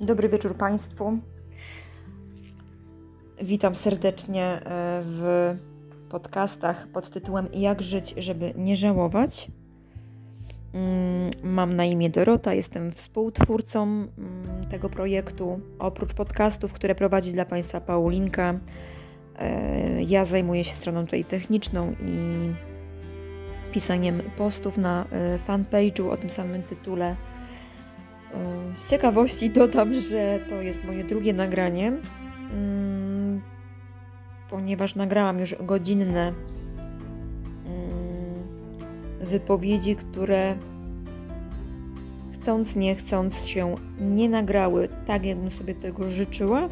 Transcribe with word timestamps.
Dobry 0.00 0.28
wieczór 0.28 0.56
Państwu. 0.56 1.18
Witam 3.42 3.74
serdecznie 3.74 4.44
e, 4.44 4.60
w 5.04 5.54
podcastach 6.08 6.88
pod 6.88 7.10
tytułem 7.10 7.48
Jak 7.52 7.82
żyć, 7.82 8.14
żeby 8.16 8.52
nie 8.56 8.76
żałować. 8.76 9.50
Mm, 10.74 11.30
mam 11.42 11.72
na 11.72 11.84
imię 11.84 12.10
Dorota, 12.10 12.54
jestem 12.54 12.90
współtwórcą 12.90 13.82
mm, 13.82 14.08
tego 14.70 14.90
projektu. 14.90 15.60
Oprócz 15.78 16.14
podcastów, 16.14 16.72
które 16.72 16.94
prowadzi 16.94 17.32
dla 17.32 17.44
Państwa 17.44 17.80
Paulinka, 17.80 18.54
e, 19.38 20.02
ja 20.02 20.24
zajmuję 20.24 20.64
się 20.64 20.74
stroną 20.74 21.04
tutaj 21.04 21.24
techniczną 21.24 21.92
i 21.92 22.50
pisaniem 23.72 24.22
postów 24.36 24.78
na 24.78 25.04
e, 25.12 25.38
fanpage'u 25.48 26.10
o 26.10 26.16
tym 26.16 26.30
samym 26.30 26.62
tytule 26.62 27.16
z 28.74 28.90
ciekawości 28.90 29.50
dodam, 29.50 29.94
że 29.94 30.38
to 30.48 30.62
jest 30.62 30.84
moje 30.84 31.04
drugie 31.04 31.32
nagranie, 31.32 31.92
mm, 32.52 33.40
ponieważ 34.50 34.94
nagrałam 34.94 35.38
już 35.38 35.54
godzinne 35.60 36.28
mm, 36.28 36.34
wypowiedzi, 39.20 39.96
które 39.96 40.56
chcąc, 42.32 42.76
nie 42.76 42.94
chcąc 42.94 43.46
się 43.46 43.74
nie 44.00 44.28
nagrały 44.28 44.88
tak, 45.06 45.26
jakbym 45.26 45.50
sobie 45.50 45.74
tego 45.74 46.08
życzyła. 46.08 46.68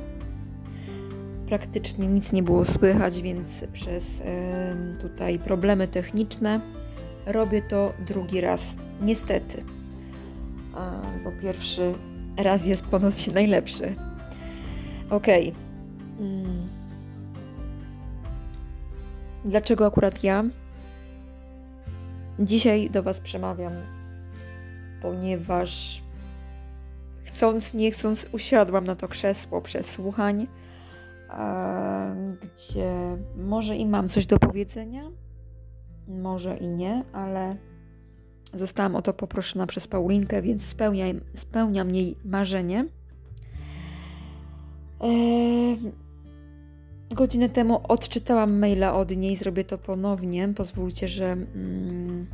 Praktycznie 1.46 2.06
nic 2.06 2.32
nie 2.32 2.42
było 2.42 2.64
słychać, 2.64 3.22
więc 3.22 3.64
przez 3.72 4.22
tutaj 5.00 5.38
problemy 5.38 5.88
techniczne 5.88 6.60
robię 7.26 7.62
to 7.62 7.92
drugi 8.06 8.40
raz. 8.40 8.76
Niestety 9.02 9.77
bo 11.24 11.30
pierwszy 11.42 11.94
raz 12.36 12.66
jest 12.66 12.86
ponoć 12.86 13.26
najlepszy. 13.26 13.94
Okay. 15.10 15.52
Mm. 16.20 16.68
Dlaczego 19.44 19.86
akurat 19.86 20.24
ja? 20.24 20.44
Dzisiaj 22.38 22.90
do 22.90 23.02
Was 23.02 23.20
przemawiam, 23.20 23.72
ponieważ 25.02 26.02
chcąc, 27.24 27.74
nie 27.74 27.90
chcąc, 27.90 28.26
usiadłam 28.32 28.84
na 28.84 28.96
to 28.96 29.08
krzesło 29.08 29.60
przesłuchań, 29.60 30.46
gdzie 32.42 32.92
może 33.36 33.76
i 33.76 33.86
mam 33.86 34.08
coś 34.08 34.26
do 34.26 34.38
powiedzenia, 34.38 35.02
może 36.08 36.56
i 36.56 36.68
nie, 36.68 37.04
ale 37.12 37.56
Zostałam 38.58 38.96
o 38.96 39.02
to 39.02 39.12
poproszona 39.12 39.66
przez 39.66 39.88
Paulinkę, 39.88 40.42
więc 40.42 40.66
spełnia, 40.66 41.06
spełniam 41.34 41.94
jej 41.94 42.16
marzenie. 42.24 42.86
Eee, 45.00 45.78
godzinę 47.14 47.48
temu 47.48 47.80
odczytałam 47.88 48.58
maila 48.58 48.94
od 48.94 49.16
niej, 49.16 49.36
zrobię 49.36 49.64
to 49.64 49.78
ponownie. 49.78 50.48
Pozwólcie, 50.56 51.08
że 51.08 51.32
mm, 51.32 52.26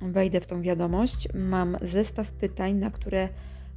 wejdę 0.00 0.40
w 0.40 0.46
tą 0.46 0.62
wiadomość. 0.62 1.28
Mam 1.34 1.76
zestaw 1.82 2.32
pytań, 2.32 2.74
na 2.74 2.90
które 2.90 3.28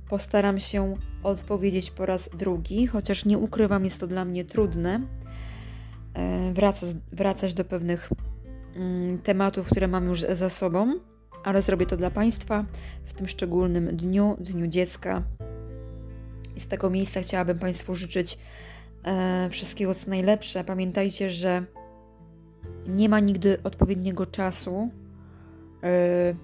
postaram 0.09 0.59
się 0.59 0.95
odpowiedzieć 1.23 1.91
po 1.91 2.05
raz 2.05 2.29
drugi, 2.37 2.87
chociaż 2.87 3.25
nie 3.25 3.37
ukrywam, 3.37 3.85
jest 3.85 3.99
to 3.99 4.07
dla 4.07 4.25
mnie 4.25 4.45
trudne. 4.45 5.01
Eee, 6.15 6.53
wracać, 6.53 6.89
wracać 7.11 7.53
do 7.53 7.65
pewnych 7.65 8.09
mm, 8.75 9.19
tematów, 9.19 9.69
które 9.69 9.87
mam 9.87 10.05
już 10.05 10.21
za 10.21 10.49
sobą 10.49 10.93
ale 11.43 11.61
zrobię 11.61 11.85
to 11.85 11.97
dla 11.97 12.11
Państwa 12.11 12.65
w 13.05 13.13
tym 13.13 13.27
szczególnym 13.27 13.97
dniu, 13.97 14.37
Dniu 14.39 14.67
Dziecka. 14.67 15.23
I 16.55 16.59
z 16.59 16.67
tego 16.67 16.89
miejsca 16.89 17.21
chciałabym 17.21 17.59
Państwu 17.59 17.95
życzyć 17.95 18.37
e, 19.03 19.49
wszystkiego 19.49 19.95
co 19.95 20.09
najlepsze. 20.09 20.63
Pamiętajcie, 20.63 21.29
że 21.29 21.63
nie 22.87 23.09
ma 23.09 23.19
nigdy 23.19 23.63
odpowiedniego 23.63 24.25
czasu, 24.25 24.89
e, 25.83 26.35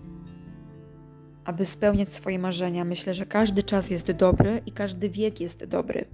aby 1.45 1.65
spełniać 1.65 2.13
swoje 2.13 2.39
marzenia. 2.39 2.85
Myślę, 2.85 3.13
że 3.13 3.25
każdy 3.25 3.63
czas 3.63 3.89
jest 3.89 4.11
dobry 4.11 4.61
i 4.65 4.71
każdy 4.71 5.09
wiek 5.09 5.39
jest 5.39 5.65
dobry. 5.65 6.05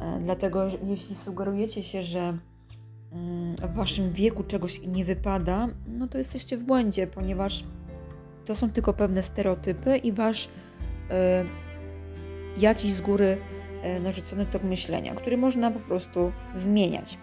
E, 0.00 0.20
dlatego, 0.20 0.68
jeśli 0.86 1.16
sugerujecie 1.16 1.82
się, 1.82 2.02
że 2.02 2.38
mm, 3.12 3.56
w 3.56 3.74
waszym 3.74 4.12
wieku 4.12 4.44
czegoś 4.44 4.80
nie 4.86 5.04
wypada, 5.04 5.68
no 5.86 6.06
to 6.06 6.18
jesteście 6.18 6.56
w 6.56 6.64
błędzie, 6.64 7.06
ponieważ 7.06 7.64
to 8.44 8.54
są 8.54 8.70
tylko 8.70 8.92
pewne 8.92 9.22
stereotypy 9.22 9.96
i 9.96 10.12
wasz 10.12 10.48
e, 11.10 11.44
jakiś 12.56 12.92
z 12.92 13.00
góry 13.00 13.36
e, 13.82 14.00
narzucony 14.00 14.46
tok 14.46 14.62
myślenia, 14.62 15.14
który 15.14 15.36
można 15.36 15.70
po 15.70 15.80
prostu 15.80 16.32
zmieniać. 16.56 17.18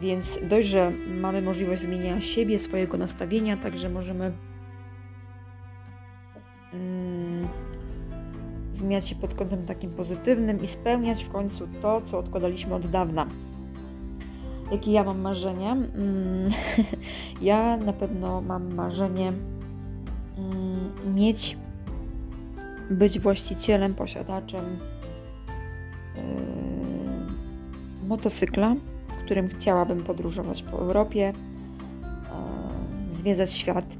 Więc 0.00 0.38
dość, 0.48 0.68
że 0.68 0.92
mamy 1.20 1.42
możliwość 1.42 1.82
zmieniania 1.82 2.20
siebie, 2.20 2.58
swojego 2.58 2.98
nastawienia, 2.98 3.56
także 3.56 3.88
możemy 3.88 4.32
mm, 6.72 7.48
zmieniać 8.72 9.08
się 9.08 9.14
pod 9.14 9.34
kątem 9.34 9.66
takim 9.66 9.90
pozytywnym 9.90 10.62
i 10.62 10.66
spełniać 10.66 11.24
w 11.24 11.30
końcu 11.30 11.68
to, 11.80 12.00
co 12.00 12.18
odkładaliśmy 12.18 12.74
od 12.74 12.86
dawna. 12.86 13.26
Jakie 14.72 14.92
ja 14.92 15.04
mam 15.04 15.20
marzenia? 15.20 15.72
Mm, 15.72 16.50
ja 17.42 17.76
na 17.76 17.92
pewno 17.92 18.40
mam 18.40 18.74
marzenie 18.74 19.32
mieć, 21.06 21.56
być 22.90 23.20
właścicielem, 23.20 23.94
posiadaczem 23.94 24.78
yy, 26.16 26.22
motocykla, 28.08 28.74
którym 29.24 29.48
chciałabym 29.48 30.04
podróżować 30.04 30.62
po 30.62 30.78
Europie, 30.78 31.32
yy, 33.10 33.14
zwiedzać 33.14 33.52
świat. 33.52 33.96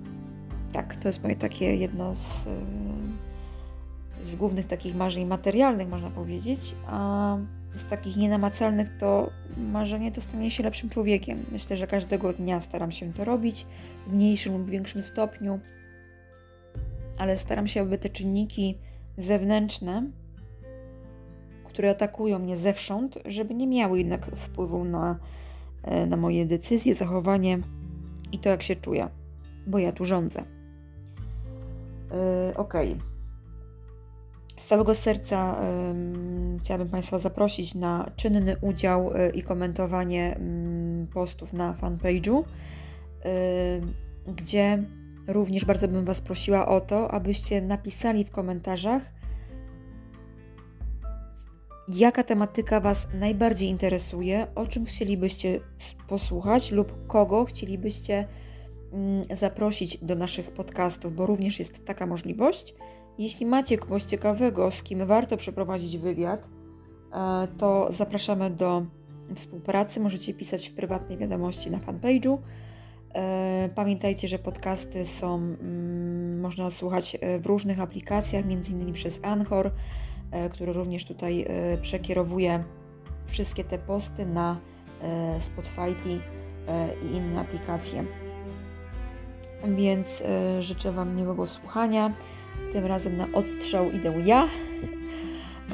Tak, 0.72 0.96
to 0.96 1.08
jest 1.08 1.22
moje 1.22 1.36
takie 1.36 1.76
jedno 1.76 2.14
z, 2.14 2.46
yy, 4.20 4.24
z 4.24 4.36
głównych 4.36 4.66
takich 4.66 4.96
marzeń 4.96 5.26
materialnych, 5.26 5.88
można 5.88 6.10
powiedzieć. 6.10 6.74
A 6.86 7.36
z 7.74 7.84
takich 7.84 8.16
nienamacalnych 8.16 8.88
to 8.98 9.30
marzenie 9.56 10.12
to 10.12 10.20
stanie 10.20 10.50
się 10.50 10.62
lepszym 10.62 10.88
człowiekiem. 10.88 11.44
Myślę, 11.52 11.76
że 11.76 11.86
każdego 11.86 12.32
dnia 12.32 12.60
staram 12.60 12.92
się 12.92 13.12
to 13.12 13.24
robić 13.24 13.66
w 14.06 14.12
mniejszym 14.12 14.52
lub 14.52 14.70
większym 14.70 15.02
stopniu 15.02 15.60
ale 17.18 17.38
staram 17.38 17.68
się, 17.68 17.80
aby 17.80 17.98
te 17.98 18.10
czynniki 18.10 18.78
zewnętrzne, 19.18 20.10
które 21.64 21.90
atakują 21.90 22.38
mnie 22.38 22.56
zewsząd, 22.56 23.18
żeby 23.24 23.54
nie 23.54 23.66
miały 23.66 23.98
jednak 23.98 24.26
wpływu 24.26 24.84
na, 24.84 25.18
e, 25.82 26.06
na 26.06 26.16
moje 26.16 26.46
decyzje, 26.46 26.94
zachowanie 26.94 27.58
i 28.32 28.38
to, 28.38 28.48
jak 28.48 28.62
się 28.62 28.76
czuję, 28.76 29.08
bo 29.66 29.78
ja 29.78 29.92
tu 29.92 30.04
rządzę. 30.04 30.44
Yy, 32.46 32.56
ok. 32.56 32.74
Z 34.56 34.66
całego 34.66 34.94
serca 34.94 35.56
yy, 36.52 36.58
chciałabym 36.58 36.88
Państwa 36.88 37.18
zaprosić 37.18 37.74
na 37.74 38.10
czynny 38.16 38.56
udział 38.60 39.12
yy, 39.14 39.30
i 39.30 39.42
komentowanie 39.42 40.36
mm, 40.36 41.06
postów 41.06 41.52
na 41.52 41.74
fanpage'u, 41.74 42.44
gdzie 44.26 44.84
Również 45.26 45.64
bardzo 45.64 45.88
bym 45.88 46.04
Was 46.04 46.20
prosiła 46.20 46.68
o 46.68 46.80
to, 46.80 47.10
abyście 47.10 47.62
napisali 47.62 48.24
w 48.24 48.30
komentarzach, 48.30 49.02
jaka 51.88 52.22
tematyka 52.22 52.80
Was 52.80 53.06
najbardziej 53.14 53.68
interesuje, 53.68 54.46
o 54.54 54.66
czym 54.66 54.84
chcielibyście 54.84 55.60
posłuchać 56.08 56.70
lub 56.70 57.06
kogo 57.06 57.44
chcielibyście 57.44 58.28
mm, 58.92 59.22
zaprosić 59.30 60.04
do 60.04 60.14
naszych 60.14 60.50
podcastów, 60.50 61.14
bo 61.14 61.26
również 61.26 61.58
jest 61.58 61.84
taka 61.84 62.06
możliwość. 62.06 62.74
Jeśli 63.18 63.46
macie 63.46 63.78
kogoś 63.78 64.02
ciekawego, 64.02 64.70
z 64.70 64.82
kim 64.82 65.06
warto 65.06 65.36
przeprowadzić 65.36 65.98
wywiad, 65.98 66.48
e, 67.12 67.48
to 67.58 67.88
zapraszamy 67.90 68.50
do 68.50 68.86
współpracy. 69.34 70.00
Możecie 70.00 70.34
pisać 70.34 70.68
w 70.68 70.74
prywatnej 70.74 71.18
wiadomości 71.18 71.70
na 71.70 71.78
fanpage'u 71.78 72.38
pamiętajcie, 73.74 74.28
że 74.28 74.38
podcasty 74.38 75.06
są, 75.06 75.34
mm, 75.34 76.40
można 76.40 76.66
odsłuchać 76.66 77.16
e, 77.20 77.38
w 77.38 77.46
różnych 77.46 77.80
aplikacjach, 77.80 78.44
między 78.46 78.72
innymi 78.72 78.92
przez 78.92 79.20
Anchor, 79.22 79.70
e, 80.30 80.48
który 80.48 80.72
również 80.72 81.04
tutaj 81.04 81.46
przekierowuje 81.80 82.64
wszystkie 83.26 83.64
te 83.64 83.78
posty 83.78 84.26
na 84.26 84.60
Spotify 85.40 85.94
i 87.04 87.16
inne 87.16 87.40
aplikacje. 87.40 88.04
Więc 89.68 90.22
życzę 90.60 90.92
Wam 90.92 91.16
miłego 91.16 91.46
słuchania. 91.46 92.12
Tym 92.72 92.86
razem 92.86 93.16
na 93.16 93.26
odstrzał 93.34 93.90
idę 93.90 94.14
ja. 94.24 94.48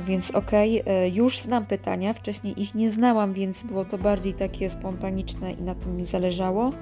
Więc 0.06 0.30
okej, 0.30 0.82
okay, 0.82 1.08
już 1.08 1.40
znam 1.40 1.66
pytania, 1.66 2.12
wcześniej 2.12 2.62
ich 2.62 2.74
nie 2.74 2.90
znałam, 2.90 3.32
więc 3.32 3.62
było 3.62 3.84
to 3.84 3.98
bardziej 3.98 4.34
takie 4.34 4.70
spontaniczne 4.70 5.52
i 5.52 5.62
na 5.62 5.74
tym 5.74 5.96
mi 5.96 6.06
zależało. 6.06 6.72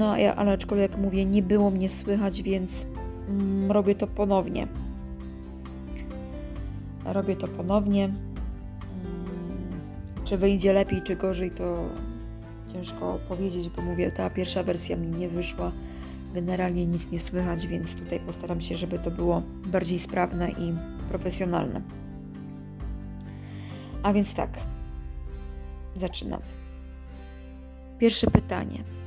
No, 0.00 0.14
ale 0.36 0.52
aczkolwiek 0.52 0.98
mówię, 0.98 1.24
nie 1.24 1.42
było 1.42 1.70
mnie 1.70 1.88
słychać, 1.88 2.42
więc 2.42 2.86
mm, 3.28 3.72
robię 3.72 3.94
to 3.94 4.06
ponownie. 4.06 4.68
robię 7.04 7.36
to 7.36 7.48
ponownie. 7.48 8.04
Mm, 8.04 8.18
czy 10.24 10.36
wyjdzie 10.36 10.72
lepiej, 10.72 11.02
czy 11.02 11.16
gorzej, 11.16 11.50
to 11.50 11.84
ciężko 12.72 13.18
powiedzieć, 13.28 13.70
bo 13.76 13.82
mówię, 13.82 14.12
ta 14.12 14.30
pierwsza 14.30 14.62
wersja 14.62 14.96
mi 14.96 15.10
nie 15.10 15.28
wyszła. 15.28 15.72
Generalnie 16.34 16.86
nic 16.86 17.10
nie 17.10 17.20
słychać, 17.20 17.66
więc 17.66 17.94
tutaj 17.94 18.20
postaram 18.20 18.60
się, 18.60 18.76
żeby 18.76 18.98
to 18.98 19.10
było 19.10 19.42
bardziej 19.66 19.98
sprawne 19.98 20.50
i 20.50 20.74
profesjonalne. 21.08 21.82
A 24.02 24.12
więc 24.12 24.34
tak, 24.34 24.50
zaczynamy. 25.96 26.44
Pierwsze 27.98 28.30
pytanie. 28.30 28.99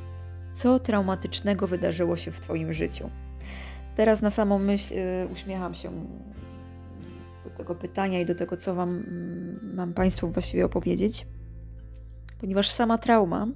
Co 0.54 0.80
traumatycznego 0.80 1.68
wydarzyło 1.68 2.16
się 2.16 2.32
w 2.32 2.40
Twoim 2.40 2.74
życiu? 2.74 3.10
Teraz 3.96 4.22
na 4.22 4.30
samą 4.30 4.60
myśl 4.60 4.94
y, 4.94 5.28
uśmiecham 5.32 5.76
się 5.76 5.92
do 7.44 7.50
tego 7.50 7.76
pytania 7.76 8.22
i 8.22 8.26
do 8.26 8.36
tego, 8.36 8.58
co 8.58 8.76
Wam 8.76 8.90
mm, 8.90 9.76
mam 9.76 9.94
Państwu 9.94 10.30
właściwie 10.30 10.66
opowiedzieć, 10.66 11.28
ponieważ 12.40 12.70
sama 12.70 12.98
trauma 12.98 13.48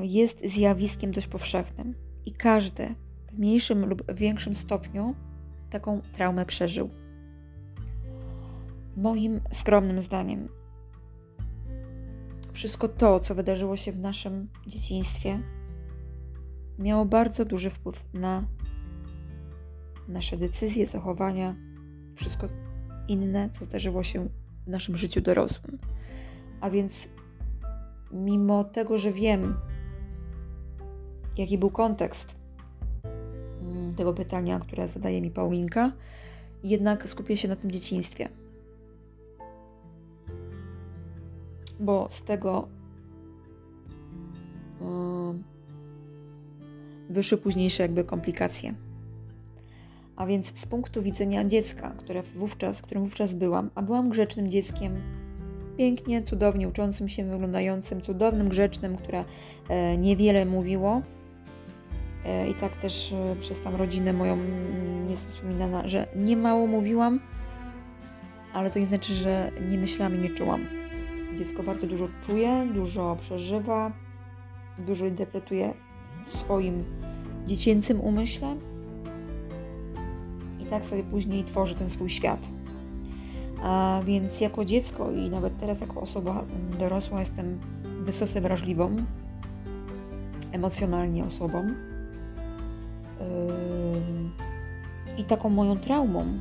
jest 0.00 0.40
zjawiskiem 0.44 1.10
dość 1.10 1.26
powszechnym 1.26 1.94
i 2.26 2.32
każdy 2.32 2.94
w 3.32 3.38
mniejszym 3.38 3.86
lub 3.86 4.12
większym 4.14 4.54
stopniu 4.54 5.14
taką 5.70 6.00
traumę 6.12 6.46
przeżył. 6.46 6.90
Moim 8.96 9.40
skromnym 9.52 10.00
zdaniem, 10.00 10.48
wszystko 12.60 12.88
to, 12.88 13.20
co 13.20 13.34
wydarzyło 13.34 13.76
się 13.76 13.92
w 13.92 13.98
naszym 13.98 14.48
dzieciństwie, 14.66 15.40
miało 16.78 17.04
bardzo 17.04 17.44
duży 17.44 17.70
wpływ 17.70 18.04
na 18.14 18.44
nasze 20.08 20.36
decyzje, 20.36 20.86
zachowania, 20.86 21.56
wszystko 22.14 22.46
inne, 23.08 23.50
co 23.50 23.64
zdarzyło 23.64 24.02
się 24.02 24.28
w 24.66 24.70
naszym 24.70 24.96
życiu 24.96 25.20
dorosłym. 25.20 25.78
A 26.60 26.70
więc, 26.70 27.08
mimo 28.12 28.64
tego, 28.64 28.98
że 28.98 29.12
wiem, 29.12 29.56
jaki 31.36 31.58
był 31.58 31.70
kontekst 31.70 32.34
mm, 33.62 33.94
tego 33.94 34.12
pytania, 34.12 34.58
które 34.58 34.88
zadaje 34.88 35.22
mi 35.22 35.30
Paulinka, 35.30 35.92
jednak 36.64 37.08
skupię 37.08 37.36
się 37.36 37.48
na 37.48 37.56
tym 37.56 37.70
dzieciństwie. 37.70 38.28
Bo 41.80 42.06
z 42.10 42.22
tego 42.22 42.68
yy, 44.80 44.86
wyszły 47.10 47.38
późniejsze 47.38 47.82
jakby 47.82 48.04
komplikacje. 48.04 48.74
A 50.16 50.26
więc 50.26 50.58
z 50.58 50.66
punktu 50.66 51.02
widzenia 51.02 51.44
dziecka, 51.44 51.90
które 51.90 52.22
wówczas, 52.22 52.82
którym 52.82 53.04
wówczas 53.04 53.34
byłam, 53.34 53.70
a 53.74 53.82
byłam 53.82 54.08
grzecznym 54.08 54.50
dzieckiem, 54.50 54.96
pięknie, 55.76 56.22
cudownie 56.22 56.68
uczącym 56.68 57.08
się, 57.08 57.24
wyglądającym, 57.24 58.00
cudownym, 58.00 58.48
grzecznym, 58.48 58.96
które 58.96 59.24
e, 59.68 59.96
niewiele 59.96 60.46
mówiło. 60.46 61.02
E, 62.26 62.50
I 62.50 62.54
tak 62.54 62.76
też 62.76 63.12
e, 63.12 63.36
przez 63.40 63.60
tam 63.60 63.76
rodzinę 63.76 64.12
moją 64.12 64.32
mm, 64.32 65.10
jest 65.10 65.28
wspominana, 65.28 65.88
że 65.88 66.06
nie 66.16 66.36
mało 66.36 66.66
mówiłam, 66.66 67.20
ale 68.52 68.70
to 68.70 68.78
nie 68.78 68.86
znaczy, 68.86 69.14
że 69.14 69.50
nie 69.70 69.78
myślałam 69.78 70.14
i 70.14 70.18
nie 70.18 70.30
czułam. 70.30 70.79
Dziecko 71.38 71.62
bardzo 71.62 71.86
dużo 71.86 72.06
czuje, 72.26 72.66
dużo 72.74 73.16
przeżywa, 73.20 73.92
dużo 74.78 75.06
interpretuje 75.06 75.74
w 76.24 76.30
swoim 76.30 76.84
dziecięcym 77.46 78.00
umyśle 78.00 78.56
i 80.60 80.64
tak 80.64 80.84
sobie 80.84 81.02
później 81.02 81.44
tworzy 81.44 81.74
ten 81.74 81.90
swój 81.90 82.10
świat. 82.10 82.48
A 83.62 84.00
więc 84.06 84.40
jako 84.40 84.64
dziecko 84.64 85.10
i 85.10 85.30
nawet 85.30 85.58
teraz 85.58 85.80
jako 85.80 86.00
osoba 86.00 86.44
dorosła 86.78 87.20
jestem 87.20 87.60
wysoce 88.00 88.40
wrażliwą, 88.40 88.96
emocjonalnie 90.52 91.24
osobą. 91.24 91.64
I 95.18 95.24
taką 95.24 95.48
moją 95.48 95.76
traumą 95.76 96.38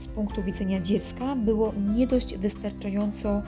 z 0.00 0.06
punktu 0.06 0.42
widzenia 0.42 0.80
dziecka 0.80 1.36
było 1.36 1.72
nie 1.96 2.06
dość 2.06 2.38
wystarczająco 2.38 3.42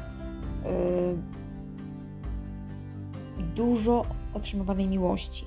dużo 3.56 4.06
otrzymywanej 4.34 4.88
miłości. 4.88 5.44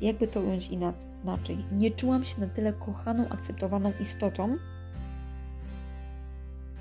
Jakby 0.00 0.28
to 0.28 0.40
ująć 0.40 0.68
inaczej? 0.68 1.64
Nie 1.72 1.90
czułam 1.90 2.24
się 2.24 2.40
na 2.40 2.46
tyle 2.46 2.72
kochaną, 2.72 3.28
akceptowaną 3.28 3.92
istotą, 4.00 4.56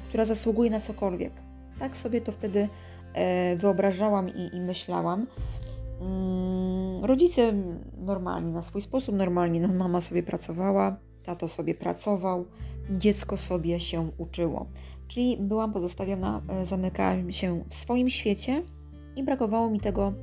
która 0.09 0.25
zasługuje 0.25 0.69
na 0.69 0.79
cokolwiek. 0.79 1.33
Tak 1.79 1.97
sobie 1.97 2.21
to 2.21 2.31
wtedy 2.31 2.69
e, 3.13 3.55
wyobrażałam 3.55 4.29
i, 4.29 4.55
i 4.55 4.61
myślałam. 4.61 5.27
Mm, 6.01 7.05
rodzice 7.05 7.53
normalni, 7.97 8.51
na 8.51 8.61
swój 8.61 8.81
sposób 8.81 9.15
normalni. 9.15 9.59
No, 9.59 9.67
mama 9.67 10.01
sobie 10.01 10.23
pracowała, 10.23 10.95
tato 11.23 11.47
sobie 11.47 11.75
pracował, 11.75 12.45
dziecko 12.97 13.37
sobie 13.37 13.79
się 13.79 14.11
uczyło. 14.17 14.65
Czyli 15.07 15.37
byłam 15.37 15.73
pozostawiona, 15.73 16.41
e, 16.47 16.65
zamykałam 16.65 17.31
się 17.31 17.63
w 17.69 17.75
swoim 17.75 18.09
świecie 18.09 18.63
i 19.15 19.23
brakowało 19.23 19.69
mi 19.69 19.79
tego 19.79 20.13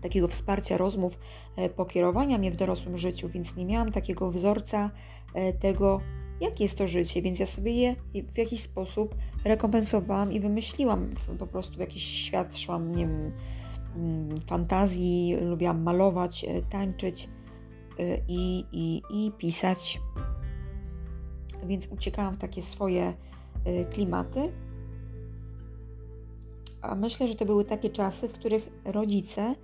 takiego 0.00 0.28
wsparcia 0.28 0.76
rozmów, 0.76 1.18
e, 1.56 1.68
pokierowania 1.68 2.38
mnie 2.38 2.50
w 2.50 2.56
dorosłym 2.56 2.96
życiu, 2.96 3.28
więc 3.28 3.56
nie 3.56 3.66
miałam 3.66 3.92
takiego 3.92 4.30
wzorca 4.30 4.90
e, 5.34 5.52
tego, 5.52 6.00
jakie 6.40 6.64
jest 6.64 6.78
to 6.78 6.86
życie, 6.86 7.22
więc 7.22 7.38
ja 7.38 7.46
sobie 7.46 7.72
je 7.72 7.96
w 8.32 8.38
jakiś 8.38 8.62
sposób 8.62 9.14
rekompensowałam 9.44 10.32
i 10.32 10.40
wymyśliłam. 10.40 11.10
Po 11.38 11.46
prostu 11.46 11.76
w 11.76 11.80
jakiś 11.80 12.02
świat 12.02 12.56
szłam, 12.56 12.96
nie 12.96 13.06
wiem, 13.06 13.32
mm, 13.96 14.40
fantazji, 14.40 15.36
lubiłam 15.40 15.82
malować, 15.82 16.46
tańczyć 16.70 17.28
i, 18.28 18.64
i, 18.72 19.02
i 19.10 19.32
pisać. 19.38 20.00
Więc 21.66 21.86
uciekałam 21.86 22.34
w 22.34 22.38
takie 22.38 22.62
swoje 22.62 23.14
klimaty. 23.92 24.52
A 26.82 26.94
myślę, 26.94 27.28
że 27.28 27.34
to 27.34 27.44
były 27.44 27.64
takie 27.64 27.90
czasy, 27.90 28.28
w 28.28 28.32
których 28.32 28.68
rodzice 28.84 29.54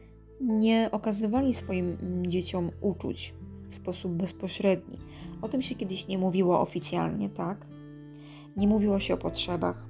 nie 0.40 0.88
okazywali 0.92 1.54
swoim 1.54 1.98
dzieciom 2.26 2.70
uczuć 2.80 3.34
w 3.70 3.74
sposób 3.74 4.12
bezpośredni. 4.12 4.98
O 5.42 5.48
tym 5.48 5.62
się 5.62 5.74
kiedyś 5.74 6.08
nie 6.08 6.18
mówiło 6.18 6.60
oficjalnie, 6.60 7.30
tak? 7.30 7.66
Nie 8.56 8.68
mówiło 8.68 8.98
się 8.98 9.14
o 9.14 9.16
potrzebach, 9.16 9.86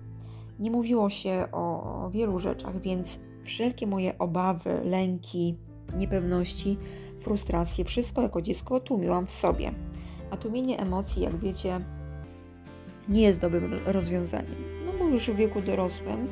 nie 0.58 0.70
mówiło 0.70 1.10
się 1.10 1.48
o 1.52 2.10
wielu 2.12 2.38
rzeczach, 2.38 2.80
więc 2.80 3.20
wszelkie 3.42 3.86
moje 3.86 4.18
obawy, 4.18 4.80
lęki, 4.84 5.56
niepewności, 5.96 6.76
frustracje, 7.20 7.84
wszystko 7.84 8.22
jako 8.22 8.42
dziecko 8.42 8.80
tłumiłam 8.80 9.26
w 9.26 9.30
sobie. 9.30 9.72
A 10.30 10.36
tłumienie 10.36 10.78
emocji, 10.78 11.22
jak 11.22 11.36
wiecie, 11.36 11.80
nie 13.08 13.22
jest 13.22 13.40
dobrym 13.40 13.80
rozwiązaniem. 13.86 14.54
No 14.86 14.92
bo 14.98 15.08
już 15.08 15.30
w 15.30 15.34
wieku 15.36 15.62
dorosłym 15.62 16.28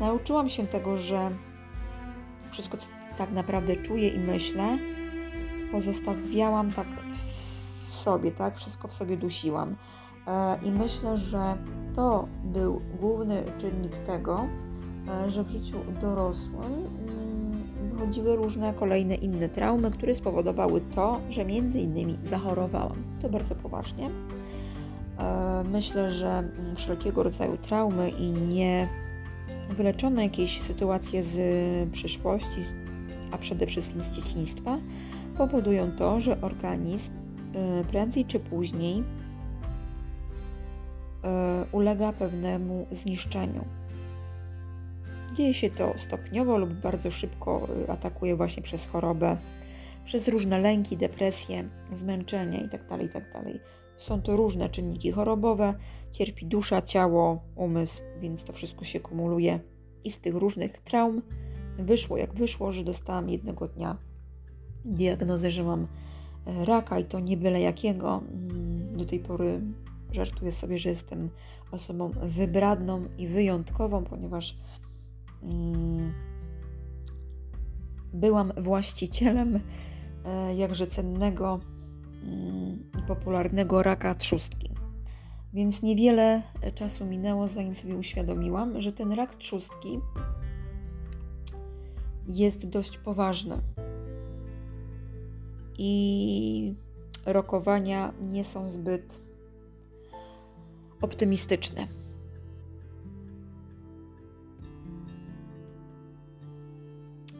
nauczyłam 0.00 0.48
się 0.48 0.66
tego, 0.66 0.96
że 0.96 1.30
wszystko, 2.50 2.76
co 2.76 2.86
tak 3.18 3.32
naprawdę 3.32 3.76
czuję 3.76 4.08
i 4.08 4.18
myślę, 4.18 4.78
pozostawiałam 5.72 6.72
tak 6.72 6.86
w 7.88 7.94
sobie, 7.94 8.30
tak? 8.30 8.56
Wszystko 8.56 8.88
w 8.88 8.92
sobie 8.92 9.16
dusiłam. 9.16 9.76
E, 10.26 10.58
I 10.62 10.70
myślę, 10.70 11.16
że 11.16 11.56
to 11.96 12.28
był 12.44 12.80
główny 13.00 13.42
czynnik 13.58 13.96
tego, 13.96 14.46
e, 15.08 15.30
że 15.30 15.44
w 15.44 15.48
życiu 15.48 15.76
dorosłym 16.00 16.72
mm, 16.72 17.90
wychodziły 17.92 18.36
różne 18.36 18.74
kolejne 18.74 19.14
inne 19.14 19.48
traumy, 19.48 19.90
które 19.90 20.14
spowodowały 20.14 20.80
to, 20.94 21.20
że 21.30 21.44
między 21.44 21.80
innymi 21.80 22.18
zachorowałam. 22.22 22.96
To 23.22 23.28
bardzo 23.28 23.54
poważnie. 23.54 24.10
E, 25.20 25.64
myślę, 25.64 26.10
że 26.10 26.48
wszelkiego 26.76 27.22
rodzaju 27.22 27.56
traumy 27.56 28.10
i 28.10 28.30
nie 28.30 28.88
wyleczone 29.70 30.22
jakieś 30.24 30.60
sytuacje 30.62 31.22
z 31.22 31.38
przyszłości, 31.92 32.60
a 33.32 33.38
przede 33.38 33.66
wszystkim 33.66 34.00
z 34.00 34.10
dzieciństwa, 34.10 34.78
powodują 35.36 35.92
to, 35.92 36.20
że 36.20 36.40
organizm 36.40 37.12
y, 37.80 37.84
prędzej 37.84 38.24
czy 38.24 38.40
później 38.40 39.00
y, 39.00 39.04
ulega 41.72 42.12
pewnemu 42.12 42.86
zniszczeniu. 42.90 43.64
Dzieje 45.34 45.54
się 45.54 45.70
to 45.70 45.92
stopniowo 45.96 46.58
lub 46.58 46.72
bardzo 46.72 47.10
szybko 47.10 47.68
y, 47.84 47.90
atakuje 47.90 48.36
właśnie 48.36 48.62
przez 48.62 48.86
chorobę, 48.86 49.36
przez 50.04 50.28
różne 50.28 50.58
lęki, 50.58 50.96
depresje, 50.96 51.64
zmęczenie 51.94 52.58
itd. 52.60 52.84
Tak 52.88 53.00
itd. 53.00 53.42
Są 54.00 54.22
to 54.22 54.36
różne 54.36 54.68
czynniki 54.68 55.12
chorobowe, 55.12 55.74
cierpi 56.10 56.46
dusza, 56.46 56.82
ciało, 56.82 57.42
umysł, 57.56 58.02
więc 58.20 58.44
to 58.44 58.52
wszystko 58.52 58.84
się 58.84 59.00
kumuluje 59.00 59.60
i 60.04 60.10
z 60.10 60.20
tych 60.20 60.34
różnych 60.34 60.78
traum 60.78 61.22
wyszło 61.78 62.16
jak 62.16 62.34
wyszło, 62.34 62.72
że 62.72 62.84
dostałam 62.84 63.30
jednego 63.30 63.68
dnia 63.68 63.96
diagnozę, 64.84 65.50
że 65.50 65.64
mam 65.64 65.86
e, 66.46 66.64
raka 66.64 66.98
i 66.98 67.04
to 67.04 67.20
nie 67.20 67.36
byle 67.36 67.60
jakiego. 67.60 68.22
Mm, 68.32 68.96
do 68.96 69.04
tej 69.04 69.20
pory 69.20 69.60
żartuję 70.12 70.52
sobie, 70.52 70.78
że 70.78 70.88
jestem 70.88 71.30
osobą 71.70 72.10
wybradną 72.22 73.04
i 73.18 73.26
wyjątkową, 73.26 74.04
ponieważ 74.04 74.56
mm, 75.42 76.12
byłam 78.12 78.52
właścicielem 78.56 79.60
e, 80.24 80.54
jakże 80.54 80.86
cennego 80.86 81.60
popularnego 83.08 83.82
raka 83.82 84.14
trzustki. 84.14 84.70
Więc 85.52 85.82
niewiele 85.82 86.42
czasu 86.74 87.06
minęło, 87.06 87.48
zanim 87.48 87.74
sobie 87.74 87.96
uświadomiłam, 87.96 88.80
że 88.80 88.92
ten 88.92 89.12
rak 89.12 89.34
trzustki 89.34 90.00
jest 92.28 92.68
dość 92.68 92.98
poważny. 92.98 93.56
I 95.78 96.74
rokowania 97.26 98.12
nie 98.22 98.44
są 98.44 98.68
zbyt 98.68 99.20
optymistyczne. 101.00 101.86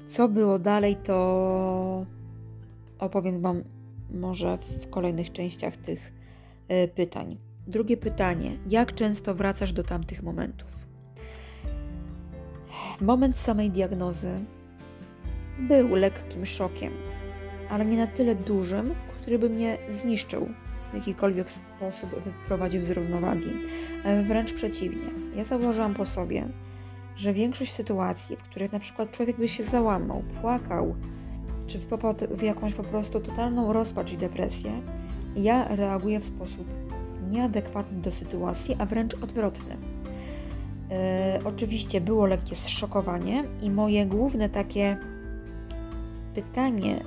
Co 0.06 0.28
było 0.28 0.58
dalej, 0.58 0.96
to 0.96 2.06
opowiem 2.98 3.40
Wam 3.40 3.62
może 4.12 4.58
w 4.58 4.90
kolejnych 4.90 5.32
częściach 5.32 5.76
tych 5.76 6.12
e, 6.68 6.88
pytań. 6.88 7.36
Drugie 7.66 7.96
pytanie: 7.96 8.56
jak 8.66 8.94
często 8.94 9.34
wracasz 9.34 9.72
do 9.72 9.82
tamtych 9.82 10.22
momentów? 10.22 10.86
Moment 13.00 13.38
samej 13.38 13.70
diagnozy 13.70 14.40
był 15.58 15.88
lekkim 15.88 16.46
szokiem, 16.46 16.92
ale 17.70 17.84
nie 17.84 17.96
na 17.96 18.06
tyle 18.06 18.34
dużym, 18.34 18.94
który 19.20 19.38
by 19.38 19.50
mnie 19.50 19.78
zniszczył 19.88 20.48
w 20.92 20.94
jakikolwiek 20.94 21.50
sposób, 21.50 22.10
wyprowadził 22.24 22.84
z 22.84 22.90
równowagi. 22.90 23.50
E, 24.04 24.22
wręcz 24.22 24.52
przeciwnie. 24.52 25.10
Ja 25.36 25.44
zauważyłam 25.44 25.94
po 25.94 26.06
sobie, 26.06 26.48
że 27.16 27.32
większość 27.32 27.72
sytuacji, 27.72 28.36
w 28.36 28.42
których 28.42 28.72
na 28.72 28.78
przykład 28.78 29.10
człowiek 29.10 29.36
by 29.36 29.48
się 29.48 29.62
załamał, 29.62 30.22
płakał, 30.40 30.94
czy 31.70 31.78
w 32.36 32.42
jakąś 32.42 32.74
po 32.74 32.82
prostu 32.82 33.20
totalną 33.20 33.72
rozpacz 33.72 34.12
i 34.12 34.16
depresję, 34.16 34.82
ja 35.36 35.76
reaguję 35.76 36.20
w 36.20 36.24
sposób 36.24 36.66
nieadekwatny 37.30 38.00
do 38.00 38.10
sytuacji, 38.10 38.76
a 38.78 38.86
wręcz 38.86 39.14
odwrotny. 39.14 39.76
Yy, 39.76 40.96
oczywiście 41.44 42.00
było 42.00 42.26
lekkie 42.26 42.56
zszokowanie 42.56 43.44
i 43.62 43.70
moje 43.70 44.06
główne 44.06 44.48
takie 44.48 44.96
pytanie 46.34 47.00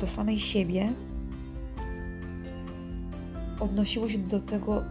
do 0.00 0.06
samej 0.06 0.38
siebie 0.38 0.92
odnosiło 3.60 4.08
się 4.08 4.18
do 4.18 4.40
tego, 4.40 4.84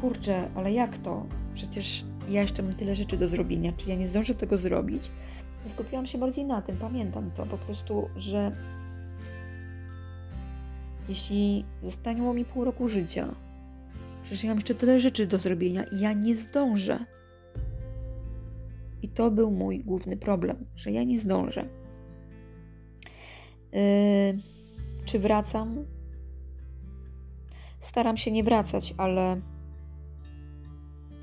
kurczę, 0.00 0.48
ale 0.54 0.72
jak 0.72 0.98
to? 0.98 1.26
Przecież 1.54 2.04
ja 2.28 2.42
jeszcze 2.42 2.62
mam 2.62 2.72
tyle 2.72 2.94
rzeczy 2.94 3.16
do 3.16 3.28
zrobienia, 3.28 3.72
czy 3.76 3.90
ja 3.90 3.96
nie 3.96 4.08
zdążę 4.08 4.34
tego 4.34 4.58
zrobić? 4.58 5.10
Skupiłam 5.68 6.06
się 6.06 6.18
bardziej 6.18 6.44
na 6.44 6.62
tym, 6.62 6.76
pamiętam 6.76 7.30
to 7.30 7.46
po 7.46 7.58
prostu, 7.58 8.08
że 8.16 8.52
jeśli 11.08 11.64
zostaniło 11.82 12.34
mi 12.34 12.44
pół 12.44 12.64
roku 12.64 12.88
życia, 12.88 13.34
przecież 14.22 14.44
ja 14.44 14.50
mam 14.50 14.56
jeszcze 14.56 14.74
tyle 14.74 15.00
rzeczy 15.00 15.26
do 15.26 15.38
zrobienia 15.38 15.84
i 15.84 16.00
ja 16.00 16.12
nie 16.12 16.36
zdążę. 16.36 16.98
I 19.02 19.08
to 19.08 19.30
był 19.30 19.50
mój 19.50 19.84
główny 19.84 20.16
problem, 20.16 20.66
że 20.76 20.92
ja 20.92 21.04
nie 21.04 21.18
zdążę. 21.18 21.68
Yy, 23.72 23.80
czy 25.04 25.18
wracam? 25.18 25.84
Staram 27.80 28.16
się 28.16 28.30
nie 28.30 28.44
wracać, 28.44 28.94
ale 28.96 29.40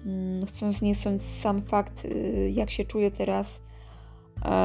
yy, 0.05 0.45
chcąc 0.45 0.81
nie 0.81 0.95
chcąc 0.95 1.23
sam 1.23 1.62
fakt, 1.62 2.03
yy, 2.03 2.51
jak 2.51 2.71
się 2.71 2.85
czuję 2.85 3.12
teraz, 3.12 3.62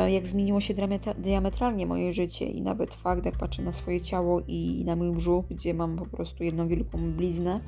jak 0.08 0.26
zmieniło 0.26 0.60
się 0.60 0.74
diametralnie 1.18 1.86
moje 1.86 2.12
życie 2.12 2.46
i 2.46 2.62
nawet 2.62 2.94
fakt, 2.94 3.24
jak 3.24 3.36
patrzę 3.36 3.62
na 3.62 3.72
swoje 3.72 4.00
ciało 4.00 4.40
i 4.48 4.82
na 4.86 4.96
mój 4.96 5.12
brzuch, 5.12 5.46
gdzie 5.50 5.74
mam 5.74 5.96
po 5.96 6.06
prostu 6.06 6.44
jedną 6.44 6.68
wielką 6.68 7.12
bliznę, 7.12 7.60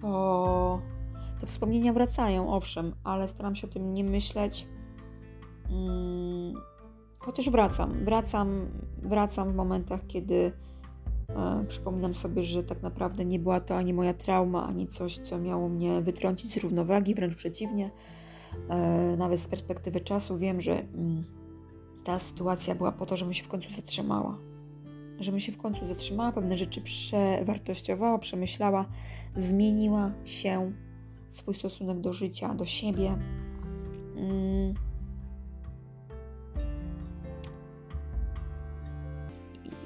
to, 0.00 0.82
to 1.40 1.46
wspomnienia 1.46 1.92
wracają, 1.92 2.52
owszem, 2.52 2.94
ale 3.04 3.28
staram 3.28 3.56
się 3.56 3.66
o 3.66 3.70
tym 3.70 3.94
nie 3.94 4.04
myśleć. 4.04 4.66
Hmm, 5.68 6.54
chociaż 7.18 7.50
wracam, 7.50 8.04
wracam, 8.04 8.66
wracam 9.02 9.52
w 9.52 9.54
momentach, 9.54 10.06
kiedy 10.06 10.52
e, 11.28 11.64
przypominam 11.68 12.14
sobie, 12.14 12.42
że 12.42 12.64
tak 12.64 12.82
naprawdę 12.82 13.24
nie 13.24 13.38
była 13.38 13.60
to 13.60 13.76
ani 13.76 13.94
moja 13.94 14.14
trauma, 14.14 14.66
ani 14.66 14.86
coś, 14.86 15.18
co 15.18 15.38
miało 15.38 15.68
mnie 15.68 16.00
wytrącić 16.00 16.54
z 16.54 16.56
równowagi, 16.56 17.14
wręcz 17.14 17.34
przeciwnie 17.34 17.90
nawet 19.18 19.40
z 19.40 19.48
perspektywy 19.48 20.00
czasu 20.00 20.38
wiem, 20.38 20.60
że 20.60 20.72
mm, 20.72 21.24
ta 22.04 22.18
sytuacja 22.18 22.74
była 22.74 22.92
po 22.92 23.06
to, 23.06 23.16
żebym 23.16 23.34
się 23.34 23.44
w 23.44 23.48
końcu 23.48 23.72
zatrzymała. 23.72 24.38
Żebym 25.20 25.40
się 25.40 25.52
w 25.52 25.58
końcu 25.58 25.84
zatrzymała, 25.84 26.32
pewne 26.32 26.56
rzeczy 26.56 26.80
przewartościowała, 26.80 28.18
przemyślała, 28.18 28.86
zmieniła 29.36 30.10
się 30.24 30.72
swój 31.30 31.54
stosunek 31.54 32.00
do 32.00 32.12
życia, 32.12 32.54
do 32.54 32.64
siebie. 32.64 33.18
Mm. 34.16 34.74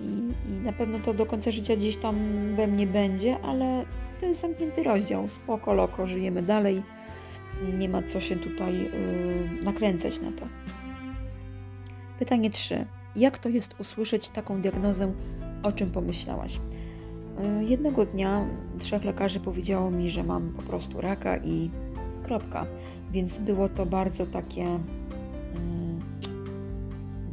I, 0.01 0.05
I, 0.49 0.61
na 0.61 0.73
pewno 0.73 0.99
to 1.01 1.15
do 1.15 1.27
końca 1.27 1.51
życia 1.51 1.77
gdzieś 1.77 1.97
tam 1.97 2.17
we 2.57 2.67
mnie 2.67 2.87
będzie, 2.87 3.41
ale 3.41 3.85
to 4.21 4.27
jest 4.27 4.41
zamknięty 4.41 4.83
rozdział. 4.83 5.29
Spoko, 5.29 5.75
loko, 5.75 6.07
żyjemy 6.07 6.43
dalej 6.43 6.83
nie 7.79 7.89
ma 7.89 8.03
co 8.03 8.21
się 8.21 8.37
tutaj 8.37 8.75
yy, 8.75 9.65
nakręcać 9.65 10.21
na 10.21 10.33
to. 10.33 10.47
Pytanie 12.19 12.51
3. 12.51 12.87
Jak 13.17 13.39
to 13.39 13.49
jest 13.49 13.81
usłyszeć 13.81 14.29
taką 14.29 14.61
diagnozę, 14.61 15.13
o 15.63 15.73
czym 15.73 15.91
pomyślałaś? 15.91 16.61
Yy, 17.59 17.65
jednego 17.65 18.07
dnia 18.07 18.47
trzech 18.79 19.05
lekarzy 19.05 19.41
powiedziało 19.41 19.91
mi, 19.91 20.11
że 20.11 20.25
mam 20.25 20.53
po 20.53 20.63
prostu 20.63 21.01
raka 21.01 21.37
i 21.37 21.71
kropka. 22.23 22.67
Więc 23.13 23.39
było 23.39 23.69
to 23.69 23.87
bardzo 23.87 24.27
takie 24.27 24.61
yy, 24.61 24.79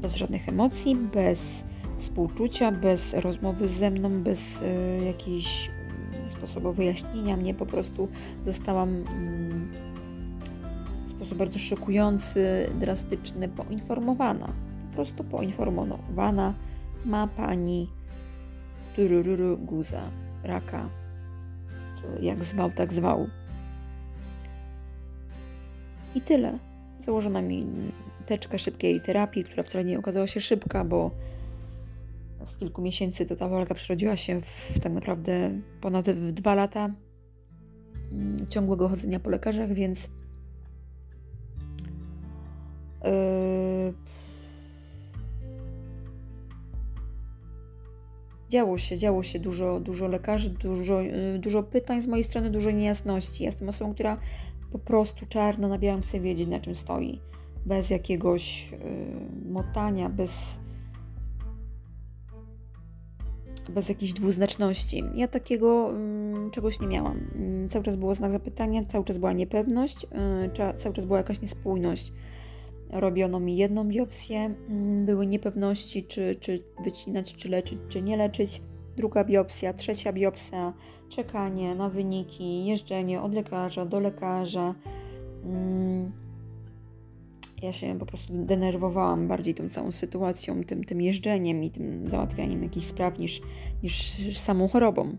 bez 0.01 0.15
żadnych 0.15 0.49
emocji, 0.49 0.95
bez 0.95 1.63
współczucia, 2.01 2.71
bez 2.71 3.13
rozmowy 3.13 3.67
ze 3.67 3.91
mną, 3.91 4.23
bez 4.23 4.61
y, 4.61 5.05
jakiejś 5.05 5.69
mm, 6.13 6.29
sposobu 6.29 6.73
wyjaśnienia 6.73 7.37
mnie. 7.37 7.53
Po 7.53 7.65
prostu 7.65 8.07
zostałam 8.45 8.89
mm, 8.89 9.71
sposób 11.21 11.37
bardzo 11.37 11.59
szokujący, 11.59 12.69
drastyczny, 12.79 13.49
poinformowana. 13.49 14.53
Po 14.89 14.95
prostu 14.95 15.23
poinformowana 15.23 16.53
ma 17.05 17.27
pani 17.27 17.87
turururu 18.95 19.57
guza, 19.57 20.01
raka, 20.43 20.89
czy 21.95 22.23
jak 22.23 22.43
zwał, 22.43 22.71
tak 22.71 22.93
zwał. 22.93 23.27
I 26.15 26.21
tyle. 26.21 26.59
Założono 26.99 27.41
mi 27.41 27.67
teczkę 28.25 28.59
szybkiej 28.59 29.01
terapii, 29.01 29.43
która 29.43 29.63
wcale 29.63 29.83
nie 29.83 29.99
okazała 29.99 30.27
się 30.27 30.39
szybka, 30.39 30.85
bo 30.85 31.11
z 32.45 32.57
kilku 32.57 32.81
miesięcy 32.81 33.25
to 33.25 33.35
ta 33.35 33.49
walka 33.49 33.75
przerodziła 33.75 34.15
się 34.15 34.41
w 34.41 34.79
tak 34.79 34.91
naprawdę 34.91 35.51
ponad 35.81 36.09
dwa 36.11 36.55
lata 36.55 36.89
mm, 38.11 38.47
ciągłego 38.47 38.89
chodzenia 38.89 39.19
po 39.19 39.29
lekarzach, 39.29 39.73
więc 39.73 40.09
Yy, 43.03 43.93
działo 48.49 48.77
się, 48.77 48.97
działo 48.97 49.23
się 49.23 49.39
dużo, 49.39 49.79
dużo 49.79 50.07
lekarzy, 50.07 50.49
dużo, 50.49 51.01
yy, 51.01 51.39
dużo 51.39 51.63
pytań 51.63 52.01
z 52.01 52.07
mojej 52.07 52.23
strony, 52.23 52.49
dużo 52.49 52.71
niejasności. 52.71 53.43
Jestem 53.43 53.69
osobą, 53.69 53.93
która 53.93 54.17
po 54.71 54.79
prostu 54.79 55.25
czarno 55.25 55.67
na 55.67 55.77
białym 55.77 56.01
chce 56.01 56.19
wiedzieć, 56.19 56.47
na 56.47 56.59
czym 56.59 56.75
stoi. 56.75 57.19
Bez 57.65 57.89
jakiegoś 57.89 58.71
yy, 58.71 58.77
motania, 59.51 60.09
bez, 60.09 60.59
bez 63.69 63.89
jakiejś 63.89 64.13
dwuznaczności. 64.13 65.03
Ja 65.15 65.27
takiego 65.27 65.93
y, 66.47 66.51
czegoś 66.51 66.79
nie 66.79 66.87
miałam. 66.87 67.17
Y, 67.65 67.69
cały 67.69 67.85
czas 67.85 67.95
było 67.95 68.13
znak 68.13 68.31
zapytania, 68.31 68.85
cały 68.85 69.05
czas 69.05 69.17
była 69.17 69.33
niepewność, 69.33 70.03
y, 70.03 70.77
cały 70.77 70.95
czas 70.95 71.05
była 71.05 71.17
jakaś 71.17 71.41
niespójność 71.41 72.13
robiono 72.91 73.39
mi 73.39 73.57
jedną 73.57 73.87
biopsję, 73.87 74.55
mm, 74.69 75.05
były 75.05 75.25
niepewności, 75.27 76.03
czy, 76.03 76.35
czy 76.35 76.63
wycinać, 76.83 77.33
czy 77.33 77.49
leczyć, 77.49 77.79
czy 77.89 78.01
nie 78.01 78.17
leczyć. 78.17 78.61
Druga 78.97 79.23
biopsja, 79.23 79.73
trzecia 79.73 80.13
biopsja, 80.13 80.73
czekanie 81.09 81.75
na 81.75 81.89
wyniki, 81.89 82.65
jeżdżenie 82.65 83.21
od 83.21 83.35
lekarza 83.35 83.85
do 83.85 83.99
lekarza. 83.99 84.75
Mm, 85.43 86.11
ja 87.61 87.73
się 87.73 87.99
po 87.99 88.05
prostu 88.05 88.33
denerwowałam 88.33 89.27
bardziej 89.27 89.53
tą 89.53 89.69
całą 89.69 89.91
sytuacją, 89.91 90.63
tym, 90.63 90.83
tym 90.83 91.01
jeżdżeniem 91.01 91.63
i 91.63 91.71
tym 91.71 92.07
załatwianiem 92.07 92.63
jakichś 92.63 92.85
spraw 92.85 93.19
niż, 93.19 93.41
niż 93.83 94.17
samą 94.39 94.67
chorobą. 94.67 95.17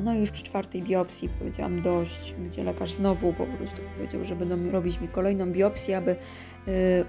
No 0.00 0.14
i 0.14 0.20
już 0.20 0.30
przy 0.30 0.42
czwartej 0.42 0.82
biopsji 0.82 1.28
powiedziałam 1.28 1.82
dość, 1.82 2.34
gdzie 2.46 2.64
lekarz 2.64 2.92
znowu 2.92 3.32
po 3.32 3.46
prostu 3.46 3.82
powiedział, 3.96 4.24
że 4.24 4.36
będą 4.36 4.70
robić 4.70 5.00
mi 5.00 5.08
kolejną 5.08 5.52
biopsję, 5.52 5.96
aby 5.96 6.10
y, 6.10 6.16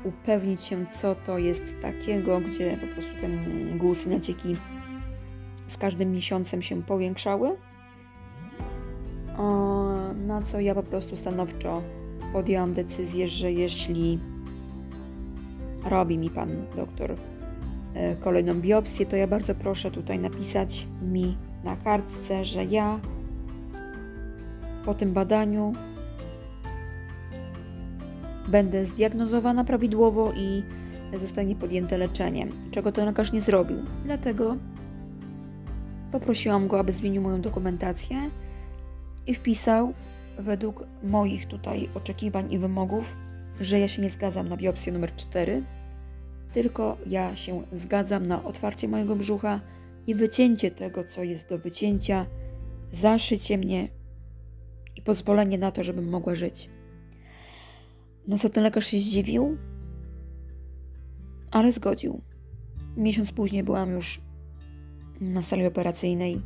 upewnić 0.03 0.63
się, 0.63 0.85
co 0.87 1.15
to 1.15 1.37
jest 1.37 1.75
takiego, 1.81 2.39
gdzie 2.39 2.77
po 2.77 2.87
prostu 2.87 3.11
ten 3.21 3.77
guz 3.77 4.05
i 4.05 4.09
nacieki 4.09 4.55
z 5.67 5.77
każdym 5.77 6.11
miesiącem 6.11 6.61
się 6.61 6.83
powiększały. 6.83 7.57
Na 10.27 10.41
co 10.41 10.59
ja 10.59 10.75
po 10.75 10.83
prostu 10.83 11.15
stanowczo 11.15 11.81
podjęłam 12.33 12.73
decyzję, 12.73 13.27
że 13.27 13.51
jeśli 13.51 14.19
robi 15.83 16.17
mi 16.17 16.29
pan 16.29 16.49
doktor 16.75 17.11
y, 17.11 17.17
kolejną 18.19 18.61
biopsję, 18.61 19.05
to 19.05 19.15
ja 19.15 19.27
bardzo 19.27 19.55
proszę 19.55 19.91
tutaj 19.91 20.19
napisać 20.19 20.87
mi 21.01 21.37
na 21.63 21.75
kartce, 21.75 22.45
że 22.45 22.65
ja 22.65 22.99
po 24.85 24.93
tym 24.93 25.13
badaniu 25.13 25.73
będę 28.47 28.85
zdiagnozowana 28.85 29.63
prawidłowo 29.63 30.33
i 30.35 30.63
zostanie 31.19 31.55
podjęte 31.55 31.97
leczenie, 31.97 32.47
czego 32.71 32.91
to 32.91 33.05
lekarz 33.05 33.31
nie 33.31 33.41
zrobił. 33.41 33.77
Dlatego 34.05 34.55
poprosiłam 36.11 36.67
go, 36.67 36.79
aby 36.79 36.91
zmienił 36.91 37.21
moją 37.21 37.41
dokumentację 37.41 38.17
i 39.27 39.33
wpisał 39.35 39.93
według 40.37 40.87
moich 41.03 41.47
tutaj 41.47 41.89
oczekiwań 41.95 42.53
i 42.53 42.59
wymogów, 42.59 43.17
że 43.61 43.79
ja 43.79 43.87
się 43.87 44.01
nie 44.01 44.09
zgadzam 44.09 44.49
na 44.49 44.57
biopsję 44.57 44.93
numer 44.93 45.15
4, 45.15 45.63
tylko 46.51 46.97
ja 47.07 47.35
się 47.35 47.63
zgadzam 47.71 48.25
na 48.25 48.43
otwarcie 48.43 48.87
mojego 48.87 49.15
brzucha 49.15 49.59
i 50.09 50.15
wycięcie 50.15 50.71
tego, 50.71 51.03
co 51.03 51.23
jest 51.23 51.49
do 51.49 51.57
wycięcia, 51.57 52.25
zaszycie 52.91 53.57
mnie 53.57 53.89
i 54.95 55.01
pozwolenie 55.01 55.57
na 55.57 55.71
to, 55.71 55.83
żebym 55.83 56.09
mogła 56.09 56.35
żyć. 56.35 56.69
No 58.27 58.37
co 58.37 58.49
ten 58.49 58.63
lekarz 58.63 58.85
się 58.85 58.97
zdziwił, 58.97 59.57
ale 61.51 61.71
zgodził. 61.71 62.21
Miesiąc 62.97 63.31
później 63.31 63.63
byłam 63.63 63.91
już 63.91 64.21
na 65.21 65.41
sali 65.41 65.65
operacyjnej, 65.65 66.41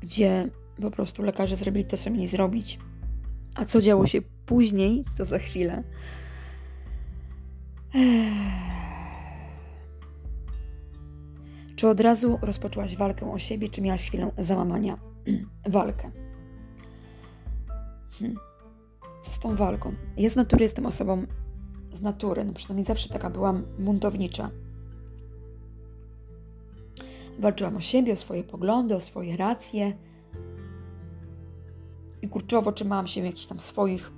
gdzie 0.00 0.48
po 0.82 0.90
prostu 0.90 1.22
lekarze 1.22 1.56
zrobili 1.56 1.84
to, 1.84 1.96
co 1.96 2.10
mieli 2.10 2.26
zrobić. 2.26 2.78
A 3.54 3.64
co 3.64 3.80
działo 3.80 4.06
się 4.06 4.22
później, 4.46 5.04
to 5.16 5.24
za 5.24 5.38
chwilę. 5.38 5.82
Ech. 7.94 8.77
Czy 11.78 11.88
od 11.88 12.00
razu 12.00 12.38
rozpoczęłaś 12.42 12.96
walkę 12.96 13.32
o 13.32 13.38
siebie, 13.38 13.68
czy 13.68 13.82
miałaś 13.82 14.06
chwilę 14.06 14.30
załamania? 14.38 14.98
walkę. 15.68 16.10
Hmm. 18.18 18.36
Co 19.22 19.30
z 19.30 19.38
tą 19.38 19.56
walką? 19.56 19.94
Ja 20.16 20.30
z 20.30 20.36
natury 20.36 20.62
jestem 20.62 20.86
osobą 20.86 21.26
z 21.92 22.00
natury, 22.00 22.44
no 22.44 22.52
przynajmniej 22.52 22.84
zawsze 22.84 23.08
taka 23.08 23.30
byłam 23.30 23.62
buntownicza. 23.78 24.50
Walczyłam 27.38 27.76
o 27.76 27.80
siebie, 27.80 28.12
o 28.12 28.16
swoje 28.16 28.44
poglądy, 28.44 28.94
o 28.94 29.00
swoje 29.00 29.36
racje. 29.36 29.92
I 32.22 32.28
kurczowo 32.28 32.72
trzymałam 32.72 33.06
się 33.06 33.20
jakichś 33.20 33.46
tam 33.46 33.60
swoich 33.60 34.12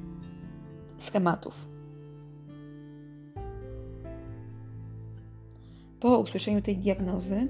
schematów. 0.99 1.70
Po 6.01 6.19
usłyszeniu 6.19 6.63
tej 6.63 6.77
diagnozy, 6.77 7.49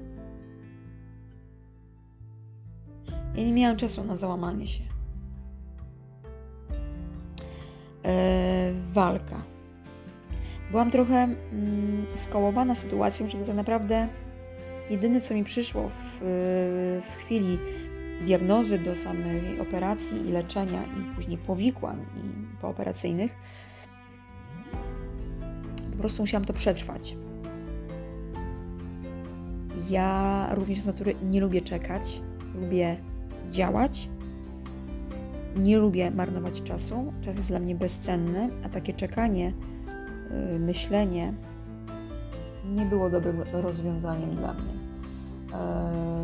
ja 3.35 3.43
nie 3.43 3.53
miałam 3.53 3.77
czasu 3.77 4.03
na 4.03 4.15
załamanie 4.15 4.67
się. 4.67 4.83
E, 8.05 8.73
walka. 8.93 9.41
Byłam 10.71 10.91
trochę 10.91 11.15
mm, 11.15 12.05
skołowana 12.15 12.75
sytuacją, 12.75 13.27
że 13.27 13.37
tak 13.37 13.55
naprawdę 13.55 14.07
jedyne, 14.89 15.21
co 15.21 15.33
mi 15.33 15.43
przyszło 15.43 15.89
w, 15.89 16.19
w 17.09 17.15
chwili 17.15 17.57
diagnozy 18.21 18.79
do 18.79 18.95
samej 18.95 19.59
operacji 19.59 20.29
i 20.29 20.31
leczenia 20.31 20.83
i 20.83 21.15
później 21.15 21.37
powikłań 21.37 22.05
i 22.15 22.57
pooperacyjnych, 22.61 23.35
po 25.91 25.97
prostu 25.97 26.23
musiałam 26.23 26.45
to 26.45 26.53
przetrwać. 26.53 27.15
Ja 29.89 30.47
również 30.55 30.79
z 30.79 30.85
natury 30.85 31.15
nie 31.23 31.41
lubię 31.41 31.61
czekać, 31.61 32.21
lubię 32.55 32.97
działać. 33.49 34.09
Nie 35.55 35.77
lubię 35.77 36.11
marnować 36.11 36.63
czasu. 36.63 37.13
Czas 37.21 37.35
jest 37.35 37.47
dla 37.47 37.59
mnie 37.59 37.75
bezcenny, 37.75 38.49
a 38.65 38.69
takie 38.69 38.93
czekanie, 38.93 39.53
yy, 40.51 40.59
myślenie 40.59 41.33
nie 42.75 42.85
było 42.85 43.09
dobrym 43.09 43.43
rozwiązaniem 43.53 44.35
dla 44.35 44.53
mnie. 44.53 44.73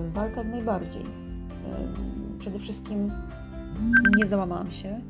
Yy, 0.04 0.12
walka 0.12 0.44
najbardziej. 0.44 1.04
Yy, 1.04 2.40
przede 2.40 2.60
wszystkim 2.60 3.12
nie 4.18 4.26
załamałam 4.26 4.72
się. 4.72 5.02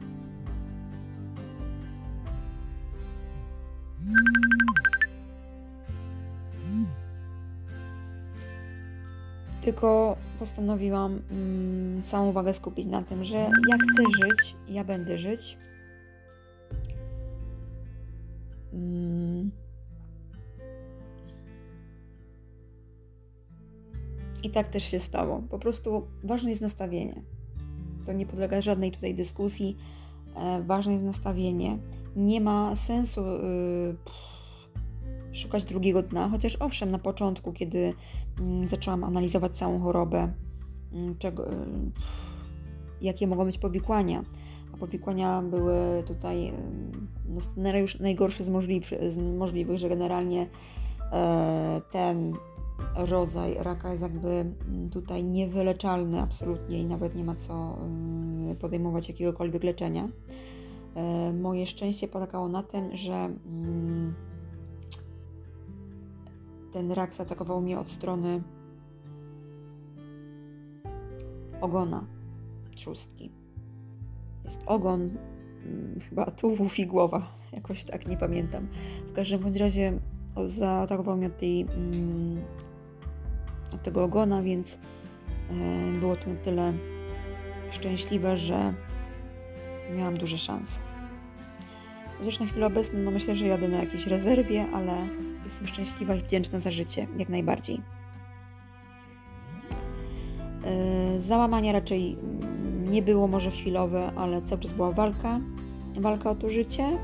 Tylko 9.68 10.18
postanowiłam 10.40 11.22
mm, 11.32 12.04
całą 12.04 12.30
uwagę 12.30 12.54
skupić 12.54 12.86
na 12.86 13.02
tym, 13.02 13.24
że 13.24 13.38
ja 13.38 13.78
chcę 13.78 14.04
żyć, 14.18 14.56
ja 14.68 14.84
będę 14.84 15.18
żyć. 15.18 15.58
Mm. 18.74 19.52
I 24.44 24.50
tak 24.50 24.68
też 24.68 24.84
się 24.84 25.00
stało. 25.00 25.42
Po 25.50 25.60
prostu 25.60 26.08
ważne 26.24 26.50
jest 26.50 26.62
nastawienie. 26.62 27.22
To 28.06 28.14
nie 28.14 28.26
podlega 28.26 28.62
żadnej 28.62 28.92
tutaj 28.92 29.16
dyskusji. 29.16 29.78
E, 30.36 30.64
ważne 30.64 30.94
jest 30.94 31.06
nastawienie. 31.06 31.78
Nie 32.16 32.42
ma 32.42 32.76
sensu. 32.76 33.22
Y, 33.22 33.96
szukać 35.32 35.64
drugiego 35.64 36.04
dna, 36.04 36.30
chociaż 36.30 36.56
owszem, 36.56 36.92
na 36.92 37.00
początku, 37.00 37.54
kiedy 37.54 37.94
zaczęłam 38.68 39.04
analizować 39.04 39.52
całą 39.52 39.80
chorobę, 39.80 40.32
mm, 40.94 41.18
czego, 41.18 41.52
y, 41.52 41.56
jakie 43.02 43.28
mogą 43.28 43.46
być 43.46 43.58
powikłania, 43.58 44.24
a 44.74 44.78
powikłania 44.78 45.42
były 45.42 46.04
tutaj 46.08 46.50
y, 46.50 46.54
no, 47.30 47.42
scenariusz 47.42 48.00
najgorszy 48.00 48.44
z, 48.44 48.50
możliwych, 48.50 49.12
z 49.12 49.18
możliwych, 49.38 49.78
że 49.78 49.90
generalnie 49.90 50.48
e, 51.12 51.82
ten 51.92 52.34
rodzaj 52.96 53.56
raka 53.60 53.92
jest 53.92 54.04
jakby 54.04 54.30
mm, 54.30 54.90
tutaj 54.90 55.24
niewyleczalny 55.24 56.20
absolutnie 56.22 56.80
i 56.80 56.86
nawet 56.86 57.16
nie 57.16 57.24
ma 57.24 57.36
co 57.36 57.78
podejmować 58.60 59.10
jakiegokolwiek 59.10 59.64
leczenia. 59.64 60.08
E, 60.96 61.34
moje 61.34 61.66
szczęście 61.66 62.08
polegało 62.08 62.48
na 62.48 62.64
tym, 62.64 62.96
że 62.96 63.30
ten 66.72 66.92
rak 66.92 67.14
zaatakował 67.14 67.62
mnie 67.62 67.80
od 67.80 67.90
strony 67.90 68.42
ogona 71.62 72.06
trzustki. 72.76 73.32
Jest 74.46 74.64
ogon, 74.66 75.10
hmm, 75.64 76.00
chyba 76.10 76.32
tułów 76.32 76.80
i 76.80 76.88
głowa, 76.88 77.32
jakoś 77.54 77.84
tak, 77.84 78.08
nie 78.08 78.18
pamiętam. 78.18 78.68
W 79.08 79.14
każdym 79.14 79.40
bądź 79.40 79.58
razie 79.58 80.00
zaatakował 80.46 81.18
mnie 81.18 81.28
od, 81.28 81.38
tej, 81.38 81.62
mm, 81.62 82.42
od 83.74 83.84
tego 83.84 84.04
ogona, 84.04 84.42
więc 84.42 84.80
e, 85.52 86.00
było 86.00 86.16
to 86.16 86.30
na 86.30 86.36
tyle 86.36 86.74
szczęśliwe, 87.72 88.38
że 88.38 88.74
miałam 89.98 90.18
duże 90.18 90.38
szanse. 90.38 90.80
Chociaż 92.20 92.40
na 92.40 92.46
chwilę 92.46 92.66
obecną 92.66 93.00
no 93.00 93.12
myślę, 93.12 93.36
że 93.36 93.48
jadę 93.48 93.68
na 93.68 93.78
jakiejś 93.78 94.08
rezerwie, 94.08 94.66
ale 94.74 95.08
Jestem 95.48 95.68
szczęśliwa 95.68 96.16
i 96.16 96.22
wdzięczna 96.22 96.60
za 96.60 96.72
życie, 96.72 97.08
jak 97.18 97.30
najbardziej. 97.30 97.82
E, 100.66 101.22
załamania 101.22 101.72
raczej 101.72 102.18
nie 102.90 103.02
było, 103.02 103.28
może 103.28 103.52
chwilowe, 103.52 104.12
ale 104.16 104.42
cały 104.42 104.62
czas 104.62 104.74
była 104.74 104.92
walka, 104.92 105.40
walka 106.00 106.30
o 106.30 106.36
to 106.36 106.50
życie 106.50 107.00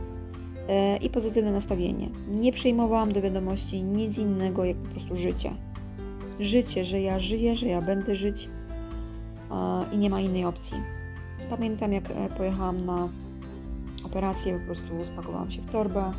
e, 0.69 0.97
i 0.97 1.09
pozytywne 1.09 1.51
nastawienie. 1.51 2.09
Nie 2.27 2.53
przyjmowałam 2.53 3.11
do 3.11 3.21
wiadomości 3.21 3.83
nic 3.83 4.17
innego, 4.17 4.65
jak 4.65 4.77
po 4.77 4.89
prostu 4.89 5.15
życie. 5.15 5.51
Życie, 6.39 6.83
że 6.83 7.01
ja 7.01 7.19
żyję, 7.19 7.55
że 7.55 7.67
ja 7.67 7.81
będę 7.81 8.15
żyć 8.15 8.49
i 9.91 9.97
nie 9.97 10.09
ma 10.09 10.21
innej 10.21 10.45
opcji. 10.45 10.77
Pamiętam, 11.49 11.93
jak 11.93 12.11
e, 12.11 12.29
pojechałam 12.37 12.85
na 12.85 13.09
operację, 14.03 14.59
po 14.59 14.65
prostu 14.65 15.05
spakowałam 15.13 15.51
się 15.51 15.61
w 15.61 15.65
torbę, 15.65 16.13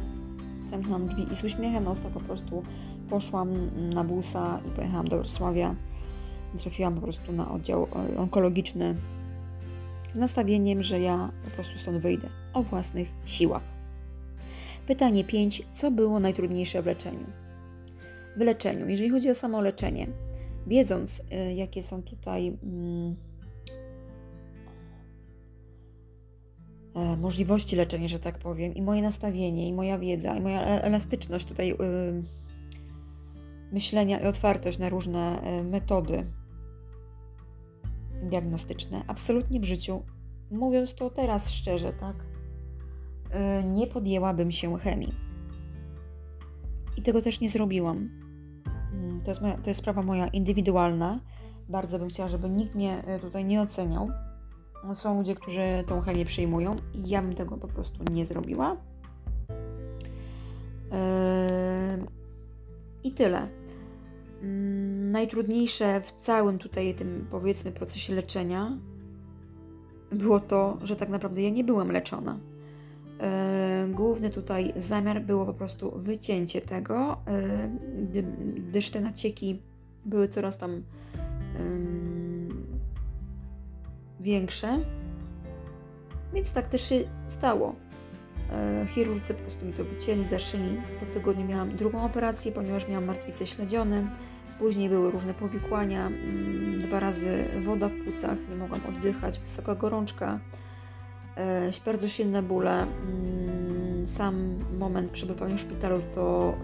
zamknęłam 0.75 1.07
drzwi 1.09 1.33
i 1.33 1.37
z 1.37 1.45
uśmiechem 1.45 1.85
na 1.85 1.91
ustach 1.91 2.13
po 2.13 2.21
prostu 2.21 2.63
poszłam 3.11 3.71
na 3.95 4.05
busa 4.05 4.61
i 4.69 4.77
pojechałam 4.77 5.09
do 5.09 5.17
Wrocławia. 5.17 5.75
Trafiłam 6.59 6.95
po 6.95 7.01
prostu 7.01 7.33
na 7.33 7.51
oddział 7.51 7.89
e, 8.15 8.19
onkologiczny 8.19 8.95
z 10.13 10.17
nastawieniem, 10.17 10.83
że 10.83 11.01
ja 11.01 11.31
po 11.45 11.51
prostu 11.51 11.79
stąd 11.79 11.99
wyjdę 11.99 12.29
o 12.53 12.63
własnych 12.63 13.13
siłach. 13.25 13.63
Pytanie 14.87 15.25
5. 15.25 15.63
Co 15.73 15.91
było 15.91 16.21
najtrudniejsze 16.21 16.83
w 16.83 16.87
leczeniu? 16.87 17.27
W 18.37 18.41
leczeniu, 18.41 18.89
jeżeli 18.89 19.11
chodzi 19.11 19.31
o 19.31 19.35
samo 19.35 19.61
leczenie, 19.61 20.07
wiedząc, 20.67 21.23
e, 21.31 21.55
jakie 21.55 21.83
są 21.83 22.03
tutaj 22.03 22.59
mm, 22.63 23.17
możliwości 26.95 27.77
leczenia, 27.77 28.09
że 28.09 28.19
tak 28.19 28.39
powiem, 28.39 28.75
i 28.75 28.83
moje 28.83 29.03
nastawienie, 29.03 29.69
i 29.69 29.73
moja 29.73 29.99
wiedza, 29.99 30.37
i 30.37 30.41
moja 30.41 30.63
e, 30.63 30.85
elastyczność 30.85 31.45
tutaj 31.45 31.75
myślenia 33.73 34.21
i 34.21 34.27
otwartość 34.27 34.79
na 34.79 34.89
różne 34.89 35.43
metody 35.65 36.27
diagnostyczne, 38.23 39.05
absolutnie 39.07 39.61
w 39.61 39.65
życiu, 39.65 40.03
mówiąc 40.51 40.95
to 40.95 41.11
teraz 41.11 41.51
szczerze, 41.51 41.93
tak, 41.93 42.17
nie 43.65 43.87
podjęłabym 43.87 44.53
się 44.53 44.79
chemii. 44.79 45.15
I 46.97 47.03
tego 47.03 47.23
też 47.23 47.41
nie 47.41 47.51
zrobiłam 47.51 48.25
Mm, 48.95 49.21
to 49.21 49.31
jest, 49.31 49.43
moja, 49.43 49.57
to 49.57 49.71
jest 49.71 49.81
sprawa 49.81 50.03
moja 50.03 50.29
indywidualna. 50.29 51.21
Bardzo 51.69 51.99
bym 51.99 52.09
chciała, 52.09 52.29
żeby 52.29 52.51
nikt 52.51 52.75
mnie 52.75 53.05
e, 53.05 53.19
tutaj 53.19 53.45
nie 53.45 53.63
oceniał. 53.63 54.11
Są 54.95 55.19
ludzie, 55.19 55.35
którzy 55.35 55.85
tą 55.87 56.01
chemię 56.01 56.25
przyjmują 56.25 56.77
i 56.95 57.09
ja 57.09 57.23
bym 57.23 57.35
tego 57.35 57.57
po 57.57 57.69
prostu 57.69 58.05
nie 58.13 58.25
zrobiła. 58.25 58.77
Eee, 60.93 62.05
I 63.05 63.13
tyle. 63.13 63.49
Mm, 64.43 65.11
najtrudniejsze 65.11 66.01
w 66.01 66.13
całym 66.13 66.59
tutaj 66.59 66.95
tym 66.95 67.27
powiedzmy 67.31 67.73
procesie 67.73 68.15
leczenia 68.15 68.79
było 70.13 70.41
to, 70.41 70.79
że 70.83 70.97
tak 70.97 71.09
naprawdę 71.09 71.43
ja 71.43 71.51
nie 71.51 71.65
byłam 71.65 71.93
leczona. 71.93 72.39
E, 73.21 73.89
główny 73.93 74.31
tutaj 74.31 74.73
zamiar 74.77 75.23
było 75.23 75.47
po 75.47 75.55
prostu 75.55 75.93
wycięcie 75.99 76.61
tego, 76.61 77.17
e, 77.27 77.71
gdyż 78.57 78.91
te 78.91 79.01
nacieki 79.01 79.63
były 80.05 80.29
coraz 80.29 80.59
tam 80.59 80.83
większe. 84.25 84.79
Więc 86.35 86.53
tak 86.53 86.67
też 86.67 86.89
się 86.89 87.01
stało. 87.27 87.75
E, 88.53 88.87
chirurdzy 88.87 89.35
po 89.35 89.43
prostu 89.43 89.67
mi 89.67 89.73
to 89.73 89.85
wycięli, 89.85 90.27
zaszyli. 90.27 90.77
Po 91.01 91.07
tygodniu 91.07 91.47
miałam 91.47 91.77
drugą 91.77 92.05
operację, 92.05 92.53
ponieważ 92.53 92.89
miałam 92.89 93.05
martwice 93.05 93.47
śledzione. 93.47 94.11
Później 94.59 94.89
były 94.89 95.11
różne 95.11 95.35
powikłania, 95.35 96.07
mm, 96.07 96.81
dwa 96.81 97.01
razy 97.01 97.45
woda 97.65 97.89
w 97.89 98.05
płucach, 98.05 98.39
nie 98.51 98.57
mogłam 98.57 98.81
oddychać, 98.89 99.41
wysoka 99.41 99.75
gorączka 99.75 100.41
e, 101.37 101.71
bardzo 101.87 102.09
silne 102.09 102.43
bóle. 102.43 102.83
Mm, 102.83 104.07
sam 104.07 104.59
moment 104.79 105.11
przebywania 105.11 105.57
w 105.57 105.61
szpitalu 105.61 106.03
to, 106.15 106.55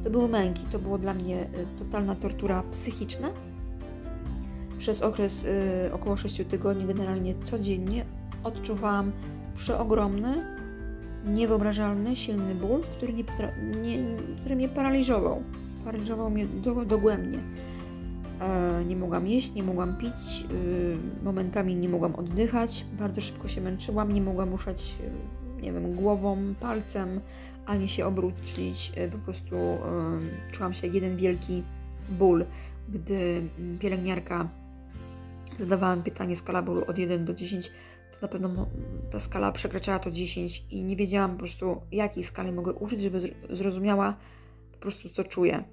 y, 0.00 0.04
to 0.04 0.10
były 0.10 0.28
męki, 0.28 0.62
to 0.72 0.78
było 0.78 0.98
dla 0.98 1.14
mnie 1.14 1.46
totalna 1.78 2.14
tortura 2.14 2.62
psychiczna. 2.70 3.28
Przez 4.78 5.02
okres 5.02 5.44
y, 5.44 5.92
około 5.92 6.16
6 6.16 6.40
tygodni, 6.50 6.84
generalnie 6.84 7.34
codziennie, 7.42 8.04
odczuwałam 8.44 9.12
przeogromny, 9.54 10.34
niewyobrażalny, 11.24 12.16
silny 12.16 12.54
ból, 12.54 12.82
który, 12.96 13.12
nie, 13.12 13.24
który 14.40 14.56
mnie 14.56 14.68
paraliżował. 14.68 15.42
Paraliżował 15.84 16.30
mnie 16.30 16.46
do, 16.46 16.84
dogłębnie. 16.84 17.38
E, 18.40 18.84
nie 18.84 18.96
mogłam 18.96 19.26
jeść, 19.26 19.54
nie 19.54 19.62
mogłam 19.62 19.96
pić, 19.96 20.44
y, 20.50 21.24
momentami 21.24 21.76
nie 21.76 21.88
mogłam 21.88 22.14
oddychać, 22.14 22.86
bardzo 22.98 23.20
szybko 23.20 23.48
się 23.48 23.60
męczyłam, 23.60 24.12
nie 24.12 24.22
mogłam 24.22 24.50
ruszać, 24.50 24.94
y, 25.58 25.62
nie 25.62 25.72
wiem, 25.72 25.94
głową, 25.94 26.54
palcem, 26.60 27.20
ani 27.66 27.88
się 27.88 28.06
obrócić. 28.06 28.92
Y, 28.98 29.10
po 29.10 29.18
prostu 29.18 29.56
czułam 30.52 30.74
się 30.74 30.86
jak 30.86 30.94
jeden 30.94 31.16
wielki 31.16 31.62
ból, 32.08 32.44
gdy 32.88 33.42
mm, 33.58 33.78
pielęgniarka 33.78 34.48
zadawała 35.58 35.96
mi 35.96 36.02
pytanie 36.02 36.36
skala 36.36 36.62
bólu 36.62 36.84
od 36.88 36.98
1 36.98 37.24
do 37.24 37.34
10, 37.34 37.70
to 38.12 38.18
na 38.22 38.28
pewno 38.28 38.66
ta 39.10 39.20
skala 39.20 39.52
przekraczała 39.52 39.98
to 39.98 40.10
10 40.10 40.64
i 40.70 40.84
nie 40.84 40.96
wiedziałam 40.96 41.32
po 41.32 41.38
prostu 41.38 41.82
jakiej 41.92 42.24
skali 42.24 42.52
mogę 42.52 42.72
użyć, 42.72 43.00
żeby 43.00 43.20
zrozumiała 43.50 44.16
po 44.72 44.78
prostu 44.78 45.08
co 45.08 45.24
czuję. 45.24 45.64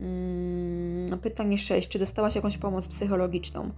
Mm, 0.00 1.18
pytanie 1.18 1.58
6. 1.58 1.88
Czy 1.88 1.98
dostałaś 1.98 2.34
jakąś 2.34 2.58
pomoc 2.58 2.88
psychologiczną? 2.88 3.70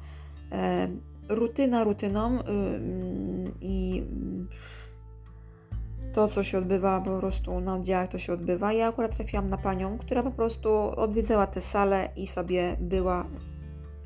E, 0.53 0.89
rutyna 1.29 1.85
rutyną 1.85 2.41
y, 2.41 2.43
mm, 2.43 3.55
i 3.61 4.03
to, 6.13 6.29
co 6.29 6.43
się 6.43 6.59
odbywa 6.59 7.01
po 7.01 7.19
prostu 7.19 7.61
na 7.61 7.75
oddziałach, 7.75 8.09
to 8.09 8.19
się 8.19 8.33
odbywa. 8.33 8.73
Ja 8.73 8.89
akurat 8.89 9.17
trafiłam 9.17 9.47
na 9.47 9.59
panią, 9.59 9.99
która 9.99 10.23
po 10.23 10.31
prostu 10.31 10.71
odwiedzała 10.97 11.47
tę 11.47 11.61
salę 11.61 12.09
i 12.17 12.27
sobie 12.27 12.77
była. 12.81 13.27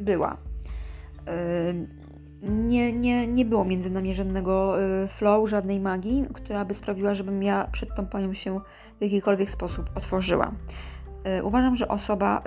była. 0.01 0.37
E, 1.27 1.75
nie, 2.49 2.93
nie, 2.93 3.27
nie 3.27 3.45
było 3.45 3.65
między 3.65 3.91
nami 3.91 4.15
żadnego 4.15 4.83
y, 4.83 5.09
flow, 5.09 5.49
żadnej 5.49 5.81
magii, 5.81 6.25
która 6.33 6.65
by 6.65 6.75
sprawiła, 6.75 7.15
żebym 7.15 7.43
ja 7.43 7.69
przed 7.73 7.95
tą 7.95 8.07
panią 8.07 8.35
się 8.35 8.61
w 8.99 9.03
jakikolwiek 9.03 9.51
sposób 9.51 9.91
otworzyła. 9.95 10.53
E, 11.25 11.45
uważam, 11.45 11.77
że 11.77 11.89
osoba, 11.89 12.43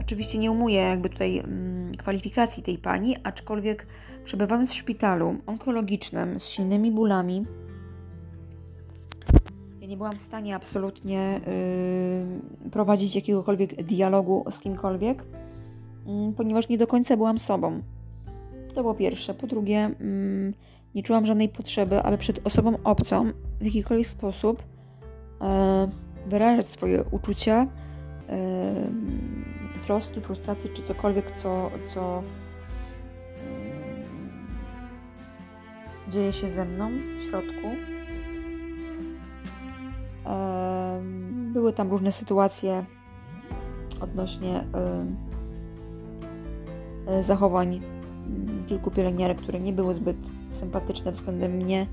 oczywiście 0.00 0.38
nie 0.38 0.50
umuje 0.50 0.80
jakby 0.80 1.08
tutaj 1.08 1.38
mm, 1.38 1.94
kwalifikacji 1.94 2.62
tej 2.62 2.78
pani, 2.78 3.16
aczkolwiek 3.22 3.86
przebywając 4.24 4.70
w 4.70 4.74
szpitalu 4.74 5.36
onkologicznym 5.46 6.40
z 6.40 6.48
silnymi 6.48 6.90
bólami, 6.90 7.46
ja 9.84 9.90
nie 9.90 9.96
byłam 9.96 10.12
w 10.12 10.20
stanie 10.20 10.54
absolutnie 10.54 11.40
prowadzić 12.72 13.16
jakiegokolwiek 13.16 13.82
dialogu 13.82 14.44
z 14.50 14.58
kimkolwiek, 14.58 15.24
mm, 16.06 16.32
ponieważ 16.34 16.68
nie 16.68 16.78
do 16.78 16.86
końca 16.86 17.16
byłam 17.16 17.38
sobą. 17.38 17.82
To 18.74 18.82
było 18.82 18.94
pierwsze. 18.94 19.34
Po 19.34 19.46
drugie, 19.46 19.78
mm, 19.78 20.54
nie 20.94 21.02
czułam 21.02 21.26
żadnej 21.26 21.48
potrzeby, 21.48 22.02
aby 22.02 22.18
przed 22.18 22.46
osobą 22.46 22.78
obcą 22.84 23.32
w 23.60 23.64
jakikolwiek 23.64 24.06
sposób 24.06 24.62
e, 25.40 25.88
wyrażać 26.26 26.66
swoje 26.66 27.04
uczucia, 27.10 27.66
troski, 29.86 30.20
frustracji 30.20 30.70
czy 30.70 30.82
cokolwiek, 30.82 31.30
co, 31.30 31.70
co 31.94 32.22
dzieje 36.08 36.32
się 36.32 36.48
ze 36.48 36.64
mną 36.64 36.90
w 37.18 37.22
środku. 37.22 37.68
Były 41.52 41.72
tam 41.72 41.90
różne 41.90 42.12
sytuacje 42.12 42.84
odnośnie 44.00 44.64
zachowań 47.20 47.80
kilku 48.66 48.90
pielęgniarek, 48.90 49.38
które 49.38 49.60
nie 49.60 49.72
były 49.72 49.94
zbyt 49.94 50.16
sympatyczne 50.50 51.12
względem 51.12 51.52
mnie. 51.52 51.86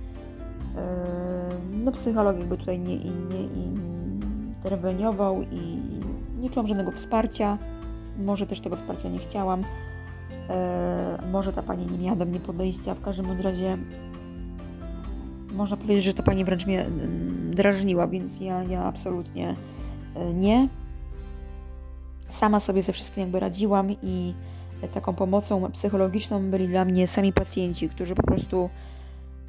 No 1.72 1.92
psycholog 1.92 2.40
jakby 2.40 2.58
tutaj 2.58 2.80
nie, 2.80 2.98
nie, 2.98 3.48
nie 3.56 3.64
interweniował 4.58 5.42
i 5.42 5.80
nie 6.40 6.50
czułam 6.50 6.68
żadnego 6.68 6.92
wsparcia. 6.92 7.58
Może 8.18 8.48
też 8.48 8.60
tego 8.60 8.76
wsparcia 8.76 9.10
nie 9.10 9.20
chciałam. 9.20 9.64
E, 10.50 11.18
może 11.32 11.54
ta 11.54 11.64
pani 11.64 11.88
nie 11.88 11.98
miała 11.98 12.16
do 12.16 12.26
mnie 12.26 12.40
podejścia. 12.40 12.96
W 12.96 13.02
każdym 13.02 13.42
razie 13.42 13.78
można 15.54 15.78
powiedzieć, 15.78 16.04
że 16.04 16.14
ta 16.14 16.24
pani 16.24 16.46
wręcz 16.46 16.66
mnie 16.66 16.86
mm, 16.86 17.56
drażniła, 17.56 18.08
więc 18.08 18.40
ja, 18.40 18.64
ja 18.64 18.84
absolutnie 18.84 19.56
e, 20.16 20.34
nie. 20.34 20.68
Sama 22.30 22.60
sobie 22.60 22.82
ze 22.82 22.94
wszystkim 22.94 23.22
jakby 23.22 23.40
radziłam 23.40 23.92
i 24.04 24.34
taką 24.88 25.14
pomocą 25.14 25.72
psychologiczną 25.72 26.52
byli 26.52 26.68
dla 26.68 26.86
mnie 26.86 27.08
sami 27.08 27.34
pacjenci, 27.34 27.90
którzy 27.90 28.16
po 28.16 28.24
prostu 28.24 28.70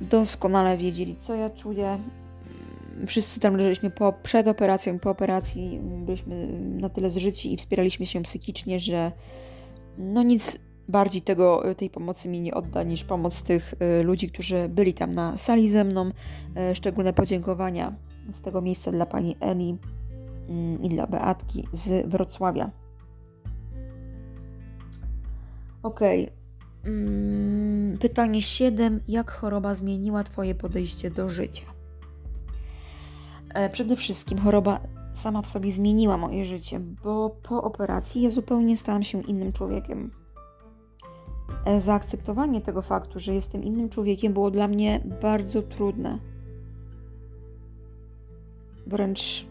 doskonale 0.00 0.76
wiedzieli, 0.76 1.16
co 1.20 1.34
ja 1.34 1.50
czuję, 1.50 1.98
wszyscy 3.06 3.40
tam 3.40 3.56
leżeliśmy 3.56 3.90
po, 3.90 4.12
przed 4.22 4.48
operacją, 4.48 4.98
po 4.98 5.10
operacji, 5.10 5.80
byliśmy 5.82 6.48
na 6.80 6.88
tyle 6.88 7.10
zżyci 7.10 7.52
i 7.52 7.56
wspieraliśmy 7.56 8.06
się 8.06 8.22
psychicznie, 8.22 8.80
że 8.80 9.12
no 9.98 10.22
nic 10.22 10.58
bardziej 10.88 11.22
tego, 11.22 11.62
tej 11.76 11.90
pomocy 11.90 12.28
mi 12.28 12.40
nie 12.40 12.54
odda 12.54 12.82
niż 12.82 13.04
pomoc 13.04 13.42
tych 13.42 13.74
y, 14.00 14.02
ludzi, 14.02 14.30
którzy 14.30 14.68
byli 14.68 14.94
tam 14.94 15.14
na 15.14 15.36
sali 15.36 15.70
ze 15.70 15.84
mną. 15.84 16.10
Y, 16.70 16.74
szczególne 16.74 17.12
podziękowania 17.12 17.94
z 18.30 18.40
tego 18.40 18.60
miejsca 18.60 18.90
dla 18.92 19.06
pani 19.06 19.36
Eli 19.40 19.78
mm, 20.48 20.82
i 20.82 20.88
dla 20.88 21.06
Beatki 21.06 21.64
z 21.72 22.08
Wrocławia. 22.10 22.81
Okay. 25.82 26.30
mm, 26.84 27.98
pytanie 27.98 28.42
7. 28.42 29.00
Jak 29.08 29.30
choroba 29.30 29.74
zmieniła 29.74 30.24
Twoje 30.24 30.54
podejście 30.54 31.10
do 31.10 31.28
życia? 31.28 31.64
E, 33.54 33.70
przede 33.70 33.96
wszystkim 33.96 34.38
choroba 34.38 34.80
sama 35.12 35.42
w 35.42 35.46
sobie 35.46 35.72
zmieniła 35.72 36.16
moje 36.16 36.44
życie, 36.44 36.80
bo 36.80 37.30
po 37.42 37.62
operacji 37.62 38.22
ja 38.22 38.30
zupełnie 38.30 38.76
stałam 38.76 39.02
się 39.02 39.22
innym 39.22 39.52
człowiekiem. 39.52 40.10
E, 41.64 41.80
zaakceptowanie 41.80 42.60
tego 42.60 42.82
faktu, 42.82 43.18
że 43.18 43.34
jestem 43.34 43.64
innym 43.64 43.88
człowiekiem, 43.88 44.32
było 44.32 44.50
dla 44.50 44.68
mnie 44.68 45.00
bardzo 45.22 45.62
trudne. 45.62 46.18
Wręcz 48.86 49.46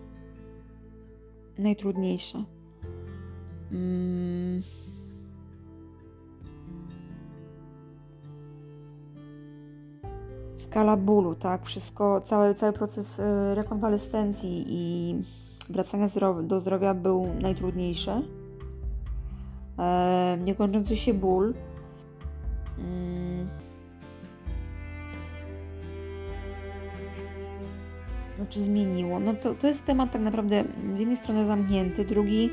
najtrudniejsze. 1.58 2.44
Mm. 3.72 4.81
Skala 10.62 10.98
bólu, 10.98 11.36
tak? 11.36 11.66
Wszystko, 11.66 12.22
cały, 12.22 12.54
cały 12.54 12.74
proces 12.74 13.20
e, 13.20 13.56
rekonwalescencji 13.56 14.66
i 14.68 15.16
wracania 15.70 16.08
do 16.44 16.60
zdrowia 16.60 16.94
był 16.94 17.28
najtrudniejszy. 17.40 18.12
E, 19.80 20.38
niekończący 20.44 20.98
się 20.98 21.14
ból. 21.14 21.54
Mm. 22.78 23.48
Znaczy 28.38 28.62
zmieniło. 28.62 29.20
No 29.20 29.34
to, 29.34 29.54
to 29.54 29.68
jest 29.68 29.86
temat 29.86 30.12
tak 30.12 30.22
naprawdę 30.22 30.64
z 30.94 31.00
jednej 31.00 31.18
strony 31.18 31.46
zamknięty, 31.46 32.06
drugi, 32.06 32.50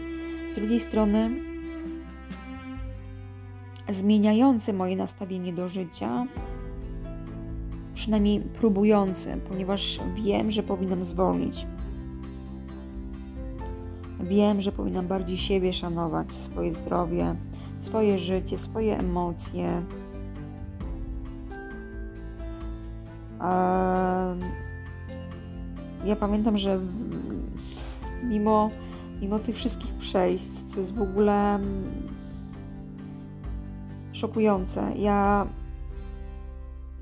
z 0.52 0.54
drugiej 0.54 0.80
strony 0.80 1.30
zmieniający 3.88 4.72
moje 4.72 4.96
nastawienie 4.96 5.52
do 5.52 5.68
życia, 5.68 6.26
przynajmniej 7.98 8.40
próbujący, 8.40 9.40
ponieważ 9.48 10.00
wiem, 10.14 10.50
że 10.50 10.62
powinnam 10.62 11.02
zwolnić. 11.02 11.66
Wiem, 14.20 14.60
że 14.60 14.72
powinnam 14.72 15.06
bardziej 15.06 15.36
siebie 15.36 15.72
szanować, 15.72 16.34
swoje 16.34 16.74
zdrowie, 16.74 17.36
swoje 17.78 18.18
życie, 18.18 18.58
swoje 18.58 18.98
emocje. 18.98 19.82
Ja 26.04 26.16
pamiętam, 26.20 26.58
że 26.58 26.80
mimo, 28.24 28.70
mimo 29.20 29.38
tych 29.38 29.56
wszystkich 29.56 29.94
przejść, 29.94 30.64
co 30.64 30.80
jest 30.80 30.94
w 30.94 31.02
ogóle 31.02 31.54
mm, 31.54 31.84
szokujące, 34.12 34.92
ja 34.96 35.46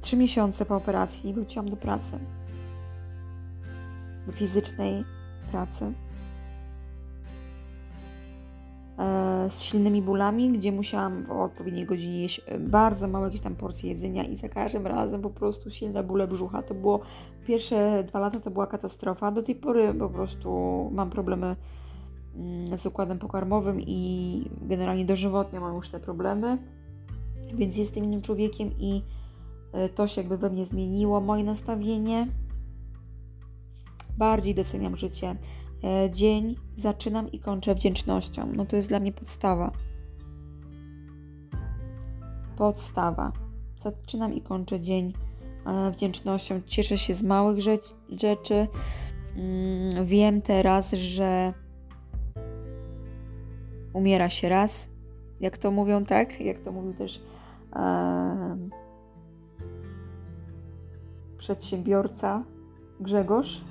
trzy 0.07 0.16
miesiące 0.16 0.66
po 0.66 0.77
operacji 0.77 1.35
wróciłam 1.35 1.69
do 1.69 1.77
pracy, 1.77 2.19
do 4.27 4.33
fizycznej 4.33 5.05
pracy. 5.51 5.92
E, 8.99 9.51
z 9.51 9.61
silnymi 9.61 10.03
bólami, 10.03 10.51
gdzie 10.53 10.73
musiałam 10.73 11.25
w 11.25 11.31
odpowiedniej 11.31 11.87
godzinie 11.87 12.23
jeść 12.23 12.40
e, 12.47 12.59
bardzo 12.59 13.09
małe 13.09 13.25
jakieś 13.27 13.40
tam 13.40 13.57
porcje 13.57 13.90
jedzenia 13.90 14.25
i 14.25 14.37
za 14.37 14.49
każdym 14.49 14.87
razem 14.87 15.23
po 15.23 15.31
prostu 15.31 15.71
silne 15.71 16.03
bóle 16.03 16.29
brzucha. 16.29 16.62
To 16.62 16.75
było 16.75 17.01
pierwsze 17.47 18.05
dwa 18.05 18.19
lata 18.19 18.40
to 18.40 18.51
była 18.51 18.66
katastrofa. 18.66 19.33
Do 19.33 19.42
tej 19.42 19.55
pory 19.55 19.95
po 19.95 20.09
prostu 20.09 20.51
mam 20.92 21.11
problemy 21.11 21.57
mm, 22.37 22.79
z 22.79 22.87
układem 22.87 23.19
pokarmowym 23.19 23.81
i 23.81 24.51
generalnie 24.62 25.05
dożywotnie 25.05 25.61
mam 25.61 25.77
już 25.77 25.88
te 25.88 26.01
problemy, 26.01 26.59
więc 27.55 27.77
jestem 27.77 28.05
innym 28.05 28.23
człowiekiem 28.23 28.71
i 28.79 29.03
to 29.95 30.07
się 30.07 30.21
jakby 30.21 30.39
we 30.39 30.51
mnie 30.51 30.65
zmieniło, 30.65 31.21
moje 31.21 31.45
nastawienie. 31.45 32.29
Bardziej 34.19 34.55
doceniam 34.55 34.97
życie 34.97 35.37
E, 35.85 36.11
dzień 36.11 36.57
zaczynam 36.77 37.33
i 37.33 37.39
kończę 37.39 37.75
wdzięcznością. 37.75 38.53
No 38.53 38.67
to 38.67 38.77
jest 38.77 38.89
dla 38.89 39.01
mnie 39.01 39.12
podstawa. 39.12 39.73
Podstawa. 42.57 43.33
Zaczynam 43.81 44.35
i 44.35 44.41
kończę 44.41 44.81
dzień 44.81 45.12
e, 45.67 45.91
wdzięcznością. 45.91 46.61
Cieszę 46.67 46.99
się 46.99 47.15
z 47.15 47.23
małych 47.23 47.59
rzeczy. 48.11 48.67
Mm, 49.37 50.07
wiem 50.07 50.43
teraz, 50.43 50.93
że 50.93 51.53
umiera 53.93 54.31
się 54.31 54.49
raz, 54.49 54.91
jak 55.41 55.59
to 55.59 55.71
mówią, 55.71 56.05
tak? 56.05 56.41
Jak 56.41 56.61
to 56.61 56.73
mówił 56.73 56.95
też 56.95 57.23
e, 57.77 58.57
przedsiębiorca 61.38 62.44
Grzegorz 63.01 63.64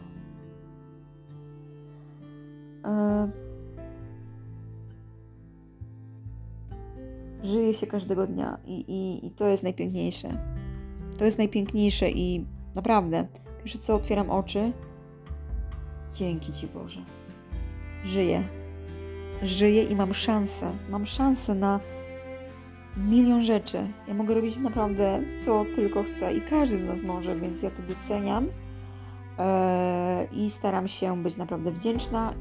E, 2.85 3.29
żyje 7.43 7.73
się 7.73 7.87
każdego 7.87 8.27
dnia 8.27 8.57
i, 8.65 8.73
i, 8.73 9.25
i 9.27 9.31
to 9.31 9.47
jest 9.47 9.63
najpiękniejsze. 9.63 10.55
To 11.17 11.25
jest 11.25 11.37
najpiękniejsze 11.37 12.11
i 12.11 12.45
naprawdę, 12.75 13.27
pierwsze 13.57 13.79
co 13.79 13.95
otwieram 13.95 14.29
oczy, 14.29 14.71
dzięki 16.15 16.53
Ci 16.53 16.67
Boże. 16.67 16.99
Żyję. 18.05 18.43
Żyję 19.43 19.83
i 19.83 19.95
mam 19.95 20.13
szansę. 20.13 20.71
Mam 20.89 21.05
szansę 21.05 21.55
na 21.55 21.79
milion 22.97 23.41
rzeczy. 23.41 23.87
Ja 24.07 24.13
mogę 24.13 24.33
robić 24.33 24.57
naprawdę 24.57 25.19
co 25.45 25.65
tylko 25.75 26.03
chcę 26.03 26.33
i 26.33 26.41
każdy 26.41 26.77
z 26.77 26.83
nas 26.83 27.03
może, 27.03 27.35
więc 27.35 27.63
ja 27.63 27.69
to 27.69 27.81
doceniam. 27.81 28.47
Eee, 29.37 30.45
I 30.45 30.49
staram 30.49 30.87
się 30.87 31.23
być 31.23 31.37
naprawdę 31.37 31.71
wdzięczna 31.71 32.33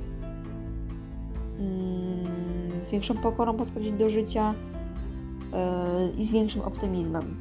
Mm, 1.58 2.82
z 2.82 2.90
większą 2.90 3.14
pokorą 3.14 3.54
podchodzić 3.54 3.92
do 3.92 4.10
życia 4.10 4.54
e, 5.52 6.10
i 6.18 6.24
z 6.24 6.32
większym 6.32 6.62
optymizmem. 6.62 7.36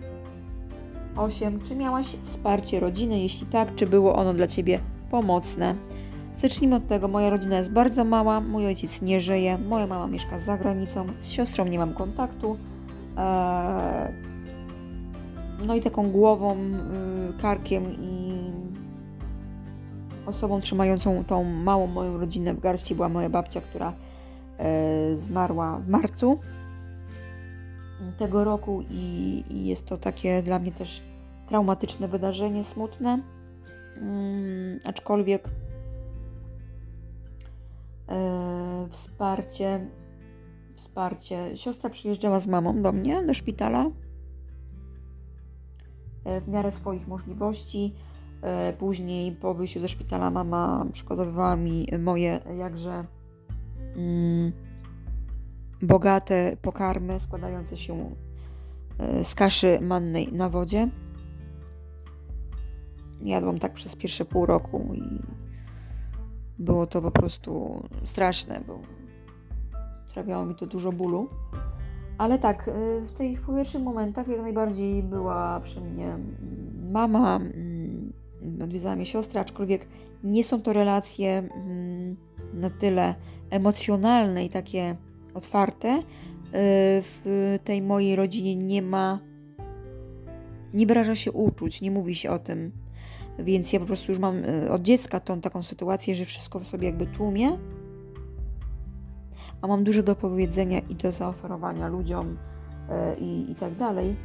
8. 1.15 1.59
Czy 1.61 1.75
miałaś 1.75 2.07
wsparcie 2.23 2.79
rodziny? 2.79 3.19
Jeśli 3.19 3.47
tak, 3.47 3.75
czy 3.75 3.87
było 3.87 4.15
ono 4.15 4.33
dla 4.33 4.47
Ciebie 4.47 4.79
pomocne? 5.11 5.75
Zacznijmy 6.37 6.75
od 6.75 6.87
tego. 6.87 7.07
Moja 7.07 7.29
rodzina 7.29 7.57
jest 7.57 7.71
bardzo 7.71 8.05
mała, 8.05 8.41
mój 8.41 8.65
ojciec 8.65 9.01
nie 9.01 9.21
żyje, 9.21 9.57
moja 9.57 9.87
mama 9.87 10.07
mieszka 10.07 10.39
za 10.39 10.57
granicą, 10.57 11.05
z 11.21 11.31
siostrą 11.31 11.65
nie 11.65 11.79
mam 11.79 11.93
kontaktu. 11.93 12.57
E, 13.17 14.13
no 15.65 15.75
i 15.75 15.81
taką 15.81 16.11
głową, 16.11 16.55
y, 16.55 17.41
karkiem 17.41 17.91
i 17.91 18.33
osobą 20.25 20.61
trzymającą 20.61 21.23
tą 21.23 21.43
małą 21.43 21.87
moją 21.87 22.17
rodzinę 22.17 22.53
w 22.53 22.59
garści 22.59 22.95
była 22.95 23.09
moja 23.09 23.29
babcia, 23.29 23.61
która 23.61 23.93
e, 24.57 25.15
zmarła 25.15 25.79
w 25.79 25.87
marcu 25.89 26.39
tego 28.17 28.43
roku 28.43 28.83
i, 28.89 29.43
i, 29.49 29.65
jest 29.65 29.85
to 29.87 29.97
takie 29.97 30.43
dla 30.43 30.59
mnie 30.59 30.71
też 30.71 31.03
traumatyczne 31.47 32.07
wydarzenie, 32.07 32.63
smutne, 32.63 33.19
mm, 33.97 34.79
aczkolwiek 34.85 35.49
e, 38.09 38.87
wsparcie, 38.89 39.87
wsparcie. 40.75 41.57
Siostra 41.57 41.89
przyjeżdżała 41.89 42.39
z 42.39 42.47
mamą 42.47 42.81
do 42.81 42.91
mnie, 42.91 43.23
do 43.23 43.33
szpitala 43.33 43.85
e, 46.25 46.41
w 46.41 46.47
miarę 46.47 46.71
swoich 46.71 47.07
możliwości 47.07 47.93
E, 48.43 48.73
później 48.73 49.31
po 49.31 49.53
wyjściu 49.53 49.79
ze 49.79 49.87
szpitala 49.87 50.31
mama 50.31 50.85
przygotowywała 50.91 51.55
mi 51.55 51.87
moje 51.99 52.39
jakże 52.57 53.05
mm, 53.95 54.51
bogate 55.81 56.57
pokarmy 56.61 57.19
składające 57.19 57.77
się 57.77 58.15
e, 58.99 59.25
z 59.25 59.35
kaszy 59.35 59.79
mannej 59.81 60.33
na 60.33 60.49
wodzie. 60.49 60.89
Jadłam 63.21 63.59
tak 63.59 63.73
przez 63.73 63.95
pierwsze 63.95 64.25
pół 64.25 64.45
roku 64.45 64.93
i 64.93 65.21
było 66.59 66.87
to 66.87 67.01
po 67.01 67.11
prostu 67.11 67.83
straszne, 68.05 68.61
bo 68.67 68.79
sprawiało 70.13 70.45
mi 70.45 70.55
to 70.55 70.65
dużo 70.65 70.91
bólu. 70.91 71.29
Ale 72.17 72.39
tak, 72.39 72.67
e, 72.67 73.01
w 73.01 73.11
tych 73.11 73.45
pierwszych 73.45 73.81
momentach 73.81 74.27
jak 74.27 74.41
najbardziej 74.41 75.03
była 75.03 75.59
przy 75.59 75.81
mnie 75.81 76.17
mama, 76.91 77.35
mm, 77.35 78.13
odwiedzała 78.63 78.95
mnie 78.95 79.05
siostra, 79.05 79.41
aczkolwiek 79.41 79.87
nie 80.23 80.43
są 80.43 80.61
to 80.61 80.73
relacje 80.73 81.37
mm, 81.37 82.15
na 82.53 82.69
tyle 82.69 83.15
emocjonalne 83.49 84.45
i 84.45 84.49
takie 84.49 84.95
otwarte. 85.33 85.97
Y, 85.97 86.01
w 87.01 87.59
tej 87.63 87.81
mojej 87.81 88.15
rodzinie 88.15 88.55
nie 88.55 88.81
ma, 88.81 89.19
nie 90.73 90.85
wyraża 90.85 91.15
się 91.15 91.31
uczuć, 91.31 91.81
nie 91.81 91.91
mówi 91.91 92.15
się 92.15 92.29
o 92.29 92.39
tym. 92.39 92.71
Więc 93.39 93.73
ja 93.73 93.79
po 93.79 93.85
prostu 93.85 94.11
już 94.11 94.19
mam 94.19 94.45
y, 94.45 94.71
od 94.71 94.81
dziecka 94.81 95.19
tą 95.19 95.41
taką 95.41 95.63
sytuację, 95.63 96.15
że 96.15 96.25
wszystko 96.25 96.59
w 96.59 96.67
sobie 96.67 96.87
jakby 96.87 97.05
tłumię, 97.05 97.57
a 99.63 99.67
mam 99.67 99.83
dużo 99.83 100.03
do 100.03 100.15
powiedzenia 100.15 100.79
i 100.79 100.95
do 100.95 101.11
zaoferowania 101.11 101.87
ludziom, 101.87 102.37
i, 103.19 103.51
i 103.51 103.55
tak 103.55 103.75
dalej. 103.75 104.15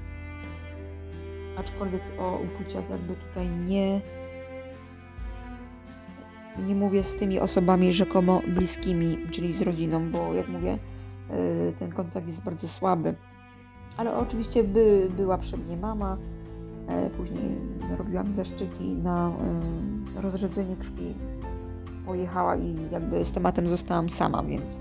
Aczkolwiek 1.59 2.03
o 2.19 2.39
uczuciach 2.39 2.91
jakby 2.91 3.15
tutaj 3.15 3.49
nie, 3.49 4.01
nie 6.67 6.75
mówię 6.75 7.03
z 7.03 7.17
tymi 7.17 7.41
osobami 7.41 7.93
rzekomo 7.93 8.41
bliskimi, 8.49 9.19
czyli 9.31 9.55
z 9.55 9.63
rodziną, 9.63 10.11
bo 10.11 10.35
jak 10.35 10.49
mówię, 10.49 10.79
ten 11.79 11.93
kontakt 11.93 12.27
jest 12.27 12.43
bardzo 12.43 12.69
słaby. 12.69 13.15
Ale 13.97 14.17
oczywiście 14.17 14.65
by, 14.65 15.09
była 15.17 15.39
przy 15.39 15.57
mnie 15.57 15.77
mama, 15.77 16.17
później 17.17 17.59
robiła 17.99 18.23
mi 18.23 18.35
zaszczyki 18.35 18.85
na 18.85 19.33
rozrzedzenie 20.17 20.77
krwi 20.77 21.15
pojechała 22.07 22.57
i 22.57 22.77
jakby 22.91 23.25
z 23.25 23.33
tematem 23.33 23.69
zostałam 23.69 24.09
sama, 24.09 24.43
więc 24.43 24.79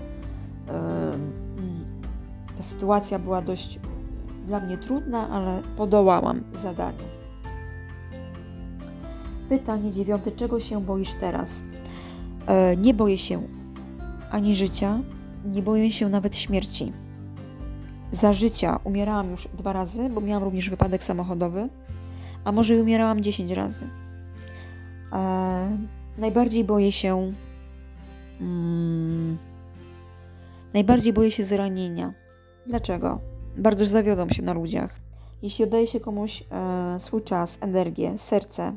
ta 2.56 2.62
sytuacja 2.62 3.18
była 3.18 3.42
dość 3.42 3.80
dla 4.46 4.60
mnie 4.60 4.78
trudna, 4.78 5.28
ale 5.28 5.62
podołałam 5.76 6.42
zadaniu. 6.52 7.04
Pytanie 9.48 9.92
dziewiąte. 9.92 10.30
Czego 10.32 10.60
się 10.60 10.84
boisz 10.84 11.12
teraz? 11.20 11.62
E, 12.46 12.76
nie 12.76 12.94
boję 12.94 13.18
się 13.18 13.42
ani 14.30 14.54
życia, 14.54 14.98
nie 15.44 15.62
boję 15.62 15.90
się 15.90 16.08
nawet 16.08 16.36
śmierci. 16.36 16.92
Za 18.12 18.32
życia 18.32 18.80
umierałam 18.84 19.30
już 19.30 19.48
dwa 19.48 19.72
razy, 19.72 20.10
bo 20.10 20.20
miałam 20.20 20.44
również 20.44 20.70
wypadek 20.70 21.02
samochodowy, 21.02 21.68
a 22.44 22.52
może 22.52 22.76
i 22.76 22.80
umierałam 22.80 23.22
10 23.22 23.50
razy. 23.50 23.84
E, 25.12 25.78
najbardziej 26.18 26.64
boję 26.64 26.92
się. 26.92 27.32
Mm, 28.40 29.38
najbardziej 30.74 31.12
boję 31.12 31.30
się 31.30 31.44
zranienia. 31.44 32.14
Dlaczego? 32.66 33.20
Bardzo 33.56 33.86
zawiodą 33.86 34.28
się 34.28 34.42
na 34.42 34.52
ludziach. 34.52 35.00
Jeśli 35.42 35.64
oddaje 35.64 35.86
się 35.86 36.00
komuś 36.00 36.44
e, 36.50 36.98
swój 36.98 37.22
czas, 37.22 37.58
energię, 37.60 38.18
serce, 38.18 38.76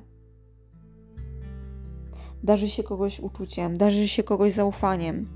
darzy 2.44 2.70
się 2.70 2.84
kogoś 2.84 3.20
uczuciem, 3.20 3.74
darzy 3.74 4.08
się 4.08 4.24
kogoś 4.24 4.54
zaufaniem, 4.54 5.30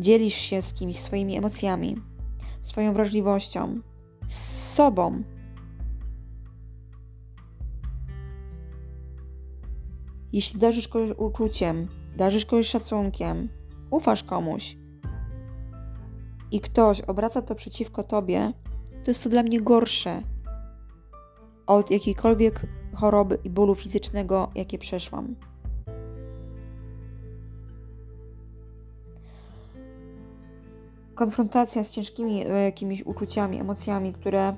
dzielisz 0.00 0.34
się 0.34 0.62
z 0.62 0.74
kimś 0.74 0.98
swoimi 0.98 1.36
emocjami, 1.36 1.96
swoją 2.62 2.92
wrażliwością, 2.92 3.80
z 4.26 4.72
sobą, 4.74 5.22
Jeśli 10.34 10.60
darzysz 10.60 10.88
kogoś 10.88 11.10
uczuciem, 11.18 11.88
darzysz 12.16 12.46
kogoś 12.46 12.66
szacunkiem, 12.66 13.48
ufasz 13.94 14.22
komuś 14.22 14.76
i 16.50 16.60
ktoś 16.60 17.00
obraca 17.00 17.42
to 17.42 17.54
przeciwko 17.54 18.04
tobie, 18.04 18.52
to 19.04 19.10
jest 19.10 19.22
to 19.22 19.30
dla 19.30 19.42
mnie 19.42 19.60
gorsze 19.60 20.22
od 21.66 21.90
jakiejkolwiek 21.90 22.66
choroby 22.94 23.38
i 23.44 23.50
bólu 23.50 23.74
fizycznego, 23.74 24.50
jakie 24.54 24.78
przeszłam. 24.78 25.34
Konfrontacja 31.14 31.84
z 31.84 31.90
ciężkimi 31.90 32.46
e, 32.46 32.48
jakimiś 32.48 33.02
uczuciami, 33.02 33.60
emocjami, 33.60 34.12
które 34.12 34.56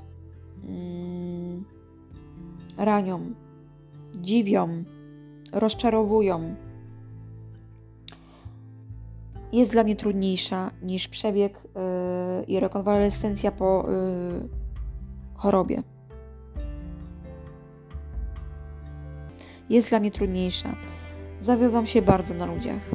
mm, 0.65 1.65
ranią, 2.77 3.35
dziwią, 4.15 4.85
rozczarowują. 5.53 6.66
Jest 9.57 9.73
dla 9.73 9.85
mnie 9.85 9.97
trudniejsza 9.97 10.71
niż 10.83 11.09
przebieg 11.09 11.61
yy, 11.65 12.45
i 12.45 12.61
rekonwalescencja 12.61 13.53
po 13.53 13.89
yy, 13.89 14.49
chorobie. 15.35 15.83
Jest 19.71 19.89
dla 19.89 20.01
mnie 20.01 20.11
trudniejsza. 20.11 20.75
Zawiodłam 21.41 21.87
się 21.87 22.03
bardzo 22.03 22.35
na 22.35 22.47
ludziach 22.47 22.91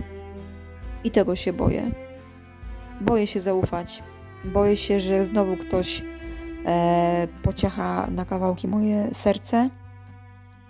i 1.04 1.12
tego 1.12 1.36
się 1.36 1.54
boję. 1.54 1.92
Boję 3.02 3.28
się 3.28 3.40
zaufać. 3.40 4.04
Boję 4.46 4.78
się, 4.78 5.00
że 5.00 5.26
znowu 5.26 5.58
ktoś 5.58 6.04
e, 6.66 7.28
pociacha 7.44 8.08
na 8.12 8.26
kawałki 8.26 8.68
moje 8.68 9.10
serce 9.14 9.70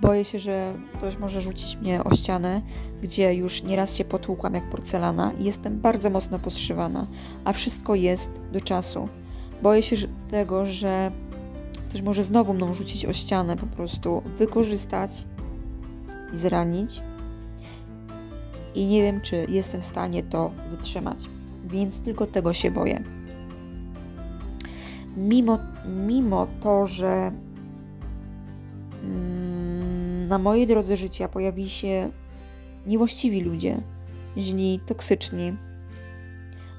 Boję 0.02 0.26
się, 0.26 0.40
że 0.40 0.74
ktoś 0.98 1.18
może 1.18 1.42
rzucić 1.42 1.78
mnie 1.78 2.04
o 2.04 2.16
ścianę, 2.16 2.62
gdzie 3.02 3.34
już 3.34 3.64
nieraz 3.64 3.96
się 3.96 4.06
potłukłam 4.06 4.54
jak 4.54 4.70
porcelana 4.70 5.32
i 5.40 5.44
jestem 5.44 5.80
bardzo 5.80 6.10
mocno 6.10 6.40
poszywana, 6.40 7.08
a 7.46 7.54
wszystko 7.54 7.96
jest 7.96 8.32
do 8.52 8.62
czasu. 8.62 9.10
Boję 9.62 9.82
się 9.82 9.96
tego, 10.30 10.66
że 10.66 11.12
ktoś 11.90 12.02
może 12.02 12.24
znowu 12.24 12.54
mną 12.54 12.74
rzucić 12.74 13.06
o 13.06 13.14
ścianę, 13.14 13.56
po 13.56 13.66
prostu 13.66 14.22
wykorzystać 14.26 15.12
i 16.34 16.38
zranić. 16.38 17.02
I 18.76 18.86
nie 18.86 19.02
wiem, 19.02 19.22
czy 19.22 19.46
jestem 19.50 19.82
w 19.82 19.86
stanie 19.86 20.24
to 20.24 20.52
wytrzymać, 20.70 21.18
więc 21.66 22.00
tylko 22.00 22.26
tego 22.26 22.54
się 22.54 22.72
boję. 22.72 23.04
Mimo, 25.18 25.60
mimo 26.08 26.48
to, 26.62 26.86
że. 26.86 27.32
Mm, 29.04 29.51
na 30.32 30.38
mojej 30.38 30.68
drodze 30.68 30.98
życia 30.98 31.28
pojawi 31.28 31.70
się 31.70 32.10
niewłaściwi 32.86 33.42
ludzie, 33.42 33.82
źli, 34.38 34.80
toksyczni. 34.86 35.54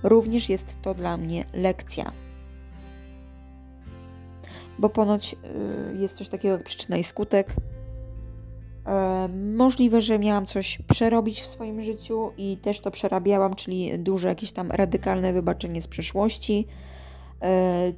Również 0.03 0.49
jest 0.49 0.77
to 0.83 0.95
dla 0.95 1.17
mnie 1.17 1.45
lekcja. 1.53 2.13
Bo 4.79 4.89
ponoć 4.89 5.35
y, 5.95 5.97
jest 5.97 6.17
coś 6.17 6.29
takiego 6.29 6.55
jak 6.55 6.65
przyczyna 6.65 6.97
i 6.97 7.05
skutek. 7.05 7.57
E, 8.87 9.29
możliwe, 9.57 10.01
że 10.01 10.19
miałam 10.19 10.47
coś 10.47 10.79
przerobić 10.89 11.41
w 11.41 11.47
swoim 11.47 11.83
życiu 11.83 12.31
i 12.37 12.57
też 12.57 12.81
to 12.81 12.91
przerabiałam, 12.91 13.55
czyli 13.55 13.99
duże 13.99 14.29
jakieś 14.29 14.53
tam 14.53 14.71
radykalne 14.71 15.33
wybaczenie 15.33 15.83
z 15.83 15.87
przeszłości. 15.87 16.67
E, 17.43 17.93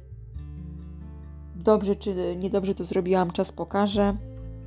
dobrze 1.55 1.95
czy 1.95 2.35
niedobrze 2.35 2.75
to 2.75 2.85
zrobiłam, 2.85 3.31
czas 3.31 3.51
pokaże. 3.51 4.17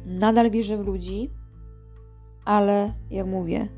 Nadal 0.06 0.50
wierzę 0.50 0.76
w 0.76 0.86
ludzi, 0.86 1.30
ale 2.44 2.92
jak 3.10 3.26
mówię, 3.26 3.68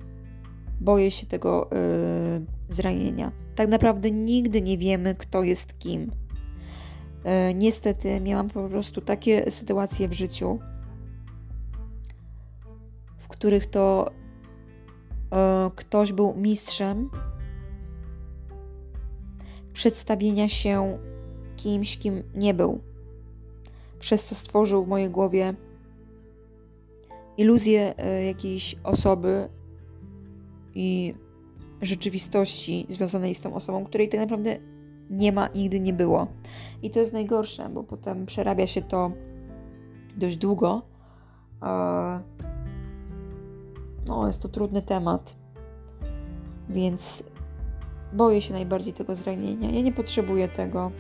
boję 0.81 1.11
się 1.11 1.27
tego 1.27 1.71
yy, 1.73 2.75
zranienia. 2.75 3.33
Tak 3.55 3.69
naprawdę 3.69 4.11
nigdy 4.11 4.63
nie 4.63 4.79
wiemy, 4.79 5.15
kto 5.15 5.43
jest 5.43 5.79
kim. 5.79 6.01
Yy, 6.01 7.55
niestety 7.55 8.21
miałam 8.21 8.49
po 8.49 8.69
prostu 8.69 9.01
takie 9.01 9.51
sytuacje 9.51 10.09
w 10.09 10.13
życiu, 10.13 10.59
w 13.19 13.29
których 13.29 13.67
to 13.67 14.11
yy, 15.33 15.71
ktoś 15.77 16.13
był 16.13 16.35
mistrzem 16.37 17.11
przedstawienia 19.73 20.49
się 20.49 20.99
kimś, 21.57 21.99
kim 21.99 22.23
nie 22.35 22.55
był. 22.55 22.81
Przez 23.99 24.25
co 24.25 24.35
stworzył 24.35 24.85
w 24.85 24.89
mojej 24.89 25.11
głowie 25.11 25.55
iluzję 27.41 27.95
e, 27.99 28.25
jakiejś 28.25 28.77
osoby 28.85 29.49
i 30.75 31.15
rzeczywistości 31.83 32.87
związanej 32.89 33.35
z 33.35 33.41
tą 33.41 33.55
osobą, 33.55 33.85
której 33.85 34.09
tak 34.09 34.21
naprawdę 34.21 34.57
nie 35.11 35.33
ma, 35.33 35.49
nigdy 35.55 35.81
nie 35.81 35.93
było. 35.93 36.27
I 36.83 36.91
to 36.91 36.99
jest 36.99 37.13
najgorsze, 37.13 37.69
bo 37.69 37.85
potem 37.85 38.27
przerabia 38.27 38.67
się 38.67 38.83
to 38.83 39.13
dość 40.17 40.37
długo. 40.37 40.83
E, 41.63 42.21
no, 44.07 44.27
jest 44.27 44.43
to 44.43 44.49
trudny 44.49 44.83
temat, 44.83 45.35
więc 46.69 47.23
boję 48.13 48.43
się 48.43 48.53
najbardziej 48.53 48.93
tego 48.93 49.15
zranienia. 49.15 49.71
Ja 49.71 49.83
nie 49.83 49.93
potrzebuję 49.93 50.49
tego. 50.49 50.91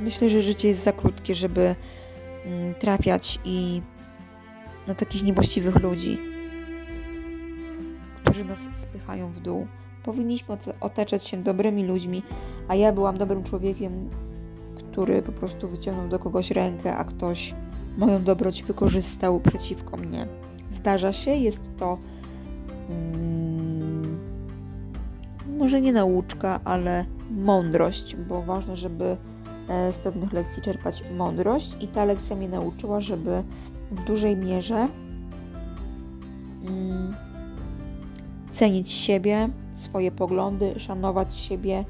Myślę, 0.00 0.28
że 0.28 0.42
życie 0.42 0.68
jest 0.68 0.82
za 0.82 0.92
krótkie, 0.92 1.34
żeby 1.34 1.74
mm, 2.44 2.74
trafiać 2.74 3.40
i 3.44 3.82
na 4.86 4.94
takich 4.94 5.22
niewłaściwych 5.22 5.76
ludzi, 5.76 6.18
którzy 8.24 8.44
nas 8.44 8.68
spychają 8.74 9.30
w 9.30 9.40
dół. 9.40 9.66
Powinniśmy 10.02 10.56
otaczać 10.80 11.24
się 11.24 11.36
dobrymi 11.36 11.84
ludźmi, 11.84 12.22
a 12.68 12.74
ja 12.74 12.92
byłam 12.92 13.18
dobrym 13.18 13.44
człowiekiem, 13.44 14.10
który 14.76 15.22
po 15.22 15.32
prostu 15.32 15.68
wyciągnął 15.68 16.08
do 16.08 16.18
kogoś 16.18 16.50
rękę, 16.50 16.96
a 16.96 17.04
ktoś 17.04 17.54
moją 17.98 18.22
dobroć 18.24 18.62
wykorzystał 18.62 19.40
przeciwko 19.40 19.96
mnie. 19.96 20.28
Zdarza 20.70 21.12
się, 21.12 21.30
jest 21.30 21.60
to 21.78 21.98
hmm, 22.88 24.18
może 25.58 25.80
nie 25.80 25.92
nauczka, 25.92 26.60
ale 26.64 27.04
mądrość, 27.30 28.16
bo 28.16 28.42
ważne, 28.42 28.76
żeby 28.76 29.16
e, 29.68 29.92
z 29.92 29.98
pewnych 29.98 30.32
lekcji 30.32 30.62
czerpać 30.62 31.04
mądrość, 31.16 31.76
i 31.80 31.88
ta 31.88 32.04
lekcja 32.04 32.36
mnie 32.36 32.48
nauczyła, 32.48 33.00
żeby 33.00 33.42
w 33.90 34.04
dużej 34.04 34.36
mierze 34.36 34.88
mm, 36.66 37.14
cenić 38.50 38.90
siebie, 38.90 39.48
swoje 39.74 40.10
poglądy, 40.12 40.80
szanować 40.80 41.34
siebie 41.34 41.84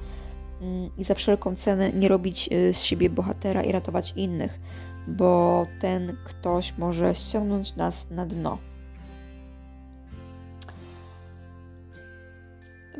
mm, 0.61 0.91
i 0.99 1.05
za 1.05 1.15
wszelką 1.15 1.57
cenę 1.57 1.93
nie 1.93 2.09
robić 2.09 2.49
y, 2.53 2.75
z 2.75 2.83
siebie 2.83 3.11
bohatera 3.11 3.63
i 3.63 3.73
ratować 3.73 4.13
innych, 4.17 4.61
bo 5.09 5.67
ten 5.81 6.17
ktoś 6.25 6.79
może 6.79 7.15
ściągnąć 7.15 7.77
nas 7.77 8.11
na 8.11 8.27
dno. 8.27 8.59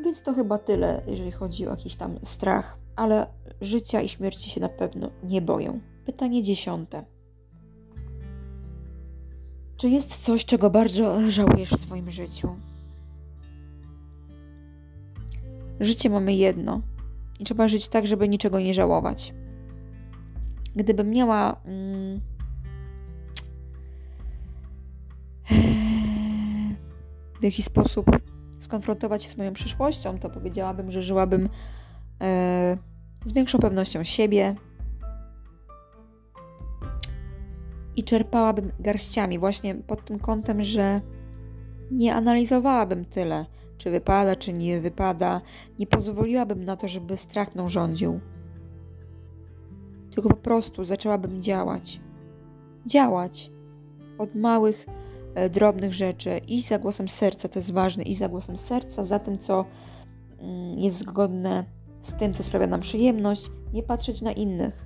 Więc 0.03 0.21
to 0.21 0.33
chyba 0.33 0.57
tyle, 0.57 1.01
jeżeli 1.07 1.31
chodzi 1.31 1.67
o 1.67 1.69
jakiś 1.69 1.95
tam 1.95 2.19
strach, 2.23 2.77
ale 2.95 3.27
życia 3.61 4.01
i 4.01 4.07
śmierci 4.07 4.49
się 4.49 4.61
na 4.61 4.69
pewno 4.69 5.09
nie 5.23 5.41
boję. 5.41 5.79
Pytanie 6.05 6.43
dziesiąte. 6.43 7.16
Czy 9.77 9.89
jest 9.89 10.23
coś, 10.23 10.45
czego 10.45 10.69
bardzo 10.69 11.31
żałujesz 11.31 11.69
w 11.69 11.79
swoim 11.79 12.11
życiu? 12.11 12.55
Życie 15.79 16.09
mamy 16.09 16.33
jedno 16.33 16.81
i 17.39 17.43
trzeba 17.43 17.67
żyć 17.67 17.87
tak, 17.87 18.07
żeby 18.07 18.29
niczego 18.29 18.59
nie 18.59 18.73
żałować. 18.73 19.33
Gdybym 20.75 21.09
miała. 21.09 21.61
Mm, 21.65 22.21
w 27.41 27.43
jakiś 27.43 27.65
sposób 27.65 28.05
skonfrontować 28.59 29.23
się 29.23 29.29
z 29.29 29.37
moją 29.37 29.53
przyszłością, 29.53 30.19
to 30.19 30.29
powiedziałabym, 30.29 30.91
że 30.91 31.03
żyłabym 31.03 31.49
e, 32.21 32.77
z 33.25 33.31
większą 33.31 33.59
pewnością 33.59 34.03
siebie 34.03 34.55
i 37.97 38.03
czerpałabym 38.03 38.71
garściami, 38.79 39.39
właśnie 39.39 39.75
pod 39.75 40.05
tym 40.05 40.19
kątem, 40.19 40.61
że 40.61 41.01
nie 41.91 42.15
analizowałabym 42.15 43.05
tyle, 43.05 43.45
czy 43.77 43.91
wypada, 43.91 44.35
czy 44.35 44.53
nie 44.53 44.79
wypada, 44.79 45.41
nie 45.79 45.87
pozwoliłabym 45.87 46.65
na 46.65 46.77
to, 46.77 46.87
żeby 46.87 47.17
strach 47.17 47.55
mną 47.55 47.67
rządził. 47.67 48.19
Tylko 50.11 50.29
po 50.29 50.35
prostu 50.35 50.83
zaczęłabym 50.83 51.41
działać. 51.41 52.01
Działać 52.85 53.51
od 54.17 54.35
małych 54.35 54.85
E, 55.37 55.49
drobnych 55.49 55.93
rzeczy, 55.93 56.37
iść 56.47 56.67
za 56.67 56.79
głosem 56.79 57.07
serca, 57.07 57.49
to 57.49 57.59
jest 57.59 57.71
ważne, 57.71 58.03
iść 58.03 58.19
za 58.19 58.29
głosem 58.29 58.57
serca, 58.57 59.05
za 59.05 59.19
tym, 59.19 59.37
co 59.37 59.65
mm, 60.39 60.79
jest 60.79 60.97
zgodne 60.97 61.65
z 62.01 62.13
tym, 62.13 62.33
co 62.33 62.43
sprawia 62.43 62.67
nam 62.67 62.79
przyjemność, 62.79 63.51
nie 63.73 63.83
patrzeć 63.83 64.21
na 64.21 64.31
innych. 64.31 64.85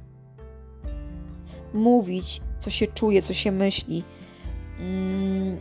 Mówić, 1.74 2.42
co 2.62 2.70
się 2.70 2.88
czuje, 2.88 3.22
co 3.22 3.34
się 3.34 3.52
myśli. 3.52 4.04
Mm. 4.80 5.58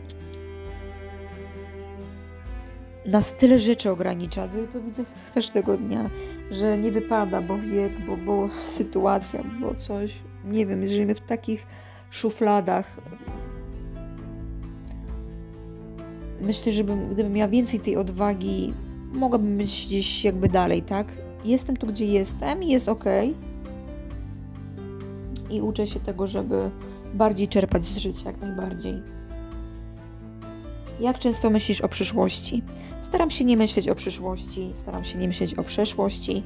Nas 3.05 3.33
tyle 3.33 3.59
rzeczy 3.59 3.89
ogranicza, 3.89 4.47
to, 4.47 4.57
to 4.73 4.81
widzę 4.81 5.03
każdego 5.33 5.77
dnia, 5.77 6.09
że 6.51 6.77
nie 6.77 6.91
wypada, 6.91 7.41
bo 7.41 7.57
wiek, 7.57 8.05
bo, 8.07 8.17
bo 8.17 8.49
sytuacja, 8.65 9.43
bo 9.61 9.75
coś, 9.75 10.13
nie 10.45 10.65
wiem, 10.65 10.87
żyjemy 10.87 11.15
w 11.15 11.21
takich 11.21 11.67
szufladach, 12.11 12.97
myślę, 16.41 16.71
że 16.71 16.83
bym, 16.83 17.09
gdybym 17.09 17.33
miała 17.33 17.49
więcej 17.49 17.79
tej 17.79 17.97
odwagi, 17.97 18.73
mogłabym 19.13 19.57
być 19.57 19.85
gdzieś 19.85 20.23
jakby 20.25 20.49
dalej, 20.49 20.81
tak? 20.81 21.07
Jestem 21.45 21.77
tu, 21.77 21.87
gdzie 21.87 22.05
jestem 22.05 22.63
i 22.63 22.69
jest 22.69 22.89
ok. 22.89 23.05
I 25.49 25.61
uczę 25.61 25.87
się 25.87 25.99
tego, 25.99 26.27
żeby 26.27 26.71
bardziej 27.13 27.47
czerpać 27.47 27.85
z 27.85 27.97
życia, 27.97 28.31
jak 28.31 28.41
najbardziej. 28.41 29.01
Jak 30.99 31.19
często 31.19 31.49
myślisz 31.49 31.81
o 31.81 31.89
przyszłości? 31.89 32.63
Staram 33.01 33.31
się 33.31 33.45
nie 33.45 33.57
myśleć 33.57 33.89
o 33.89 33.95
przyszłości, 33.95 34.71
staram 34.73 35.05
się 35.05 35.19
nie 35.19 35.27
myśleć 35.27 35.53
o 35.53 35.63
przeszłości. 35.63 36.43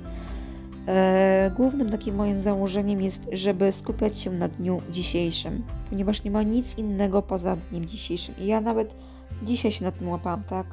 Eee, 0.87 1.51
głównym 1.51 1.89
takim 1.89 2.15
moim 2.15 2.39
założeniem 2.39 3.01
jest, 3.01 3.27
żeby 3.31 3.71
skupiać 3.71 4.19
się 4.19 4.31
na 4.31 4.47
dniu 4.47 4.81
dzisiejszym, 4.91 5.63
ponieważ 5.89 6.23
nie 6.23 6.31
ma 6.31 6.43
nic 6.43 6.77
innego 6.77 7.21
poza 7.21 7.55
dniem 7.55 7.85
dzisiejszym. 7.85 8.35
I 8.37 8.45
ja 8.45 8.61
nawet 8.61 8.95
Dzisiaj 9.43 9.71
się 9.71 9.83
na 9.85 9.91
tym 9.91 10.09
łapałam, 10.09 10.43
tak? 10.43 10.67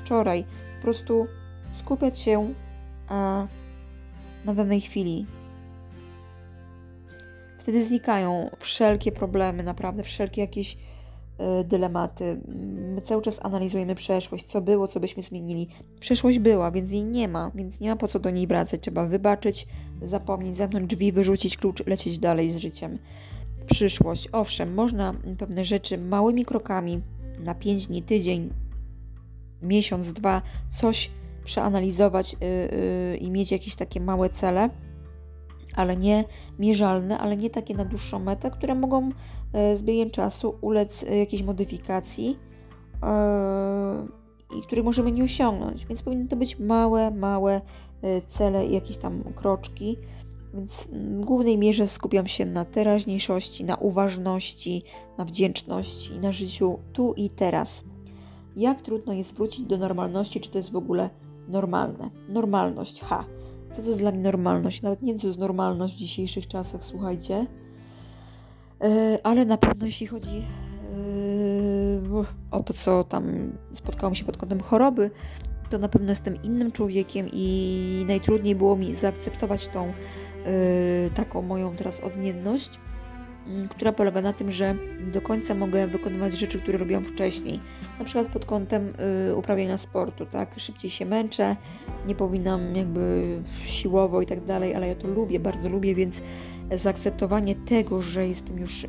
Wczoraj. 0.00 0.44
Po 0.76 0.82
prostu 0.82 1.26
skupiać 1.74 2.18
się 2.18 2.54
na 4.44 4.54
danej 4.54 4.80
chwili. 4.80 5.26
Wtedy 7.60 7.84
znikają 7.84 8.50
wszelkie 8.58 9.12
problemy, 9.12 9.62
naprawdę, 9.62 10.02
wszelkie 10.02 10.40
jakieś 10.40 10.74
y, 10.74 11.64
dylematy. 11.64 12.40
My 12.94 13.00
cały 13.00 13.22
czas 13.22 13.40
analizujemy 13.42 13.94
przeszłość, 13.94 14.46
co 14.46 14.60
było, 14.60 14.88
co 14.88 15.00
byśmy 15.00 15.22
zmienili. 15.22 15.68
Przeszłość 16.00 16.38
była, 16.38 16.70
więc 16.70 16.92
jej 16.92 17.04
nie 17.04 17.28
ma, 17.28 17.50
więc 17.54 17.80
nie 17.80 17.90
ma 17.90 17.96
po 17.96 18.08
co 18.08 18.18
do 18.18 18.30
niej 18.30 18.46
wracać. 18.46 18.80
Trzeba 18.80 19.06
wybaczyć, 19.06 19.66
zapomnieć, 20.02 20.56
zamknąć 20.56 20.86
drzwi, 20.86 21.12
wyrzucić 21.12 21.56
klucz, 21.56 21.86
lecieć 21.86 22.18
dalej 22.18 22.50
z 22.50 22.56
życiem. 22.56 22.98
Przyszłość, 23.66 24.28
owszem, 24.32 24.74
można 24.74 25.14
pewne 25.38 25.64
rzeczy 25.64 25.98
małymi 25.98 26.44
krokami 26.44 27.00
na 27.38 27.54
5 27.54 27.86
dni, 27.86 28.02
tydzień, 28.02 28.50
miesiąc, 29.62 30.12
dwa, 30.12 30.42
coś 30.70 31.10
przeanalizować 31.44 32.32
yy, 32.32 32.38
yy, 33.10 33.16
i 33.16 33.30
mieć 33.30 33.52
jakieś 33.52 33.74
takie 33.74 34.00
małe 34.00 34.30
cele, 34.30 34.70
ale 35.76 35.96
nie 35.96 36.24
mierzalne, 36.58 37.18
ale 37.18 37.36
nie 37.36 37.50
takie 37.50 37.74
na 37.74 37.84
dłuższą 37.84 38.18
metę, 38.18 38.50
które 38.50 38.74
mogą 38.74 39.08
yy, 39.08 39.76
z 39.76 39.82
biegiem 39.82 40.10
czasu 40.10 40.54
ulec 40.60 41.02
y, 41.02 41.16
jakiejś 41.16 41.42
modyfikacji 41.42 42.38
y, 44.52 44.56
i 44.58 44.62
których 44.62 44.84
możemy 44.84 45.12
nie 45.12 45.24
osiągnąć. 45.24 45.86
Więc 45.86 46.02
powinny 46.02 46.28
to 46.28 46.36
być 46.36 46.58
małe, 46.58 47.10
małe 47.10 47.60
cele 48.26 48.66
jakieś 48.66 48.96
tam 48.96 49.22
kroczki. 49.34 49.96
Więc 50.54 50.88
w 51.20 51.24
głównej 51.24 51.58
mierze 51.58 51.86
skupiam 51.86 52.26
się 52.26 52.46
na 52.46 52.64
teraźniejszości, 52.64 53.64
na 53.64 53.76
uważności, 53.76 54.82
na 55.18 55.24
wdzięczności, 55.24 56.18
na 56.18 56.32
życiu 56.32 56.78
tu 56.92 57.14
i 57.16 57.30
teraz. 57.30 57.84
Jak 58.56 58.82
trudno 58.82 59.12
jest 59.12 59.34
wrócić 59.34 59.64
do 59.64 59.78
normalności, 59.78 60.40
czy 60.40 60.50
to 60.50 60.58
jest 60.58 60.72
w 60.72 60.76
ogóle 60.76 61.10
normalne? 61.48 62.10
Normalność, 62.28 63.00
ha. 63.00 63.24
Co 63.72 63.82
to 63.82 63.88
jest 63.88 64.00
dla 64.00 64.12
mnie 64.12 64.22
normalność? 64.22 64.82
Nawet 64.82 65.02
nie 65.02 65.12
wiem, 65.12 65.20
co 65.20 65.26
jest 65.26 65.38
normalność 65.38 65.94
w 65.94 65.98
dzisiejszych 65.98 66.46
czasach, 66.46 66.84
słuchajcie. 66.84 67.46
Yy, 68.82 68.88
ale 69.22 69.44
na 69.44 69.56
pewno 69.56 69.86
jeśli 69.86 70.06
chodzi 70.06 70.36
yy, 70.36 72.24
o 72.50 72.62
to, 72.62 72.74
co 72.74 73.04
tam 73.04 73.52
spotkało 73.72 74.10
mi 74.10 74.16
się 74.16 74.24
pod 74.24 74.36
kątem 74.36 74.60
choroby, 74.60 75.10
to 75.70 75.78
na 75.78 75.88
pewno 75.88 76.10
jestem 76.10 76.42
innym 76.42 76.72
człowiekiem 76.72 77.26
i 77.32 78.04
najtrudniej 78.08 78.54
było 78.54 78.76
mi 78.76 78.94
zaakceptować 78.94 79.66
tą 79.66 79.92
Y, 80.46 81.10
taką 81.14 81.42
moją 81.42 81.76
teraz 81.76 82.00
odmienność, 82.00 82.70
która 83.70 83.92
polega 83.92 84.22
na 84.22 84.32
tym, 84.32 84.52
że 84.52 84.74
do 85.12 85.20
końca 85.20 85.54
mogę 85.54 85.86
wykonywać 85.86 86.38
rzeczy, 86.38 86.58
które 86.58 86.78
robiłam 86.78 87.04
wcześniej. 87.04 87.60
Na 87.98 88.04
przykład 88.04 88.26
pod 88.26 88.44
kątem 88.44 88.92
y, 89.30 89.36
uprawiania 89.36 89.76
sportu, 89.76 90.26
tak? 90.26 90.54
Szybciej 90.56 90.90
się 90.90 91.06
męczę, 91.06 91.56
nie 92.06 92.14
powinnam 92.14 92.76
jakby 92.76 93.38
siłowo 93.64 94.22
i 94.22 94.26
tak 94.26 94.44
dalej, 94.44 94.74
ale 94.74 94.88
ja 94.88 94.94
to 94.94 95.08
lubię, 95.08 95.40
bardzo 95.40 95.68
lubię, 95.68 95.94
więc 95.94 96.22
zaakceptowanie 96.74 97.54
tego, 97.54 98.02
że 98.02 98.28
jestem 98.28 98.58
już 98.58 98.84
y, 98.84 98.88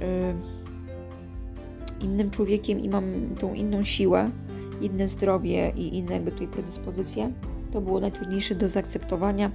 innym 2.01 2.31
człowiekiem 2.31 2.79
i 2.79 2.89
mam 2.89 3.35
tą 3.39 3.53
inną 3.53 3.83
siłę, 3.83 4.31
inne 4.81 5.07
zdrowie 5.07 5.73
i 5.75 5.97
inne 5.97 6.13
jakby 6.13 6.31
tutaj 6.31 6.47
predyspozycje, 6.47 7.31
to 7.71 7.81
było 7.81 7.99
najtrudniejsze 7.99 8.55
do 8.55 8.69
zaakceptowania 8.69 9.51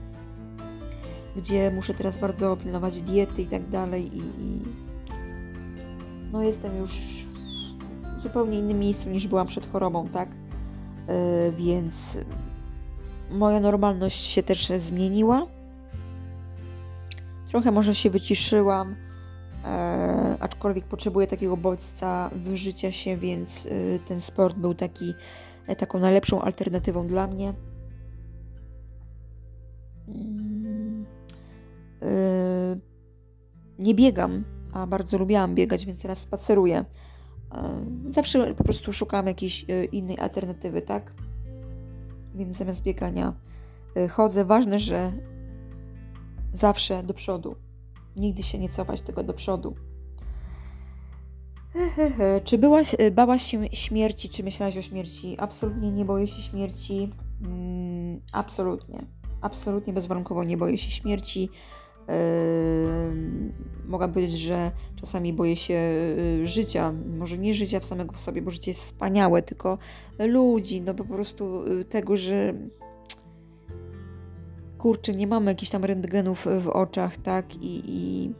gdzie 1.36 1.70
muszę 1.70 1.94
teraz 1.94 2.18
bardzo 2.18 2.56
pilnować 2.56 3.00
diety 3.00 3.42
i 3.42 3.46
tak 3.46 3.68
dalej 3.68 4.16
i, 4.16 4.18
i 4.18 4.62
no 6.32 6.42
jestem 6.42 6.76
już 6.76 7.26
w 8.18 8.22
zupełnie 8.22 8.58
innym 8.58 8.78
miejscu 8.78 9.10
niż 9.10 9.26
byłam 9.26 9.46
przed 9.46 9.66
chorobą, 9.66 10.08
tak? 10.08 10.28
Yy, 11.08 11.52
więc 11.52 12.18
moja 13.30 13.60
normalność 13.60 14.24
się 14.24 14.42
też 14.42 14.72
zmieniła. 14.76 15.46
Trochę 17.48 17.72
może 17.72 17.94
się 17.94 18.10
wyciszyłam, 18.10 18.90
yy, 18.90 18.96
aczkolwiek 20.40 20.84
potrzebuję 20.84 21.26
takiego 21.26 21.56
bodźca 21.56 22.30
wyżycia 22.32 22.92
się, 22.92 23.16
więc 23.16 23.64
yy, 23.64 24.00
ten 24.06 24.20
sport 24.20 24.56
był 24.56 24.74
taki, 24.74 25.14
taką 25.78 25.98
najlepszą 25.98 26.42
alternatywą 26.42 27.06
dla 27.06 27.26
mnie. 27.26 27.54
Yy, 32.00 32.80
nie 33.78 33.94
biegam, 33.94 34.44
a 34.76 34.86
bardzo 34.86 35.18
lubiłam 35.18 35.54
biegać, 35.54 35.86
więc 35.86 36.02
teraz 36.02 36.18
spaceruję. 36.18 36.84
Yy, 38.04 38.12
zawsze 38.12 38.54
po 38.54 38.64
prostu 38.64 38.92
szukam 38.92 39.26
jakiejś 39.26 39.68
yy, 39.68 39.84
innej 39.84 40.18
alternatywy, 40.18 40.82
tak? 40.82 41.12
Więc 42.34 42.56
zamiast 42.56 42.82
biegania 42.82 43.34
chodzę. 44.10 44.44
Ważne, 44.44 44.78
że 44.78 45.12
zawsze 46.52 47.02
do 47.02 47.14
przodu. 47.14 47.56
Nigdy 48.16 48.42
się 48.42 48.58
nie 48.58 48.68
cofać 48.68 49.00
tego 49.00 49.22
do 49.22 49.34
przodu. 49.34 49.74
Czy 52.44 52.58
byłaś, 52.58 52.96
bałaś 53.12 53.42
się 53.42 53.68
śmierci, 53.72 54.28
czy 54.28 54.44
myślałaś 54.44 54.76
o 54.76 54.82
śmierci? 54.82 55.36
Absolutnie 55.38 55.92
nie 55.92 56.04
boję 56.04 56.26
się 56.26 56.42
śmierci. 56.42 57.12
Mm, 57.42 58.20
absolutnie 58.32 59.06
absolutnie 59.40 59.92
bezwarunkowo 59.92 60.44
nie 60.44 60.56
boję 60.56 60.78
się 60.78 60.90
śmierci. 60.90 61.48
Yy, 62.08 62.14
mogę 63.86 64.08
powiedzieć, 64.08 64.40
że 64.40 64.70
czasami 64.96 65.32
boję 65.32 65.56
się 65.56 65.74
yy, 65.74 66.46
życia, 66.46 66.92
może 67.18 67.38
nie 67.38 67.54
życia 67.54 67.80
w 67.80 67.84
samego 67.84 68.12
w 68.12 68.18
sobie, 68.18 68.42
bo 68.42 68.50
życie 68.50 68.70
jest 68.70 68.80
wspaniałe, 68.80 69.42
tylko 69.42 69.78
ludzi, 70.18 70.80
no 70.80 70.94
po 70.94 71.04
prostu 71.04 71.64
yy, 71.68 71.84
tego, 71.84 72.16
że 72.16 72.54
kurczę, 74.78 75.14
nie 75.14 75.26
mamy 75.26 75.50
jakichś 75.50 75.70
tam 75.70 75.84
rentgenów 75.84 76.46
w 76.60 76.68
oczach, 76.68 77.16
tak? 77.16 77.54
I, 77.54 77.82
i 77.86 78.32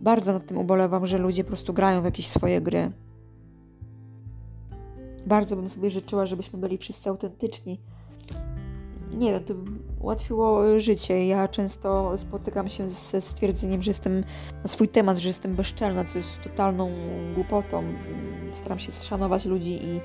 bardzo 0.00 0.32
nad 0.32 0.46
tym 0.46 0.58
ubolewam, 0.58 1.06
że 1.06 1.18
ludzie 1.18 1.44
po 1.44 1.48
prostu 1.48 1.72
grają 1.72 2.02
w 2.02 2.04
jakieś 2.04 2.26
swoje 2.26 2.60
gry. 2.60 2.92
Bardzo 5.26 5.56
bym 5.56 5.68
sobie 5.68 5.90
życzyła, 5.90 6.26
żebyśmy 6.26 6.58
byli 6.58 6.78
wszyscy 6.78 7.10
autentyczni. 7.10 7.80
Nie 9.16 9.32
wiem, 9.32 9.44
to 9.44 9.54
ułatwiło 10.00 10.80
życie. 10.80 11.26
Ja 11.26 11.48
często 11.48 12.18
spotykam 12.18 12.68
się 12.68 12.88
ze 12.88 13.20
stwierdzeniem, 13.20 13.82
że 13.82 13.90
jestem 13.90 14.24
na 14.62 14.68
swój 14.68 14.88
temat, 14.88 15.18
że 15.18 15.28
jestem 15.28 15.54
bezczelna, 15.54 16.04
co 16.04 16.18
jest 16.18 16.40
totalną 16.44 16.90
głupotą. 17.34 17.84
Staram 18.54 18.78
się 18.78 18.92
szanować 18.92 19.44
ludzi 19.44 19.84
i 19.84 19.94
yy, 19.94 20.00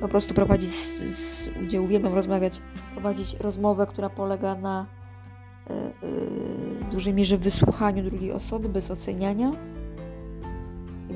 po 0.00 0.08
prostu 0.08 0.34
prowadzić 0.34 0.70
z, 0.70 1.16
z 1.16 1.48
udziału, 1.66 1.84
uwielbiam 1.84 2.14
rozmawiać, 2.14 2.62
prowadzić 2.92 3.34
rozmowę, 3.34 3.86
która 3.86 4.10
polega 4.10 4.54
na 4.54 4.86
yy, 5.70 5.76
dużej 6.90 7.14
mierze 7.14 7.38
wysłuchaniu 7.38 8.02
drugiej 8.02 8.32
osoby 8.32 8.68
bez 8.68 8.90
oceniania 8.90 9.52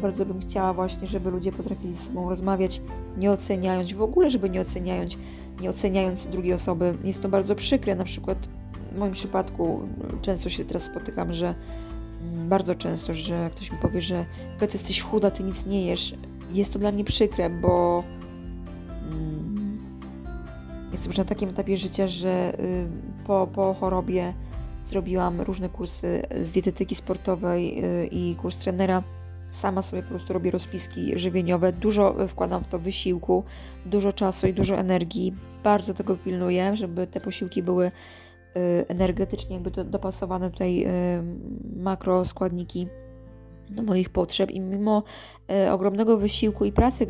bardzo 0.07 0.26
bym 0.26 0.40
chciała 0.40 0.72
właśnie, 0.72 1.07
żeby 1.07 1.30
ludzie 1.30 1.52
potrafili 1.52 1.94
ze 1.94 2.02
sobą 2.02 2.30
rozmawiać, 2.30 2.82
nie 3.16 3.30
oceniając, 3.30 3.92
w 3.92 4.02
ogóle, 4.02 4.30
żeby 4.30 4.50
nie 4.50 4.61
oceniając, 4.61 5.16
nie 5.61 5.70
oceniając 5.70 6.26
drugiej 6.26 6.52
osoby. 6.52 6.98
Jest 7.04 7.22
to 7.22 7.28
bardzo 7.28 7.54
przykre, 7.54 7.94
na 7.94 8.04
przykład 8.04 8.38
w 8.92 8.98
moim 8.98 9.12
przypadku 9.12 9.80
często 10.22 10.50
się 10.50 10.64
teraz 10.64 10.82
spotykam, 10.82 11.34
że 11.34 11.54
mm, 12.22 12.48
bardzo 12.48 12.74
często, 12.74 13.14
że 13.14 13.50
ktoś 13.57 13.72
mi 13.72 13.78
powie, 13.78 14.00
że 14.00 14.26
ty 14.59 14.66
jesteś 14.72 15.00
chuda, 15.00 15.30
ty 15.30 15.42
nic 15.42 15.66
nie 15.66 15.86
jesz. 15.86 16.14
Jest 16.50 16.72
to 16.72 16.78
dla 16.78 16.92
mnie 16.92 17.04
przykre, 17.04 17.50
bo 17.50 18.04
mm, 19.11 19.78
jestem 20.92 21.11
już 21.11 21.18
na 21.18 21.24
takim 21.24 21.48
etapie 21.48 21.76
życia, 21.76 22.07
że 22.07 22.61
y, 22.61 22.86
po, 23.26 23.48
po 23.54 23.74
chorobie 23.74 24.34
zrobiłam 24.84 25.40
różne 25.40 25.68
kursy 25.68 26.22
z 26.40 26.50
dietetyki 26.50 26.94
sportowej 26.94 27.84
y, 27.84 28.07
i 28.07 28.36
kurs 28.36 28.59
trenera 28.59 29.02
Sama 29.57 29.82
sobie 29.82 30.02
po 30.02 30.09
prostu 30.09 30.32
robię 30.32 30.50
rozpiski 30.50 31.18
żywieniowe, 31.18 31.72
dużo 31.72 32.28
wkładam 32.28 32.64
w 32.64 32.68
to 32.68 32.78
wysiłku, 32.78 33.44
dużo 33.86 34.12
czasu 34.12 34.46
i 34.46 34.54
dużo 34.54 34.76
energii. 34.76 35.34
Bardzo 35.64 35.94
tego 35.94 36.16
pilnuję, 36.16 36.76
żeby 36.76 37.07
te 37.07 37.20
posiłki 37.20 37.62
były 37.62 37.86
y, 37.86 37.90
energetycznie 38.88 39.54
jakby 39.57 39.84
dopasowane 39.84 40.50
tutaj 40.50 40.84
y, 40.84 40.88
makroskładniki 41.76 42.88
do 43.70 43.82
moich 43.82 44.11
potrzeb 44.11 44.50
i 44.50 44.61
mimo 44.61 45.02
y, 45.66 45.72
ogromnego 45.72 46.18
wysiłku 46.18 46.64
i 46.64 46.72
pracy, 46.72 47.07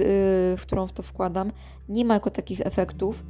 w 0.56 0.62
którą 0.62 0.86
w 0.86 0.92
to 0.92 1.02
wkładam, 1.02 1.52
nie 1.88 2.04
ma 2.04 2.14
jako 2.14 2.30
takich 2.30 2.60
efektów 2.60 3.24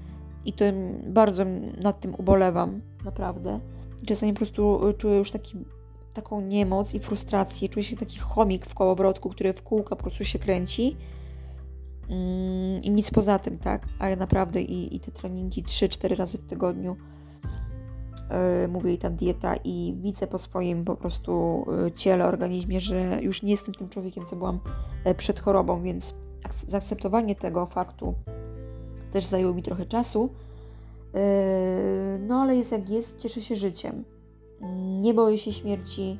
i 0.44 0.52
to 0.52 0.64
bardzo 1.06 1.44
nad 1.80 2.00
tym 2.00 2.14
ubolewam, 2.14 2.80
naprawdę. 3.04 3.60
Czasami 4.06 4.32
po 4.32 4.38
prostu 4.38 4.80
czuję 4.98 5.18
już 5.18 5.30
taki 5.30 5.56
taką 6.16 6.40
niemoc 6.40 6.94
i 6.94 7.00
frustrację, 7.00 7.68
czuję 7.68 7.84
się 7.84 7.96
taki 7.96 8.18
chomik 8.18 8.66
w 8.66 8.74
kołowrotku, 8.74 9.30
który 9.30 9.52
w 9.52 9.62
kółka 9.62 9.96
po 9.96 10.02
prostu 10.02 10.24
się 10.24 10.38
kręci 10.38 10.96
mm, 12.08 12.82
i 12.82 12.90
nic 12.90 13.10
poza 13.10 13.38
tym, 13.38 13.58
tak? 13.58 13.86
A 13.98 14.08
ja 14.08 14.16
naprawdę 14.16 14.62
i, 14.62 14.96
i 14.96 15.00
te 15.00 15.12
treningi 15.12 15.62
3-4 15.62 16.16
razy 16.16 16.38
w 16.38 16.46
tygodniu 16.46 16.96
yy, 18.62 18.68
mówię 18.68 18.92
i 18.92 18.98
ta 18.98 19.10
dieta 19.10 19.54
i 19.64 19.94
widzę 20.00 20.26
po 20.26 20.38
swoim 20.38 20.84
po 20.84 20.96
prostu 20.96 21.64
yy, 21.84 21.92
ciele, 21.92 22.26
organizmie, 22.26 22.80
że 22.80 23.18
już 23.22 23.42
nie 23.42 23.50
jestem 23.50 23.74
tym 23.74 23.88
człowiekiem, 23.88 24.26
co 24.26 24.36
byłam 24.36 24.60
yy, 25.04 25.14
przed 25.14 25.40
chorobą, 25.40 25.82
więc 25.82 26.14
zaakceptowanie 26.66 27.34
tego 27.34 27.66
faktu 27.66 28.14
też 29.12 29.26
zajęło 29.26 29.54
mi 29.54 29.62
trochę 29.62 29.86
czasu. 29.86 30.30
Yy, 31.14 31.20
no 32.18 32.40
ale 32.42 32.56
jest 32.56 32.72
jak 32.72 32.88
jest, 32.88 33.18
cieszę 33.18 33.42
się 33.42 33.56
życiem 33.56 34.15
nie 35.00 35.14
boję 35.14 35.38
się 35.38 35.52
śmierci. 35.52 36.18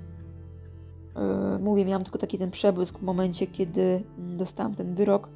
E, 1.17 1.59
mówię, 1.59 1.85
miałam 1.85 2.05
tylko 2.05 2.19
taki 2.19 2.39
ten 2.39 2.51
przebłysk 2.51 2.99
w 2.99 3.03
momencie, 3.03 3.47
kiedy 3.47 4.03
mm, 4.19 4.37
dostałam 4.37 4.75
ten 4.75 4.95
wyrok. 4.95 5.29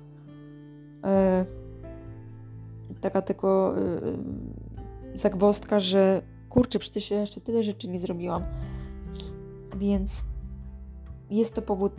E, 1.05 1.45
taka 3.01 3.23
tylko 3.23 3.75
e, 3.79 5.19
zagwostka, 5.19 5.81
że 5.81 6.23
kurczę, 6.49 6.79
przecież 6.79 7.11
jeszcze 7.11 7.41
tyle 7.41 7.63
rzeczy 7.63 7.89
nie 7.89 8.01
zrobiłam. 8.01 8.45
Więc 9.77 10.25
jest 11.31 11.55
to 11.55 11.63
powód 11.63 11.93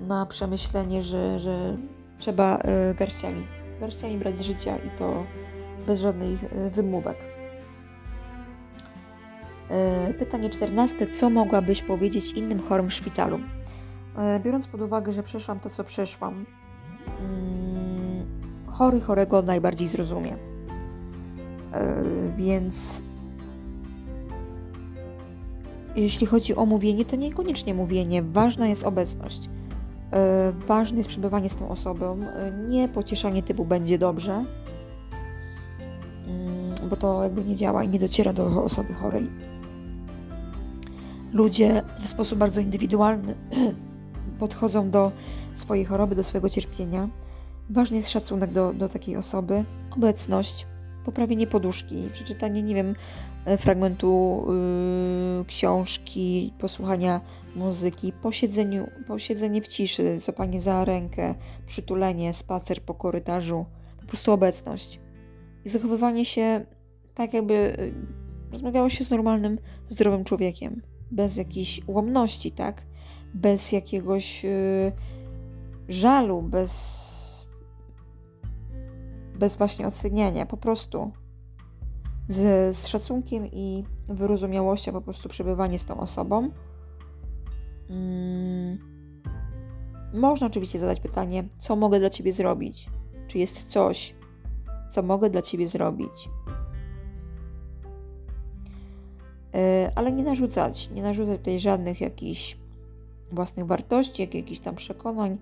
na 0.00 0.26
przemyślenie, 0.26 1.02
że, 1.02 1.40
że 1.40 1.76
trzeba 2.18 2.62
garściami, 2.98 3.46
garściami 3.80 4.18
brać 4.18 4.44
życia 4.44 4.76
i 4.76 4.98
to 4.98 5.24
bez 5.86 6.00
żadnych 6.00 6.40
wymówek. 6.70 7.35
E, 9.70 10.14
pytanie 10.14 10.50
czternaste. 10.50 11.06
Co 11.06 11.30
mogłabyś 11.30 11.82
powiedzieć 11.82 12.30
innym 12.30 12.62
chorym 12.62 12.88
w 12.88 12.94
szpitalu? 12.94 13.38
E, 14.18 14.40
biorąc 14.40 14.66
pod 14.66 14.80
uwagę, 14.80 15.12
że 15.12 15.22
przeszłam 15.22 15.60
to, 15.60 15.70
co 15.70 15.84
przeszłam, 15.84 16.46
mm, 17.20 18.26
chory 18.66 19.00
chorego 19.00 19.42
najbardziej 19.42 19.88
zrozumie. 19.88 20.36
E, 21.72 22.04
więc 22.36 23.02
jeśli 25.96 26.26
chodzi 26.26 26.56
o 26.56 26.66
mówienie, 26.66 27.04
to 27.04 27.16
niekoniecznie 27.16 27.74
mówienie. 27.74 28.22
Ważna 28.22 28.66
jest 28.66 28.84
obecność. 28.84 29.48
Ważne 30.66 30.98
jest 30.98 31.08
przebywanie 31.08 31.48
z 31.48 31.54
tą 31.54 31.68
osobą, 31.68 32.18
nie 32.68 32.88
pocieszanie 32.88 33.42
typu 33.42 33.64
będzie 33.64 33.98
dobrze, 33.98 34.32
mm, 34.32 34.46
bo 36.90 36.96
to 36.96 37.22
jakby 37.22 37.44
nie 37.44 37.56
działa 37.56 37.84
i 37.84 37.88
nie 37.88 37.98
dociera 37.98 38.32
do 38.32 38.64
osoby 38.64 38.94
chorej 38.94 39.28
ludzie 41.36 41.82
w 41.98 42.08
sposób 42.08 42.38
bardzo 42.38 42.60
indywidualny 42.60 43.34
podchodzą 44.40 44.90
do 44.90 45.12
swojej 45.54 45.84
choroby, 45.84 46.14
do 46.14 46.24
swojego 46.24 46.50
cierpienia. 46.50 47.08
Ważny 47.70 47.96
jest 47.96 48.10
szacunek 48.10 48.52
do, 48.52 48.72
do 48.72 48.88
takiej 48.88 49.16
osoby, 49.16 49.64
obecność, 49.90 50.66
poprawienie 51.04 51.46
poduszki, 51.46 52.08
przeczytanie, 52.12 52.62
nie 52.62 52.74
wiem, 52.74 52.94
e, 53.44 53.58
fragmentu 53.58 54.44
yy, 55.38 55.44
książki, 55.44 56.52
posłuchania 56.58 57.20
muzyki, 57.56 58.12
posiedzeniu, 58.12 58.86
posiedzenie 59.06 59.62
w 59.62 59.68
ciszy, 59.68 60.20
złapanie 60.20 60.60
za 60.60 60.84
rękę, 60.84 61.34
przytulenie, 61.66 62.34
spacer 62.34 62.82
po 62.82 62.94
korytarzu, 62.94 63.66
po 64.00 64.06
prostu 64.06 64.32
obecność. 64.32 65.00
I 65.64 65.68
zachowywanie 65.68 66.24
się 66.24 66.66
tak, 67.14 67.34
jakby 67.34 67.54
y, 67.54 67.92
rozmawiało 68.52 68.88
się 68.88 69.04
z 69.04 69.10
normalnym, 69.10 69.58
zdrowym 69.90 70.24
człowiekiem 70.24 70.95
bez 71.16 71.36
jakiejś 71.36 71.80
ułomności, 71.86 72.52
tak? 72.52 72.82
Bez 73.34 73.72
jakiegoś 73.72 74.44
yy, 74.44 74.92
żalu, 75.88 76.42
bez, 76.42 77.06
bez 79.38 79.56
właśnie 79.56 79.86
oceniania, 79.86 80.46
po 80.46 80.56
prostu 80.56 81.12
z, 82.28 82.76
z 82.76 82.86
szacunkiem 82.86 83.46
i 83.46 83.84
wyrozumiałością 84.08 84.92
po 84.92 85.00
prostu 85.00 85.28
przebywanie 85.28 85.78
z 85.78 85.84
tą 85.84 85.96
osobą. 85.96 86.50
Hmm. 87.88 88.78
Można 90.14 90.46
oczywiście 90.46 90.78
zadać 90.78 91.00
pytanie, 91.00 91.44
co 91.58 91.76
mogę 91.76 92.00
dla 92.00 92.10
Ciebie 92.10 92.32
zrobić? 92.32 92.90
Czy 93.28 93.38
jest 93.38 93.66
coś, 93.66 94.14
co 94.90 95.02
mogę 95.02 95.30
dla 95.30 95.42
Ciebie 95.42 95.68
zrobić? 95.68 96.28
Ale 99.94 100.12
nie 100.12 100.22
narzucać, 100.22 100.90
nie 100.90 101.02
narzucać 101.02 101.38
tutaj 101.38 101.58
żadnych 101.58 102.00
jakichś 102.00 102.56
własnych 103.32 103.66
wartości, 103.66 104.22
jak, 104.22 104.34
jakichś 104.34 104.60
tam 104.60 104.74
przekonań 104.74 105.38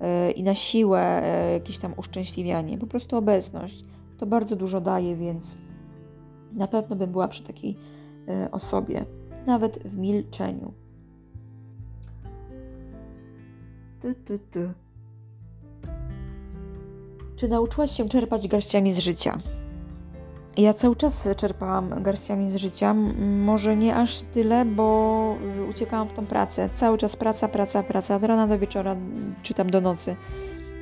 e, 0.00 0.30
i 0.30 0.42
na 0.42 0.54
siłę 0.54 1.22
e, 1.22 1.52
jakieś 1.52 1.78
tam 1.78 1.94
uszczęśliwianie. 1.96 2.78
Po 2.78 2.86
prostu 2.86 3.16
obecność. 3.16 3.84
To 4.18 4.26
bardzo 4.26 4.56
dużo 4.56 4.80
daje, 4.80 5.16
więc 5.16 5.56
na 6.52 6.66
pewno 6.66 6.96
bym 6.96 7.12
była 7.12 7.28
przy 7.28 7.42
takiej 7.42 7.76
osobie, 8.52 9.04
nawet 9.46 9.78
w 9.82 9.98
milczeniu. 9.98 10.72
Ty, 14.00 14.14
ty, 14.14 14.38
ty. 14.38 14.72
Czy 17.36 17.48
nauczyłaś 17.48 17.90
się 17.90 18.08
czerpać 18.08 18.48
garściami 18.48 18.92
z 18.92 18.98
życia? 18.98 19.38
Ja 20.56 20.74
cały 20.74 20.96
czas 20.96 21.28
czerpałam 21.36 22.02
garściami 22.02 22.50
z 22.50 22.56
życia. 22.56 22.94
Może 23.44 23.76
nie 23.76 23.96
aż 23.96 24.20
tyle, 24.20 24.64
bo 24.64 25.36
uciekałam 25.70 26.08
w 26.08 26.12
tą 26.12 26.26
pracę. 26.26 26.68
Cały 26.74 26.98
czas 26.98 27.16
praca, 27.16 27.48
praca, 27.48 27.82
praca. 27.82 28.16
Od 28.16 28.22
rana 28.22 28.46
do 28.46 28.58
wieczora, 28.58 28.96
czy 29.42 29.54
tam 29.54 29.70
do 29.70 29.80
nocy. 29.80 30.16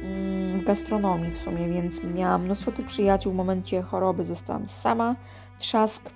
mm, 0.03 0.61
w 0.61 0.65
gastronomii 0.65 1.31
w 1.31 1.37
sumie, 1.37 1.69
więc 1.69 2.01
miałam 2.15 2.45
mnóstwo 2.45 2.73
tych 2.73 2.87
przyjaciół. 2.87 3.33
W 3.33 3.37
momencie 3.37 3.83
choroby 3.83 4.25
zostałam 4.25 4.67
sama. 4.67 5.17
Trzask 5.59 6.11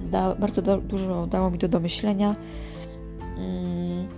da, 0.00 0.34
bardzo 0.34 0.62
do, 0.62 0.78
dużo 0.78 1.26
dało 1.26 1.50
mi 1.50 1.58
to 1.58 1.68
do 1.68 1.80
myślenia. 1.80 2.36
Mm, 3.38 4.08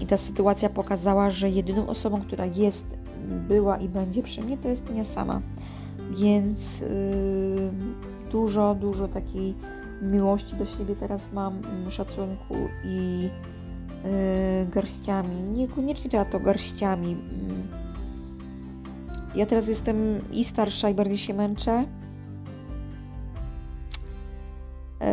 I 0.00 0.06
ta 0.06 0.16
sytuacja 0.16 0.68
pokazała, 0.68 1.30
że 1.30 1.50
jedyną 1.50 1.88
osobą, 1.88 2.20
która 2.20 2.44
jest, 2.44 2.98
była 3.48 3.78
i 3.78 3.88
będzie 3.88 4.22
przy 4.22 4.42
mnie, 4.42 4.58
to 4.58 4.68
jest 4.68 4.84
ja 4.94 5.04
sama. 5.04 5.40
Więc 6.10 6.80
yy, 6.80 7.70
dużo, 8.30 8.74
dużo 8.74 9.08
takiej 9.08 9.54
miłości 10.02 10.56
do 10.56 10.66
siebie 10.66 10.96
teraz 10.96 11.32
mam, 11.32 11.58
mm, 11.64 11.90
szacunku 11.90 12.54
i 12.84 13.22
yy, 14.04 14.66
garściami. 14.70 15.42
Niekoniecznie 15.42 16.10
trzeba 16.10 16.24
to 16.24 16.40
garściami. 16.40 17.12
Mm. 17.12 17.68
Ja 19.34 19.46
teraz 19.46 19.68
jestem 19.68 19.96
i 20.32 20.44
starsza, 20.44 20.90
i 20.90 20.94
bardziej 20.94 21.18
się 21.18 21.34
męczę. 21.34 21.84
Yy, 25.00 25.06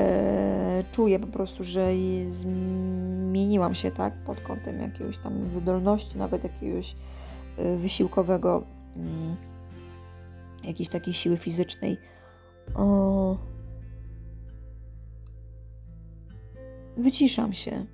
czuję 0.92 1.20
po 1.20 1.28
prostu, 1.28 1.64
że 1.64 1.90
zmieniłam 2.30 3.76
się 3.76 3.92
tak 3.92 4.14
pod 4.24 4.40
kątem 4.42 4.82
jakiegoś 4.82 5.18
tam 5.18 5.34
wydolności, 5.48 6.18
nawet 6.18 6.44
jakiegoś 6.44 6.96
yy, 7.58 7.78
wysiłkowego, 7.78 8.64
yy, 8.96 9.04
jakiejś 10.64 10.90
takiej 10.90 11.14
siły 11.14 11.38
fizycznej. 11.38 11.98
O, 12.76 13.38
wyciszam 16.98 17.54
się. 17.54 17.86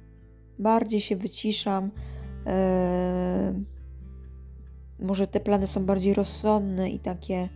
Bardziej 0.59 1.01
się 1.01 1.15
wyciszam. 1.15 1.91
Eee, 2.45 3.65
może 4.99 5.27
te 5.27 5.39
plany 5.39 5.67
są 5.67 5.85
bardziej 5.85 6.13
rozsądne 6.13 6.89
i 6.89 6.99
takie 6.99 7.49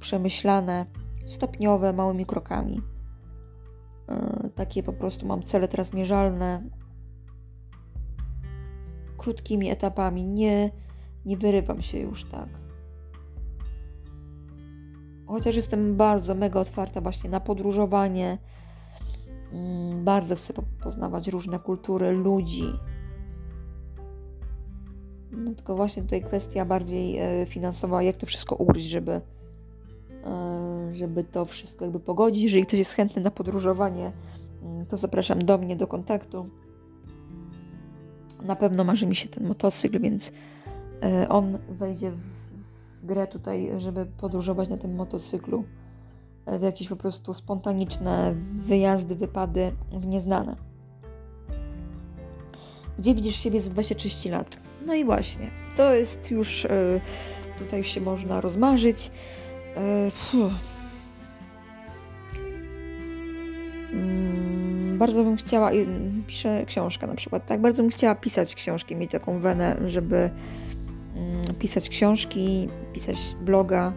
przemyślane, 0.00 0.86
stopniowe, 1.26 1.92
małymi 1.92 2.26
krokami. 2.26 2.80
Eee, 4.08 4.50
takie 4.54 4.82
po 4.82 4.92
prostu 4.92 5.26
mam 5.26 5.42
cele 5.42 5.68
teraz 5.68 5.92
mierzalne, 5.92 6.62
krótkimi 9.16 9.70
etapami. 9.70 10.26
Nie, 10.26 10.70
nie 11.24 11.36
wyrywam 11.36 11.82
się 11.82 11.98
już 11.98 12.24
tak. 12.24 12.67
Chociaż 15.28 15.56
jestem 15.56 15.96
bardzo, 15.96 16.34
mega 16.34 16.60
otwarta 16.60 17.00
właśnie 17.00 17.30
na 17.30 17.40
podróżowanie, 17.40 18.38
Mm, 19.52 20.04
bardzo 20.04 20.36
chcę 20.36 20.54
poznawać 20.82 21.28
różne 21.28 21.58
kultury, 21.58 22.12
ludzi. 22.12 22.64
No 25.32 25.54
tylko 25.54 25.76
właśnie 25.76 26.02
tutaj 26.02 26.22
kwestia 26.22 26.64
bardziej 26.64 27.18
e, 27.18 27.46
finansowa, 27.46 28.02
jak 28.02 28.16
to 28.16 28.26
wszystko 28.26 28.56
ugryźć, 28.56 28.88
żeby, 28.88 29.20
e, 30.24 30.90
żeby 30.92 31.24
to 31.24 31.44
wszystko 31.44 31.84
jakby 31.84 32.00
pogodzić. 32.00 32.42
Jeżeli 32.42 32.66
ktoś 32.66 32.78
jest 32.78 32.92
chętny 32.92 33.22
na 33.22 33.30
podróżowanie, 33.30 34.12
mm, 34.62 34.86
to 34.86 34.96
zapraszam 34.96 35.38
do 35.38 35.58
mnie, 35.58 35.76
do 35.76 35.86
kontaktu. 35.86 36.48
Na 38.42 38.56
pewno 38.56 38.84
marzy 38.84 39.06
mi 39.06 39.16
się 39.16 39.28
ten 39.28 39.46
motocykl, 39.46 40.00
więc 40.00 40.32
e, 41.02 41.28
on 41.28 41.58
wejdzie 41.68 42.10
w 42.10 42.37
grę 43.02 43.26
tutaj, 43.26 43.70
żeby 43.78 44.06
podróżować 44.06 44.68
na 44.68 44.76
tym 44.76 44.94
motocyklu 44.94 45.64
w 46.46 46.62
jakieś 46.62 46.88
po 46.88 46.96
prostu 46.96 47.34
spontaniczne 47.34 48.34
wyjazdy, 48.54 49.14
wypady 49.14 49.72
w 49.92 50.06
nieznane. 50.06 50.56
Gdzie 52.98 53.14
widzisz 53.14 53.36
siebie 53.36 53.60
za 53.60 53.70
20-30 53.70 54.30
lat? 54.30 54.56
No 54.86 54.94
i 54.94 55.04
właśnie, 55.04 55.50
to 55.76 55.94
jest 55.94 56.30
już, 56.30 56.64
e, 56.64 57.00
tutaj 57.58 57.84
się 57.84 58.00
można 58.00 58.40
rozmarzyć. 58.40 59.10
E, 59.76 60.10
mm, 63.92 64.98
bardzo 64.98 65.24
bym 65.24 65.36
chciała, 65.36 65.70
piszę 66.26 66.64
książkę 66.66 67.06
na 67.06 67.14
przykład, 67.14 67.46
tak? 67.46 67.60
Bardzo 67.60 67.82
bym 67.82 67.90
chciała 67.90 68.14
pisać 68.14 68.54
książki, 68.54 68.96
mieć 68.96 69.10
taką 69.10 69.38
wenę, 69.38 69.76
żeby 69.86 70.30
pisać 71.58 71.88
książki, 71.88 72.68
pisać 72.92 73.16
bloga. 73.40 73.92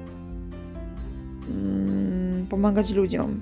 Mm, 1.49 2.47
pomagać 2.47 2.91
ludziom. 2.91 3.41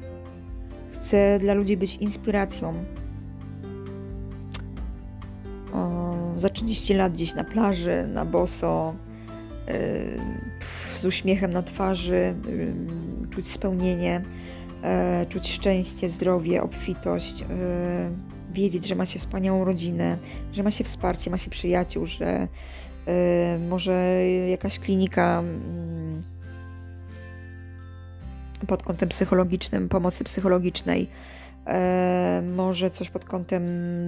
Chcę 0.92 1.40
dla 1.40 1.54
ludzi 1.54 1.78
być 1.78 1.96
inspiracją. 1.96 2.74
O, 5.74 6.16
za 6.38 6.50
30 6.50 6.94
lat 6.94 7.14
gdzieś 7.14 7.36
na 7.36 7.44
plaży, 7.44 8.08
na 8.14 8.26
boso, 8.26 8.96
yy, 9.68 9.74
z 11.00 11.06
uśmiechem 11.06 11.52
na 11.52 11.64
twarzy, 11.64 12.36
yy, 12.48 13.28
czuć 13.30 13.48
spełnienie, 13.48 14.24
yy, 15.22 15.28
czuć 15.28 15.52
szczęście, 15.52 16.10
zdrowie, 16.10 16.64
obfitość, 16.64 17.42
y, 17.42 17.46
wiedzieć, 18.54 18.88
że 18.88 18.96
ma 18.96 19.06
się 19.06 19.20
wspaniałą 19.20 19.66
rodzinę, 19.66 20.18
że 20.54 20.64
ma 20.64 20.72
się 20.72 20.84
wsparcie, 20.84 21.32
ma 21.32 21.38
się 21.38 21.50
przyjaciół, 21.50 22.06
że 22.06 22.44
y, 22.44 22.48
może 23.70 24.28
jakaś 24.50 24.80
klinika 24.80 25.40
mm, 25.40 26.24
pod 28.68 28.84
kątem 28.84 29.10
psychologicznym, 29.10 29.90
pomocy 29.90 30.24
psychologicznej, 30.24 31.10
e, 31.68 32.44
może 32.56 32.92
coś 32.92 33.10
pod 33.10 33.26
kątem 33.26 33.64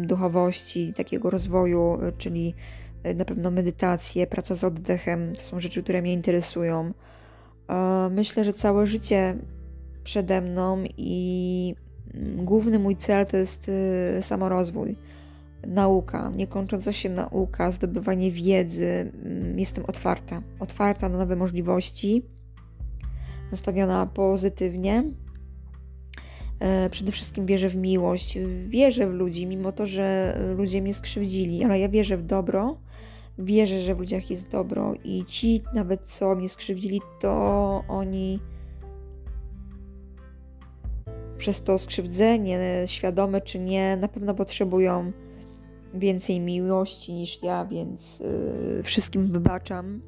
duchowości, 0.07 0.93
takiego 0.93 1.29
rozwoju, 1.29 1.99
czyli 2.17 2.53
e, 3.03 3.13
na 3.13 3.25
pewno 3.25 3.51
medytacje, 3.51 4.27
praca 4.27 4.55
z 4.55 4.63
oddechem, 4.63 5.33
to 5.35 5.41
są 5.41 5.59
rzeczy, 5.59 5.83
które 5.83 6.01
mnie 6.01 6.13
interesują. 6.13 6.93
Myślę, 8.09 8.43
że 8.43 8.53
całe 8.53 8.87
życie 8.87 9.37
przede 10.03 10.41
mną 10.41 10.83
i 10.97 11.75
mm, 12.13 12.45
główny 12.45 12.79
mój 12.79 12.95
cel 12.95 13.25
to 13.25 13.37
jest 13.37 13.71
samorozwój, 14.21 14.95
nauka, 15.68 16.32
niekończąca 16.36 16.91
się 16.91 17.09
nauka, 17.09 17.72
zdobywanie 17.72 18.32
wiedzy. 18.32 19.12
Mm, 19.26 19.59
jestem 19.59 19.86
otwarta, 19.86 20.41
otwarta 20.59 21.09
na 21.09 21.18
nowe 21.18 21.36
możliwości 21.36 22.26
nastawiona 23.51 24.05
pozytywnie. 24.05 25.03
E, 26.59 26.89
przede 26.89 27.12
wszystkim 27.12 27.45
wierzę 27.45 27.70
w 27.70 27.76
miłość, 27.76 28.38
wierzę 28.68 29.07
w 29.07 29.14
ludzi, 29.14 29.47
mimo 29.47 29.72
to, 29.72 29.86
że 29.86 30.38
ludzie 30.57 30.82
mnie 30.82 30.93
skrzywdzili, 30.93 31.64
ale 31.64 31.80
ja 31.80 31.89
wierzę 31.89 32.18
w 32.18 32.24
dobro, 32.24 32.78
wierzę, 33.38 33.82
że 33.82 33.95
w 33.95 33.99
ludziach 33.99 34.30
jest 34.30 34.49
dobro 34.49 34.93
i 35.03 35.26
ci 35.26 35.62
nawet 35.74 36.05
co 36.05 36.36
mnie 36.36 36.49
skrzywdzili, 36.49 37.01
to 37.20 37.84
oni 37.88 38.39
przez 41.38 41.64
to 41.64 41.78
skrzywdzenie, 41.78 42.59
świadome 42.86 43.41
czy 43.41 43.59
nie, 43.59 43.97
na 43.97 44.07
pewno 44.07 44.36
potrzebują 44.36 45.12
więcej 45.93 46.39
miłości 46.39 47.13
niż 47.13 47.43
ja, 47.43 47.65
więc 47.65 48.19
yy, 48.19 48.83
wszystkim 48.83 49.27
wybaczam. 49.27 50.01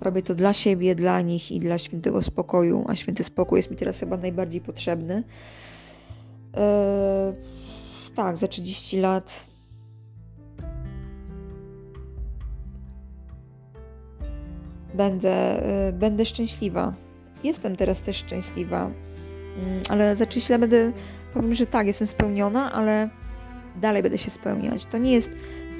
Robię 0.00 0.22
to 0.22 0.34
dla 0.34 0.52
siebie, 0.52 0.94
dla 0.94 1.20
nich 1.20 1.52
i 1.52 1.58
dla 1.58 1.78
świętego 1.78 2.22
spokoju, 2.22 2.84
a 2.88 2.94
święty 2.94 3.24
spokój 3.24 3.58
jest 3.58 3.70
mi 3.70 3.76
teraz 3.76 4.00
chyba 4.00 4.16
najbardziej 4.16 4.60
potrzebny. 4.60 5.24
Eee, 6.54 7.34
tak, 8.14 8.36
za 8.36 8.48
30 8.48 9.00
lat. 9.00 9.44
Będę, 14.94 15.62
e, 15.88 15.92
będę 15.92 16.24
szczęśliwa. 16.26 16.94
Jestem 17.44 17.76
teraz 17.76 18.00
też 18.00 18.16
szczęśliwa, 18.16 18.90
mm, 19.58 19.82
ale 19.88 20.16
za 20.16 20.26
30 20.26 20.52
lat 20.52 20.60
będę, 20.60 20.92
powiem, 21.34 21.54
że 21.54 21.66
tak, 21.66 21.86
jestem 21.86 22.06
spełniona, 22.06 22.72
ale 22.72 23.08
dalej 23.78 24.02
będę 24.02 24.18
się 24.18 24.30
spełniać. 24.30 24.84
To 24.84 24.98
nie 24.98 25.12
jest 25.12 25.30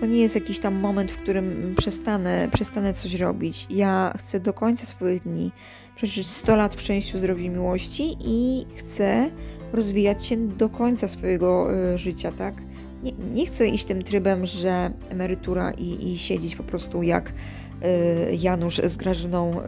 to 0.01 0.07
nie 0.07 0.18
jest 0.18 0.34
jakiś 0.34 0.59
tam 0.59 0.74
moment, 0.74 1.12
w 1.12 1.18
którym 1.18 1.74
przestanę, 1.78 2.49
przestanę 2.55 2.94
coś 2.94 3.14
robić. 3.14 3.66
Ja 3.70 4.14
chcę 4.18 4.40
do 4.40 4.53
końca 4.53 4.86
swoich 4.86 5.22
dni 5.22 5.53
przeżyć 5.96 6.28
100 6.28 6.57
lat 6.57 6.74
w 6.74 6.80
szczęściu, 6.80 7.18
zdrowiu 7.18 7.51
miłości 7.51 8.16
i 8.20 8.66
chcę 8.76 9.30
rozwijać 9.72 10.26
się 10.26 10.49
do 10.49 10.68
końca 10.68 11.09
swojego 11.09 11.74
y, 11.94 11.99
życia, 11.99 12.32
tak? 12.32 12.55
Nie, 13.03 13.12
nie, 13.12 13.46
chcę 13.46 13.68
iść 13.68 13.84
tym 13.84 14.03
trybem, 14.03 14.46
że 14.46 14.90
emerytura 15.09 15.70
i, 15.70 16.12
i 16.12 16.18
siedzieć 16.18 16.57
po 16.57 16.62
prostu 16.62 17.03
jak 17.03 17.32
y, 17.32 18.36
Janusz 18.36 18.80
z 18.84 18.96
Grażyną 18.96 19.61
y, 19.61 19.64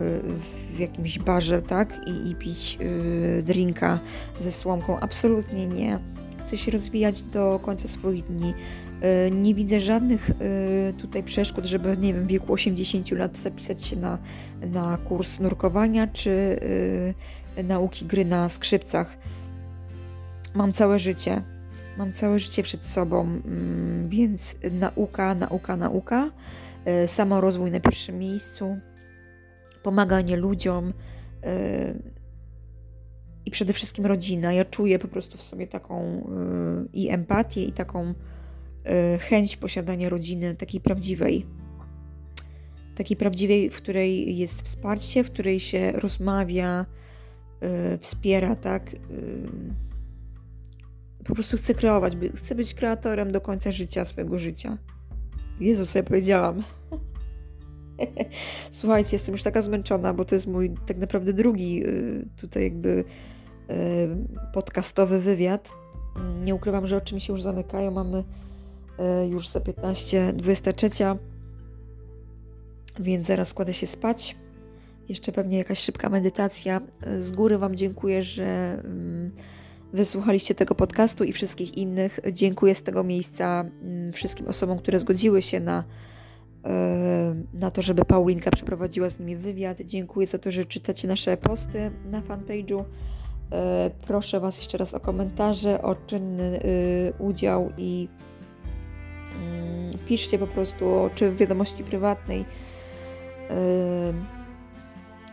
w 0.75 0.79
jakimś 0.79 1.19
barze, 1.19 1.63
tak? 1.63 2.01
I, 2.07 2.31
i 2.31 2.35
pić 2.35 2.79
y, 2.81 3.43
drinka 3.43 4.01
ze 4.41 4.53
słomką. 4.53 5.01
Absolutnie 5.01 5.67
nie. 5.67 6.20
Chcę 6.51 6.57
się 6.57 6.71
rozwijać 6.71 7.23
do 7.23 7.61
końca 7.63 7.89
swoich 7.89 8.27
dni, 8.27 8.55
E, 9.01 9.31
nie 9.31 9.55
widzę 9.55 9.81
żadnych 9.81 10.31
e, 10.31 10.35
tutaj 10.93 11.23
przeszkód, 11.23 11.65
żeby, 11.65 11.97
nie 11.97 12.15
wiem, 12.15 12.25
w 12.25 12.27
wieku 12.27 12.53
80 12.53 13.11
lat 13.11 13.39
zapisać 13.39 13.85
się 13.85 13.97
na, 13.97 14.19
na 14.61 14.99
kurs 15.09 15.41
nurkowania 15.41 16.07
czy 16.07 16.61
e, 17.57 17.63
nauki 17.63 18.07
gry 18.07 18.25
na 18.25 18.49
skrzypcach. 18.49 19.19
Mam 20.55 20.73
całe 20.73 20.99
życie. 20.99 21.43
Mam 21.99 22.13
całe 22.13 22.39
życie 22.39 22.63
przed 22.63 22.85
sobą, 22.85 23.21
mm, 23.21 24.09
więc 24.09 24.57
nauka, 24.71 25.35
nauka, 25.35 25.77
nauka. 25.77 26.31
samorozwój 27.07 27.71
na 27.71 27.81
pierwszym 27.81 28.19
miejscu, 28.19 28.79
pomaganie 29.83 30.37
ludziom 30.37 30.93
i 33.51 33.53
przede 33.53 33.73
wszystkim 33.73 34.07
rodzina. 34.07 34.53
Ja 34.53 34.65
czuję 34.65 34.99
po 34.99 35.09
prostu 35.09 35.39
w 35.39 35.43
sobie 35.43 35.67
taką 35.67 36.27
i 36.93 37.11
empatię, 37.11 37.65
i 37.65 37.73
taką 37.73 38.15
chęć 39.21 39.57
posiadania 39.57 40.09
rodziny 40.09 40.55
takiej 40.55 40.81
prawdziwej. 40.81 41.47
Takiej 42.97 43.17
prawdziwej, 43.17 43.71
w 43.71 43.77
której 43.77 44.37
jest 44.37 44.63
wsparcie, 44.63 45.25
w 45.25 45.31
której 45.31 45.61
się 45.61 45.93
rozmawia, 45.93 46.87
wspiera, 48.01 48.57
tak? 48.57 48.97
po 51.25 51.35
prostu 51.35 51.57
chcę 51.57 51.75
kreować, 51.75 52.17
chcę 52.35 52.55
być 52.55 52.75
kreatorem 52.75 53.33
do 53.33 53.41
końca 53.41 53.73
życia, 53.73 54.05
swojego 54.05 54.39
życia. 54.39 54.79
Jezus, 55.61 55.95
ja 55.95 56.03
powiedziałam. 56.03 56.63
Słuchajcie, 58.71 59.11
jestem 59.13 59.33
już 59.33 59.43
taka 59.43 59.63
zmęczona, 59.63 60.15
bo 60.15 60.25
to 60.25 60.35
jest 60.35 60.47
mój 60.47 60.75
tak 60.87 60.97
naprawdę 60.97 61.33
drugi 61.33 61.87
y, 61.87 62.29
tutaj 62.37 62.63
jakby 62.63 62.89
y, 62.89 63.05
podcastowy 64.53 65.21
wywiad. 65.21 65.71
Nie 66.45 66.55
ukrywam, 66.55 66.87
że 66.87 66.97
oczy 66.97 67.15
mi 67.15 67.21
się 67.21 67.33
już 67.33 67.43
zamykają. 67.43 67.91
Mamy 67.91 68.25
y, 69.25 69.29
już 69.29 69.49
za 69.49 69.61
15, 69.61 70.33
23, 70.33 70.89
więc 73.01 73.27
zaraz 73.27 73.55
kładę 73.55 73.73
się 73.73 73.87
spać. 73.87 74.37
Jeszcze 75.09 75.33
pewnie 75.33 75.59
jakaś 75.59 75.79
szybka 75.79 76.09
medytacja. 76.09 76.81
Z 77.21 77.33
góry 77.33 77.59
Wam 77.59 77.77
dziękuję, 77.77 78.23
że 78.23 78.81
mm, 78.85 79.31
wysłuchaliście 79.93 80.55
tego 80.55 80.75
podcastu 80.75 81.25
i 81.25 81.33
wszystkich 81.33 81.77
innych. 81.77 82.21
Dziękuję 82.33 82.75
z 82.75 82.83
tego 82.83 83.05
miejsca 83.05 83.65
mm, 83.83 84.13
wszystkim 84.13 84.49
osobom, 84.49 84.79
które 84.79 85.01
zgodziły 85.01 85.43
się 85.43 85.61
na, 85.61 85.85
na 87.55 87.71
to, 87.71 87.83
żeby 87.83 88.05
Paulinka 88.05 88.51
przeprowadziła 88.51 89.09
z 89.09 89.19
nimi 89.19 89.37
wywiad. 89.37 89.81
Dziękuję 89.81 90.27
za 90.27 90.39
to, 90.39 90.51
że 90.51 90.65
czytacie 90.65 91.09
nasze 91.09 91.37
posty 91.37 91.91
na 92.11 92.21
fanpage'u. 92.21 92.85
E, 93.53 93.91
proszę 94.07 94.41
Was 94.41 94.59
jeszcze 94.59 94.79
raz 94.79 94.95
o 94.95 95.01
komentarze, 95.01 95.83
o 95.83 95.95
czynny 95.95 96.61
e, 96.61 97.23
udział 97.23 97.73
i 97.79 98.09
mm, 99.43 99.99
piszcie 100.07 100.39
po 100.39 100.47
prostu, 100.47 101.11
czy 101.15 101.31
w 101.31 101.37
wiadomości 101.37 101.85
prywatnej 101.85 102.45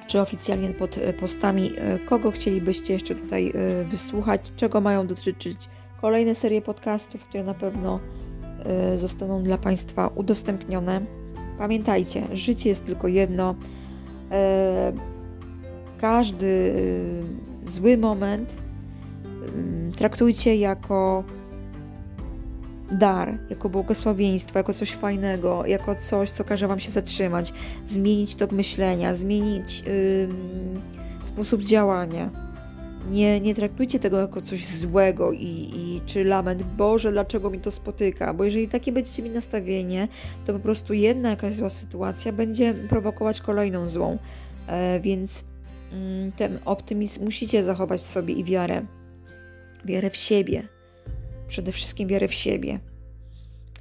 czy 0.07 0.22
oficjalnie 0.22 0.70
pod 0.70 0.97
e, 0.97 1.13
postami, 1.13 1.72
e, 1.78 1.99
kogo 1.99 2.32
chcielibyście 2.32 2.93
jeszcze 2.93 3.15
tutaj 3.15 3.53
e, 3.55 3.84
wysłuchać, 3.84 4.51
czego 4.55 4.82
mają 4.82 5.07
dotyczyć 5.07 5.70
kolejne 6.01 6.36
serie 6.36 6.61
podcastów, 6.61 7.26
które 7.26 7.43
na 7.43 7.53
pewno 7.53 7.99
zostaną 8.95 9.43
dla 9.43 9.57
Państwa 9.57 10.07
udostępnione. 10.07 11.01
Pamiętajcie, 11.57 12.28
życie 12.34 12.70
jest 12.70 12.86
tylko 12.86 13.07
jedno. 13.07 13.55
Każdy 15.97 16.74
zły 17.70 17.97
moment 17.97 18.55
traktujcie 19.97 20.55
jako 20.55 21.24
dar, 22.91 23.39
jako 23.49 23.70
błogosławieństwo, 23.70 24.59
jako 24.59 24.74
coś 24.74 24.91
fajnego, 24.91 25.65
jako 25.65 25.95
coś, 25.95 26.32
co 26.32 26.43
każe 26.43 26.68
Wam 26.68 26.80
się 26.80 26.91
zatrzymać, 26.91 27.53
zmienić 27.88 28.36
tok 28.36 28.51
myślenia, 28.51 29.15
zmienić 29.15 29.82
yy, 29.82 30.28
sposób 31.24 31.61
działania. 31.61 32.30
Nie, 33.11 33.41
nie 33.41 33.55
traktujcie 33.55 33.99
tego 33.99 34.20
jako 34.20 34.41
coś 34.41 34.65
złego 34.65 35.32
i, 35.32 35.72
i 35.76 36.01
czy 36.05 36.24
lament, 36.24 36.63
Boże, 36.63 37.11
dlaczego 37.11 37.49
mi 37.49 37.59
to 37.59 37.72
spotyka? 37.72 38.34
Bo 38.34 38.43
jeżeli 38.43 38.68
takie 38.68 38.91
będziecie 38.91 39.24
mieć 39.24 39.34
nastawienie, 39.34 40.07
to 40.45 40.53
po 40.53 40.59
prostu 40.59 40.93
jedna 40.93 41.30
jakaś 41.30 41.53
zła 41.53 41.70
sytuacja 41.70 42.34
będzie 42.34 42.74
prowokować 42.89 43.41
kolejną 43.41 43.88
złą. 43.88 44.18
E, 44.68 44.99
więc 44.99 45.43
ten 46.38 46.59
optymizm 46.65 47.23
musicie 47.25 47.63
zachować 47.63 48.01
w 48.01 48.05
sobie 48.05 48.33
i 48.33 48.43
wiarę. 48.43 48.85
Wiarę 49.85 50.09
w 50.09 50.15
siebie 50.15 50.63
przede 51.47 51.71
wszystkim 51.71 52.07
wiarę 52.07 52.27
w 52.27 52.33
siebie. 52.33 52.79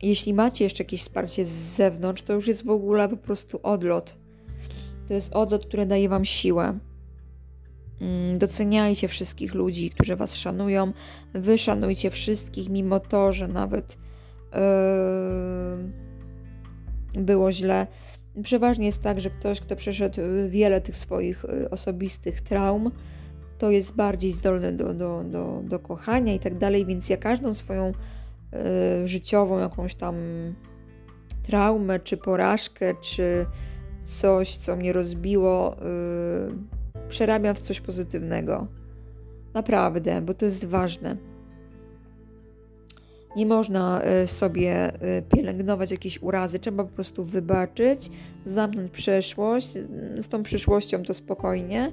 Jeśli 0.03 0.35
macie 0.35 0.65
jeszcze 0.65 0.83
jakieś 0.83 1.01
wsparcie 1.01 1.45
z 1.45 1.49
zewnątrz, 1.49 2.23
to 2.23 2.33
już 2.33 2.49
jest 2.49 2.65
w 2.65 2.71
ogóle 2.71 3.09
po 3.09 3.17
prostu 3.17 3.61
odlot. 3.63 4.17
To 5.09 5.15
jest 5.15 5.33
odlot, 5.33 5.67
który 5.67 5.87
daje 5.87 6.09
Wam 6.09 6.25
siłę. 6.25 6.79
Mm, 8.01 8.39
doceniajcie 8.39 9.09
wszystkich 9.09 9.55
ludzi, 9.55 9.91
którzy 9.91 10.17
Was 10.17 10.37
szanują. 10.37 10.93
Wy 11.35 11.59
szanujcie 11.59 12.11
wszystkich, 12.11 12.69
mimo 12.69 13.01
to, 13.01 13.33
że 13.33 13.49
nawet 13.49 13.99
yy, 17.15 17.23
było 17.23 17.53
źle. 17.53 17.87
Przeważnie 18.43 18.87
jest 18.87 19.03
tak, 19.03 19.21
że 19.21 19.31
ktoś, 19.31 19.61
kto 19.61 19.77
przeszedł 19.77 20.21
wiele 20.49 20.81
tych 20.81 20.97
swoich 20.97 21.45
y, 21.45 21.71
osobistych 21.71 22.41
traum, 22.41 22.91
to 23.59 23.71
jest 23.71 23.97
bardziej 23.97 24.33
zdolny 24.33 24.73
do, 24.73 24.95
do, 24.95 25.25
do, 25.25 25.63
do 25.65 25.79
kochania 25.79 26.35
i 26.35 26.39
tak 26.39 26.55
dalej, 26.55 26.87
więc 26.87 27.09
ja 27.09 27.17
każdą 27.17 27.55
swoją 27.55 27.93
y, 29.05 29.09
życiową 29.09 29.59
jakąś 29.59 29.95
tam 29.95 30.15
traumę, 31.43 32.01
czy 32.01 32.17
porażkę, 32.17 32.95
czy 33.01 33.47
coś, 34.05 34.57
co 34.57 34.77
mnie 34.77 34.93
rozbiło, 34.93 35.77
y, 35.77 37.09
przerabiam 37.09 37.55
w 37.55 37.63
coś 37.63 37.81
pozytywnego. 37.81 38.67
Naprawdę, 39.55 40.23
bo 40.23 40.35
to 40.35 40.45
jest 40.45 40.65
ważne. 40.65 41.17
Nie 43.37 43.47
można 43.47 44.03
y, 44.23 44.27
sobie 44.27 44.93
pielęgnować 45.35 45.91
jakiejś 45.91 46.23
urazy, 46.23 46.59
trzeba 46.59 46.85
po 46.85 46.91
prostu 46.91 47.25
wybaczyć, 47.25 48.11
zamknąć 48.47 48.91
przeszłość, 48.91 49.73
z 50.19 50.29
tą 50.29 50.43
przyszłością 50.43 51.03
to 51.03 51.15
spokojnie 51.15 51.93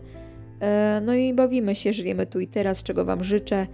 E, 0.64 1.02
no 1.06 1.14
i 1.14 1.34
bawimy 1.34 1.76
się, 1.76 1.94
żyjemy 1.94 2.26
tu 2.26 2.40
i 2.40 2.48
teraz, 2.48 2.84
czego 2.84 3.06
Wam 3.06 3.24
życzę. 3.24 3.68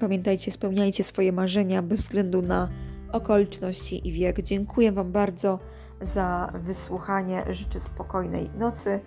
Pamiętajcie, 0.00 0.52
spełniajcie 0.52 1.04
swoje 1.04 1.32
marzenia 1.32 1.82
bez 1.82 2.02
względu 2.02 2.42
na 2.42 2.68
okoliczności 3.12 4.08
i 4.08 4.12
wiek. 4.12 4.42
Dziękuję 4.42 4.92
Wam 4.92 5.12
bardzo 5.12 5.58
za 6.00 6.52
wysłuchanie. 6.54 7.44
Życzę 7.50 7.80
spokojnej 7.80 8.50
nocy. 8.58 9.00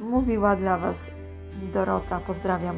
Mówiła 0.00 0.56
dla 0.56 0.78
Was 0.78 1.10
Dorota. 1.72 2.20
Pozdrawiam. 2.20 2.76